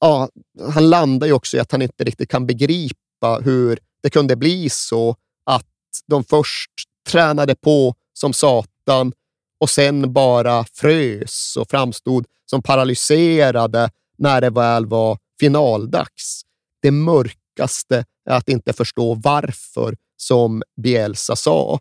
[0.00, 0.28] ja,
[0.72, 4.70] han landar ju också i att han inte riktigt kan begripa hur det kunde bli
[4.70, 5.66] så att
[6.06, 6.70] de först
[7.08, 9.12] tränade på som satan
[9.60, 16.42] och sen bara frös och framstod som paralyserade när det väl var finaldags.
[16.82, 21.78] Det mörkaste är att inte förstå varför, som Bielsa sa.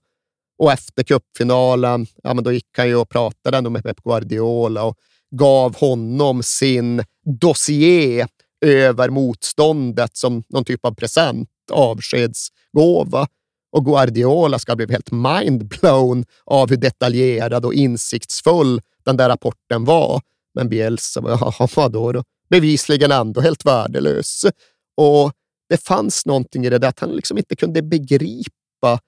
[0.62, 4.84] Och efter cupfinalen, ja, men då gick han ju och pratade ändå med Pep Guardiola
[4.84, 4.98] och
[5.36, 7.04] gav honom sin
[7.42, 8.28] dossier
[8.66, 13.28] över motståndet som någon typ av present, avskedsgåva.
[13.72, 20.22] Och Guardiola ska bli helt mindblown av hur detaljerad och insiktsfull den där rapporten var.
[20.56, 22.24] Men Bielsa, ja, vadå då?
[22.50, 24.46] Bevisligen ändå helt värdelös.
[24.98, 25.32] Och
[25.70, 29.00] det fanns någonting i det där att han liksom inte kunde begripa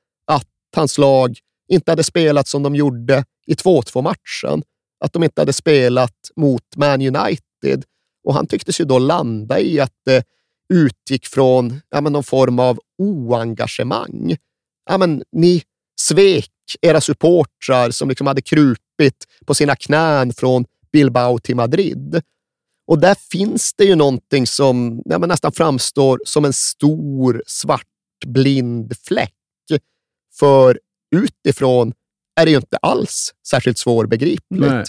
[0.76, 1.38] hans lag
[1.70, 4.64] inte hade spelat som de gjorde i 2-2-matchen.
[5.00, 7.84] Att de inte hade spelat mot Man United.
[8.24, 10.24] Och han tycktes ju då landa i att det
[10.74, 14.36] utgick från ja, men någon form av oengagemang.
[14.90, 15.64] Ja, men ni
[16.02, 16.50] svek
[16.82, 22.22] era supportrar som liksom hade krupit på sina knän från Bilbao till Madrid.
[22.88, 27.88] Och där finns det ju någonting som ja, men nästan framstår som en stor svart
[28.26, 29.34] blind fläck.
[30.40, 30.80] För
[31.16, 31.94] utifrån
[32.36, 34.44] är det ju inte alls särskilt svårbegripligt.
[34.50, 34.84] Nej.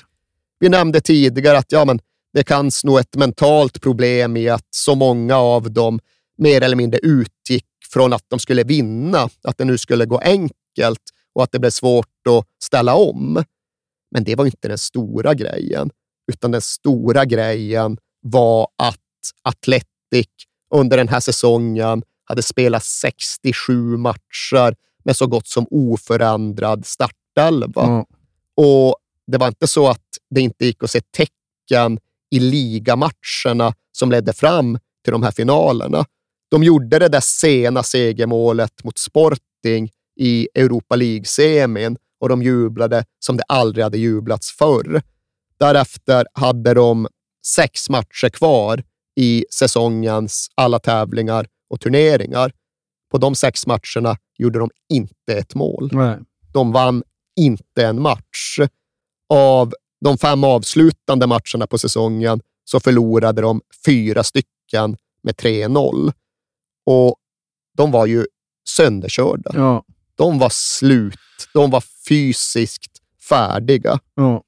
[0.58, 2.00] Vi nämnde tidigare att ja, men
[2.32, 6.00] det kan nå ett mentalt problem i att så många av dem
[6.38, 11.02] mer eller mindre utgick från att de skulle vinna, att det nu skulle gå enkelt
[11.34, 13.44] och att det blev svårt att ställa om.
[14.10, 15.90] Men det var inte den stora grejen,
[16.32, 18.98] utan den stora grejen var att
[19.42, 20.28] Athletic
[20.74, 27.82] under den här säsongen hade spelat 67 matcher med så gott som oförändrad startelva.
[27.82, 28.06] Ja.
[28.56, 31.98] Och det var inte så att det inte gick att se tecken
[32.30, 36.04] i ligamatcherna som ledde fram till de här finalerna.
[36.50, 43.36] De gjorde det där sena segermålet mot Sporting i Europa League-semin och de jublade som
[43.36, 45.02] det aldrig hade jublats förr.
[45.58, 47.08] Därefter hade de
[47.46, 48.82] sex matcher kvar
[49.16, 52.52] i säsongens alla tävlingar och turneringar.
[53.14, 55.90] På de sex matcherna gjorde de inte ett mål.
[55.92, 56.18] Nej.
[56.52, 57.02] De vann
[57.36, 58.58] inte en match.
[59.28, 66.12] Av de fem avslutande matcherna på säsongen så förlorade de fyra stycken med 3-0.
[66.86, 67.16] Och
[67.76, 68.26] de var ju
[68.68, 69.50] sönderkörda.
[69.54, 69.84] Ja.
[70.14, 71.18] De var slut.
[71.52, 73.98] De var fysiskt färdiga.
[74.14, 74.42] Ja.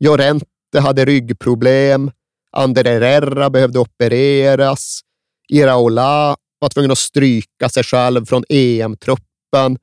[0.00, 2.10] Llorente hade ryggproblem.
[2.52, 5.00] Ander Herrera behövde opereras.
[5.48, 9.78] Iraola var tvungen att stryka sig själv från EM-truppen.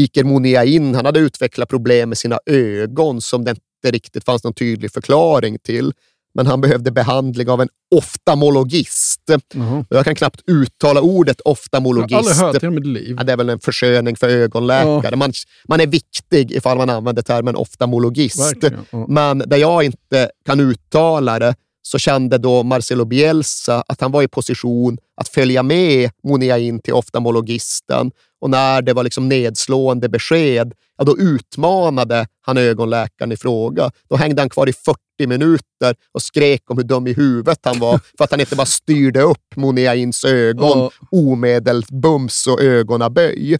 [0.00, 4.54] Iker Muniain, han hade utvecklat problem med sina ögon som det inte riktigt fanns någon
[4.54, 5.92] tydlig förklaring till.
[6.34, 9.22] Men han behövde behandling av en oftalmologist.
[9.54, 9.84] Jaha.
[9.90, 12.10] Jag kan knappt uttala ordet oftalmologist.
[12.10, 13.14] Jag har aldrig hört det i mitt liv.
[13.18, 15.16] Ja, det är väl en försköning för ögonläkare.
[15.16, 15.32] Man,
[15.68, 18.40] man är viktig ifall man använder termen oftalmologist.
[18.40, 19.06] Verkligen, ja.
[19.08, 24.22] Men där jag inte kan uttala det så kände då Marcelo Bielsa att han var
[24.22, 28.10] i position att följa med Monia in till oftalmologisten.
[28.40, 33.90] Och när det var liksom nedslående besked, ja, då utmanade han ögonläkaren i fråga.
[34.08, 37.78] Då hängde han kvar i 40 minuter och skrek om hur dum i huvudet han
[37.78, 40.90] var för att han inte bara styrde upp Monia Ins ögon Ja.
[41.10, 43.58] omedelbums och ögonaböj.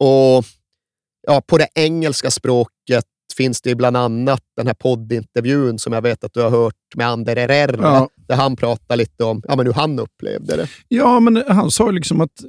[0.00, 0.44] Och
[1.26, 6.24] ja, på det engelska språket finns det bland annat den här poddintervjun som jag vet
[6.24, 8.08] att du har hört med Ander Herrera, Ja.
[8.28, 10.68] där han pratar lite om ja, men hur han upplevde det.
[10.88, 12.48] Ja, men han sa liksom att eh,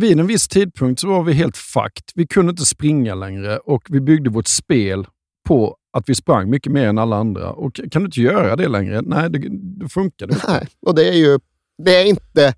[0.00, 2.04] vid en viss tidpunkt så var vi helt fucked.
[2.14, 5.06] Vi kunde inte springa längre och vi byggde vårt spel
[5.48, 7.50] på att vi sprang mycket mer än alla andra.
[7.52, 9.02] Och kan du inte göra det längre?
[9.02, 9.38] Nej, det,
[9.84, 10.52] det funkar det inte.
[10.52, 11.38] Nej, och det är ju
[11.84, 12.54] det är inte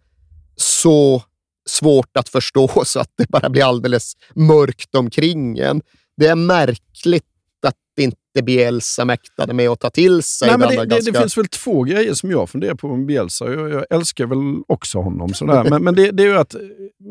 [0.57, 1.23] så
[1.69, 5.83] svårt att förstå så att det bara blir alldeles mörkt omkring en.
[6.17, 7.25] Det är märkligt
[7.67, 10.49] att inte Bielsa mäktade med att ta till sig.
[10.49, 11.13] Nej, men det, det, ganska...
[11.13, 13.53] det finns väl två grejer som jag funderar på med Bielsa.
[13.53, 15.35] Jag, jag älskar väl också honom.
[15.35, 15.65] Sådär.
[15.71, 16.57] Men, men det, det är ju att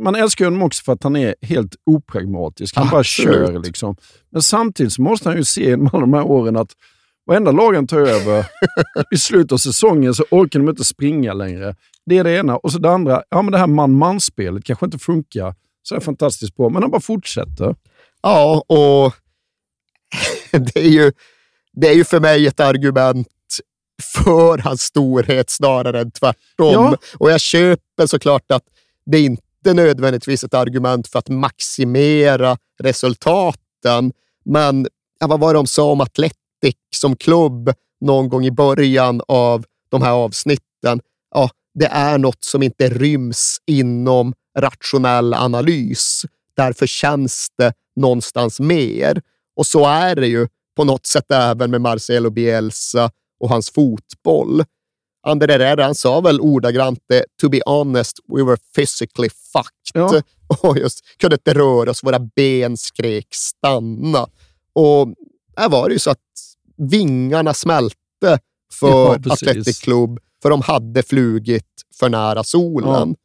[0.03, 2.75] man älskar honom också för att han är helt opragmatisk.
[2.75, 3.33] Han bara Absolut.
[3.33, 3.95] kör liksom.
[4.31, 6.71] Men samtidigt så måste han ju se genom alla de här åren att
[7.25, 8.45] varenda lag han tar över
[9.11, 11.75] i slutet av säsongen så orkar de inte springa längre.
[12.05, 12.57] Det är det ena.
[12.57, 16.55] Och så det andra, ja men det här man-man-spelet kanske inte funkar så är fantastiskt
[16.55, 17.75] bra, men han bara fortsätter.
[18.21, 19.13] Ja, och
[20.51, 21.11] det är, ju,
[21.73, 23.27] det är ju för mig ett argument
[24.01, 26.73] för hans storhet snarare än tvärtom.
[26.73, 26.97] Ja.
[27.17, 28.63] Och jag köper såklart att
[29.05, 34.11] det inte nödvändigtvis är ett argument för att maximera resultaten.
[34.45, 34.87] Men
[35.19, 39.65] ja, vad var det de sa om Atletic som klubb någon gång i början av
[39.89, 41.01] de här avsnitten?
[41.35, 46.25] Ja, det är något som inte ryms inom rationell analys.
[46.55, 49.21] Därför känns det någonstans mer.
[49.55, 54.63] Och så är det ju på något sätt även med Marcelo Bielsa och hans fotboll.
[55.27, 59.71] André Herrera han sa väl ordagrant det, to be honest, we were physically fucked.
[59.93, 60.21] Ja.
[60.69, 64.27] Och just kunde inte röra oss, våra ben skrek stanna.
[64.73, 65.07] Och
[65.57, 66.17] här var det ju så att
[66.77, 68.39] vingarna smälte
[68.73, 69.47] för Ja, precis.
[69.47, 71.67] Athletic Club, för de hade flugit
[71.99, 73.15] för nära solen.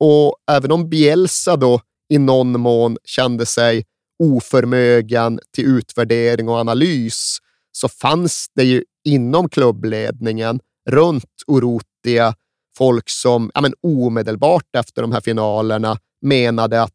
[0.00, 3.84] Och även om Bielsa då i någon mån kände sig
[4.18, 7.38] oförmögen till utvärdering och analys,
[7.72, 12.34] så fanns det ju inom klubbledningen runt Orotia
[12.78, 16.92] folk som ja, men omedelbart efter de här finalerna menade att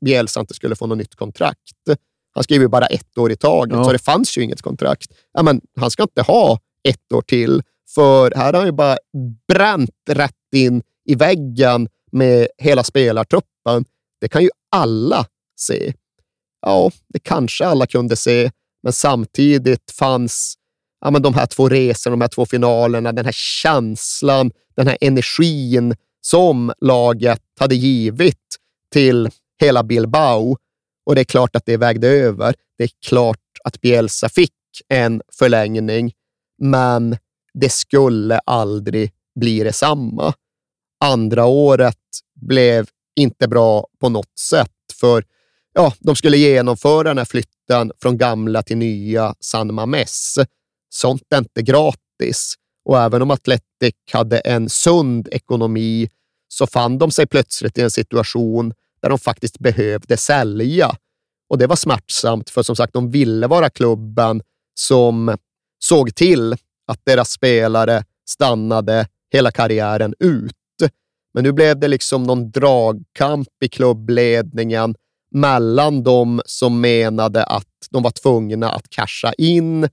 [0.00, 1.58] Bielsa inte skulle få något nytt kontrakt.
[2.34, 3.84] Han skrev ju bara ett år i taget, Ja.
[3.84, 5.06] så det fanns ju inget kontrakt.
[5.32, 7.62] Ja, men han ska inte ha ett år till,
[7.94, 8.96] för här har han ju bara
[9.48, 13.84] bränt rätt in i väggen med hela spelartruppen.
[14.20, 15.26] Det kan ju alla
[15.60, 15.92] se.
[16.66, 18.50] Ja, det kanske alla kunde se,
[18.82, 20.54] men samtidigt fanns
[21.00, 24.98] ja, men de här två resorna, de här två finalerna, den här känslan, den här
[25.00, 28.56] energin som laget hade givit
[28.92, 29.30] till
[29.60, 30.56] hela Bilbao.
[31.06, 32.54] Och det är klart att det vägde över.
[32.78, 34.52] Det är klart att Bielsa fick
[34.88, 36.12] en förlängning,
[36.58, 37.16] men
[37.54, 40.34] det skulle aldrig bli detsamma.
[41.04, 41.98] Andra året
[42.40, 44.70] blev inte bra på något sätt,
[45.00, 45.24] för
[45.74, 50.38] ja, de skulle genomföra den här flytten från gamla till nya San Mames.
[50.88, 52.54] Sånt är inte gratis.
[52.84, 56.10] Och även om Atletic hade en sund ekonomi
[56.48, 58.72] så fann de sig plötsligt i en situation
[59.02, 60.96] där de faktiskt behövde sälja.
[61.48, 64.42] Och det var smärtsamt, för som sagt, de ville vara klubben
[64.74, 65.36] som
[65.78, 66.52] såg till
[66.86, 70.54] att deras spelare stannade hela karriären ut.
[71.34, 74.94] Men nu blev det liksom någon dragkamp i klubbledningen
[75.34, 79.88] mellan de som menade att de var tvungna att casha in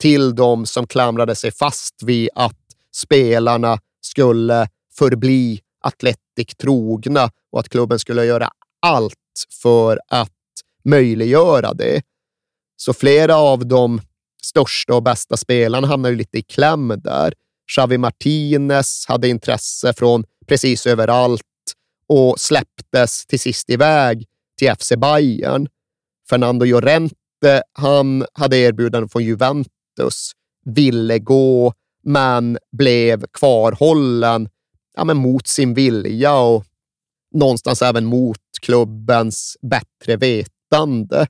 [0.00, 2.58] till de som klamrade sig fast vid att
[2.94, 4.68] spelarna skulle
[4.98, 8.50] förbli Atletic trogna och att klubben skulle göra
[8.82, 9.14] allt
[9.62, 10.30] för att
[10.84, 12.02] möjliggöra det.
[12.76, 14.00] Så flera av de
[14.42, 17.34] största och bästa spelarna hamnade ju lite i kläm där.
[17.74, 21.42] Xavi Martinez hade intresse från precis överallt
[22.08, 24.26] och släpptes till sist iväg
[24.58, 25.68] till FC Bayern.
[26.30, 30.32] Fernando Llorente, han hade erbjudanden från Juventus,
[30.64, 31.72] ville gå,
[32.02, 34.48] men blev kvarhållen
[34.94, 36.64] ja, men mot sin vilja och
[37.34, 41.26] någonstans även mot klubbens bättre vetande.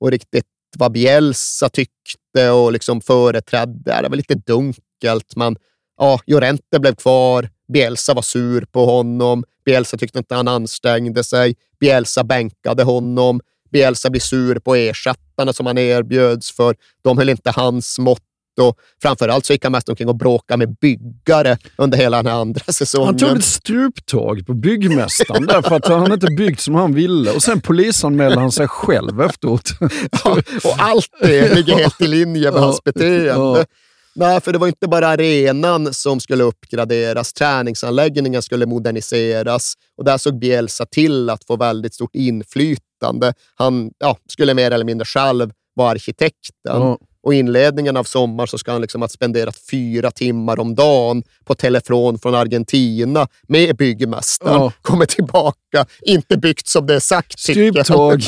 [0.00, 0.46] Och riktigt
[0.76, 5.56] vad Bielsa tyckte och liksom företrädde, det var lite dunkelt, men
[5.98, 7.50] ja, Llorente blev kvar.
[7.72, 9.44] Bielsa var sur på honom.
[9.64, 11.56] Bielsa tyckte inte han ansträngde sig.
[11.82, 13.40] Bielsa bänkade honom.
[13.72, 16.76] Bielsa blir sur på ersättarna som han erbjöds för.
[17.04, 18.22] De höll inte hans mått.
[18.60, 22.40] Och framförallt så gick han mest omkring och bråkade med byggare under hela den här
[22.40, 23.06] andra säsongen.
[23.06, 27.30] Han tog ett struptag på byggmästaren därför att han inte byggt som han ville.
[27.30, 29.70] Och sen polisanmälde han sig själv efteråt.
[30.64, 33.24] och allt det ligger helt i linje med Ja, hans beteende.
[33.26, 33.64] ja.
[34.14, 37.32] Nej, för det var inte bara arenan som skulle uppgraderas.
[37.32, 43.34] Träningsanläggningen skulle moderniseras och där såg Bielsa till att få väldigt stort inflytande.
[43.54, 46.80] Han ja, skulle mer eller mindre själv vara arkitekten.
[46.80, 46.98] Ja.
[47.22, 51.54] Och inledningen av sommar så ska han liksom ha spenderat fyra timmar om dagen på
[51.54, 54.54] telefon från Argentina med byggmästaren.
[54.54, 54.72] Ja.
[54.82, 57.34] Kommer tillbaka, inte byggt som det är sagt.
[57.46, 57.54] han.
[57.54, 58.22] Struptag.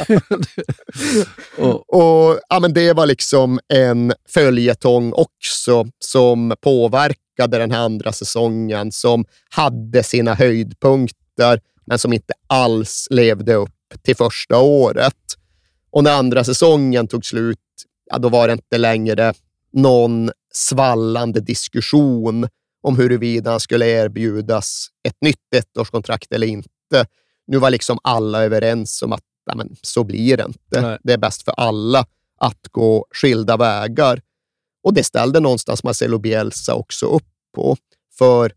[1.88, 8.92] Och ja, men Det var liksom en följetong också som påverkade den här andra säsongen,
[8.92, 13.70] som hade sina höjdpunkter, men som inte alls levde upp
[14.04, 15.14] till första året.
[15.90, 17.58] Och när andra säsongen tog slut
[18.04, 19.34] ja, då var det inte längre
[19.72, 22.48] någon svallande diskussion
[22.82, 27.06] om huruvida han skulle erbjudas ett nytt ettårskontrakt eller inte.
[27.46, 30.80] Nu var liksom alla överens om att ja, men, så blir det inte.
[30.80, 30.98] Nej.
[31.02, 32.06] Det är bäst för alla
[32.38, 34.20] att gå skilda vägar.
[34.82, 37.76] Och det ställde någonstans Marcelo Bielsa också upp på.
[38.18, 38.52] För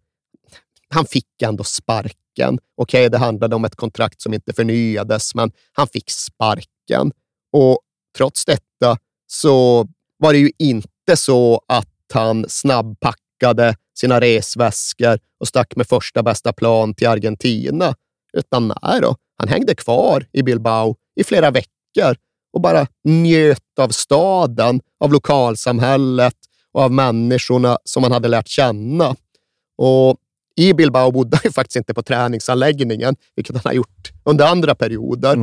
[0.90, 2.60] han fick ändå sparken.
[2.76, 7.12] Okej, det handlade om ett kontrakt som inte förnyades, men han fick sparken.
[7.52, 7.80] Och
[8.18, 9.88] trots detta så
[10.18, 16.54] var det ju inte så att han snabbpackade sina resväskor och stack med första bästa
[16.54, 17.96] plan till Argentina.
[18.38, 22.16] Utan nej då, han hängde kvar i Bilbao i flera veckor
[22.54, 26.36] och bara njöt av staden, av lokalsamhället
[26.72, 29.16] och av människorna som han hade lärt känna.
[29.78, 30.18] Och
[30.56, 34.76] i Bilbao bodde han ju faktiskt inte på träningsanläggningen, vilket han har gjort under andra
[34.76, 35.38] perioder,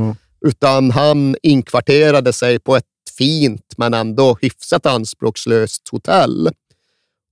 [0.46, 2.84] utan han inkvarterade sig på ett
[3.18, 6.50] fint men ändå hyfsat anspråkslöst hotell.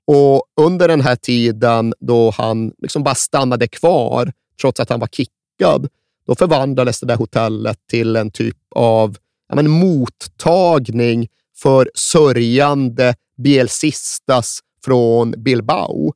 [0.06, 5.08] Och under den här tiden då han liksom bara stannade kvar, trots att han var
[5.08, 5.88] kickad,
[6.26, 9.16] då förvandlades det där hotellet till en typ av
[9.48, 16.12] ja, men, mottagning för sörjande bielsistas från Bilbao.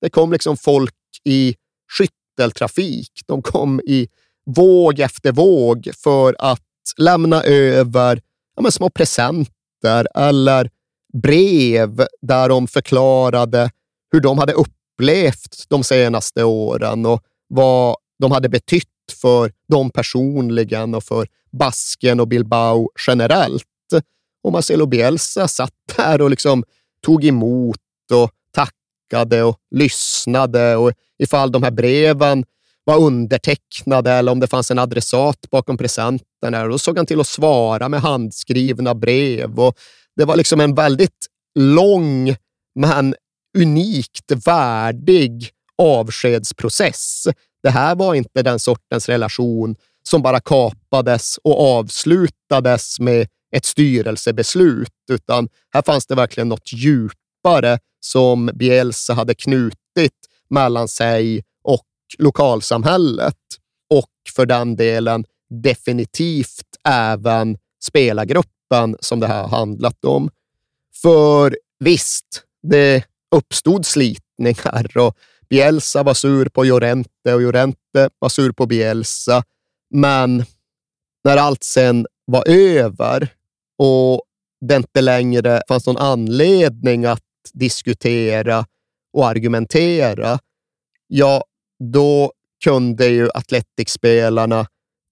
[0.00, 0.94] Det kom liksom folk
[1.24, 1.54] i
[1.98, 3.10] skytteltrafik.
[3.26, 4.08] De kom i
[4.46, 6.62] våg efter våg för att
[6.98, 8.20] lämna över
[8.56, 10.70] ja, men små presenter eller
[11.12, 13.70] brev där de förklarade
[14.12, 18.88] hur de hade upplevt de senaste åren och vad de hade betytt
[19.20, 23.64] för dem personligen och för Basken och Bilbao generellt.
[24.44, 26.64] Och Marcelo Bielsa satt där och liksom
[27.04, 27.78] tog emot
[28.12, 32.44] och tackade och lyssnade och ifall de här breven
[32.84, 36.64] var undertecknade eller om det fanns en adressat bakom presenterna.
[36.64, 39.60] Då såg han till att svara med handskrivna brev.
[39.60, 39.78] Och
[40.16, 41.26] det var liksom en väldigt
[41.58, 42.36] lång
[42.74, 43.14] men
[43.58, 47.28] unikt värdig avskedsprocess.
[47.62, 54.88] Det här var inte den sortens relation som bara kapades och avslutades med ett styrelsebeslut,
[55.10, 60.12] utan här fanns det verkligen något djupare som Bielsa hade knutit
[60.50, 61.42] mellan sig
[62.18, 63.36] lokalsamhället
[63.90, 70.30] och för den delen definitivt även spelargruppen som det här handlat om.
[71.02, 75.16] För visst, det uppstod slitningar och
[75.48, 79.44] Bielsa var sur på Llorente och Llorente var sur på Bielsa.
[79.90, 80.44] Men
[81.24, 83.28] när allt sen var över
[83.78, 84.22] och
[84.60, 87.22] det inte längre fanns någon anledning att
[87.52, 88.66] diskutera
[89.12, 90.38] och argumentera,
[91.06, 91.44] ja,
[91.90, 92.32] då
[92.64, 94.66] kunde ju Atletic-spelarna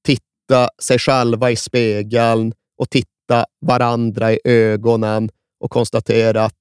[0.06, 5.30] titta sig själva i spegeln och titta varandra i ögonen
[5.60, 6.55] och konstatera att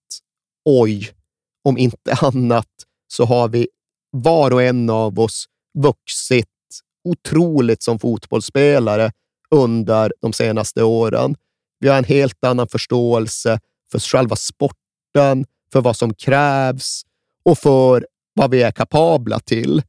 [0.65, 1.09] oj,
[1.63, 2.67] om inte annat
[3.07, 3.67] så har vi
[4.11, 5.45] var och en av oss
[5.77, 6.47] vuxit
[7.03, 9.11] otroligt som fotbollsspelare
[9.51, 11.35] under de senaste åren.
[11.79, 13.59] Vi har en helt annan förståelse
[13.91, 17.03] för själva sporten, för vad som krävs
[17.43, 19.81] och för vad vi är kapabla till.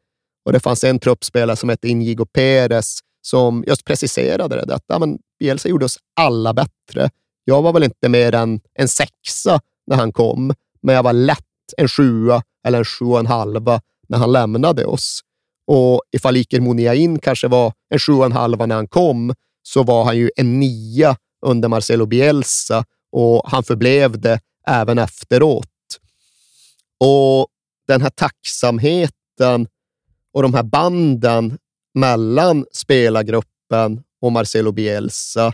[0.45, 4.75] Och Det fanns en truppspelare som hette Inigo Perez som just preciserade det.
[4.75, 7.11] Att, ja, men Bielsa gjorde oss alla bättre.
[7.45, 11.45] Jag var väl inte mer än en sexa när han kom, men jag var lätt
[11.77, 15.21] en sjua eller en sju och en halva när han lämnade oss.
[15.67, 19.83] Och ifall Iker Muniain kanske var en sju och en halva när han kom, så
[19.83, 25.67] var han ju en nia under Marcelo Bielsa och han förblev det även efteråt.
[27.01, 27.47] Och
[27.89, 29.67] den här tacksamheten
[30.33, 31.59] och de här banden
[31.95, 35.53] mellan spelargruppen och Marcelo Bielsa,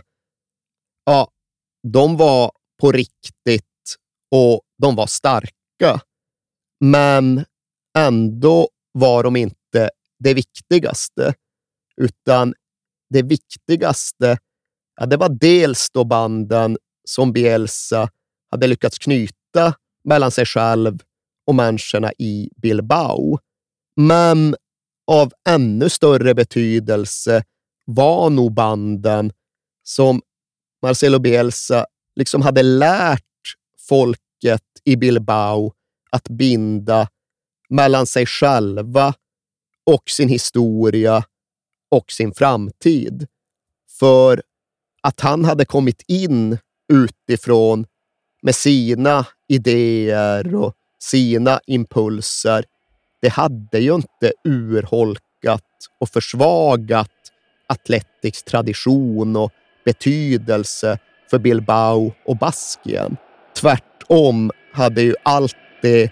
[1.05, 1.31] ja,
[1.87, 2.51] de var
[2.81, 3.63] på riktigt
[4.31, 6.01] och de var starka.
[6.79, 7.45] Men
[7.97, 9.89] ändå var de inte
[10.19, 11.33] det viktigaste,
[12.01, 12.53] utan
[13.09, 14.37] det viktigaste
[14.97, 18.09] ja, det var dels då banden som Bielsa
[18.51, 19.73] hade lyckats knyta
[20.03, 20.99] mellan sig själv
[21.47, 23.39] och människorna i Bilbao.
[23.95, 24.55] Men
[25.07, 27.43] av ännu större betydelse
[27.85, 29.31] var nog banden
[29.83, 30.21] som
[30.81, 31.85] Marcelo Bielsa
[32.15, 33.23] liksom hade lärt
[33.89, 35.73] folket i Bilbao
[36.11, 37.09] att binda
[37.69, 39.13] mellan sig själva
[39.85, 41.23] och sin historia
[41.91, 43.27] och sin framtid.
[43.99, 44.43] För
[45.01, 46.57] att han hade kommit in
[46.93, 47.85] utifrån
[48.41, 52.65] med sina idéer och sina impulser,
[53.21, 55.63] det hade ju inte urholkat
[55.99, 57.11] och försvagat
[57.67, 59.51] Athletics tradition och
[59.85, 60.97] betydelse
[61.29, 63.17] för Bilbao och Baskien.
[63.61, 66.11] Tvärtom hade ju allt det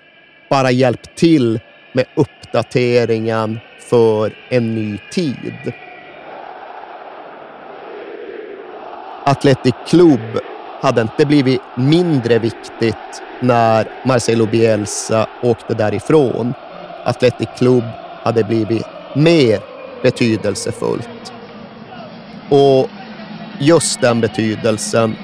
[0.49, 1.59] bara hjälpt till
[1.93, 5.73] med uppdateringen för en ny tid.
[9.25, 10.39] Athletic Club
[10.81, 16.53] hade inte blivit mindre viktigt när Marcelo Bielsa åkte därifrån.
[17.05, 17.83] Athletic Club
[18.23, 19.59] hade blivit mer
[20.03, 21.33] betydelsefullt.
[22.49, 22.89] Och
[23.59, 25.15] just den betydelsen,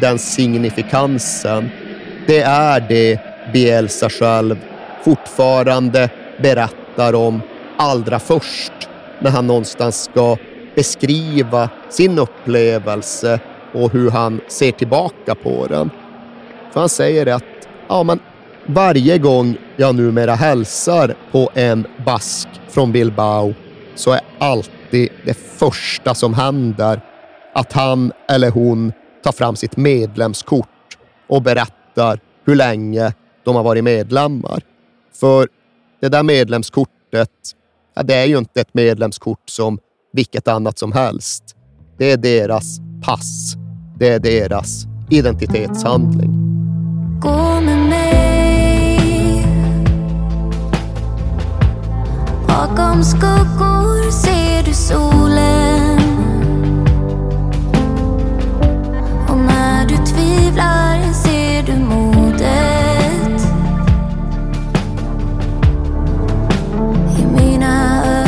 [0.00, 1.70] den signifikansen,
[2.26, 3.20] det är det
[3.52, 4.56] Bielsa själv
[5.04, 7.42] fortfarande berättar om
[7.76, 8.72] allra först
[9.18, 10.36] när han någonstans ska
[10.74, 13.40] beskriva sin upplevelse
[13.72, 15.90] och hur han ser tillbaka på den.
[16.72, 17.44] För han säger att
[17.88, 18.20] ja, men
[18.68, 23.54] varje gång jag numera hälsar på en bask från Bilbao
[23.94, 27.00] så är alltid det första som händer
[27.54, 28.92] att han eller hon
[29.24, 30.68] tar fram sitt medlemskort
[31.28, 33.12] och berättar hur länge
[33.44, 34.62] de har varit medlemmar.
[35.14, 35.48] För
[36.00, 37.30] det där medlemskortet,
[37.94, 39.78] ja, det är ju inte ett medlemskort som
[40.12, 41.44] vilket annat som helst.
[41.98, 43.54] Det är deras pass.
[43.98, 46.30] Det är deras identitetshandling.
[47.20, 48.47] Gå med mig
[52.48, 55.98] Bakom skuggor ser du solen.
[59.28, 63.42] Och när du tvivlar ser du modet.
[67.18, 68.27] I mina ögon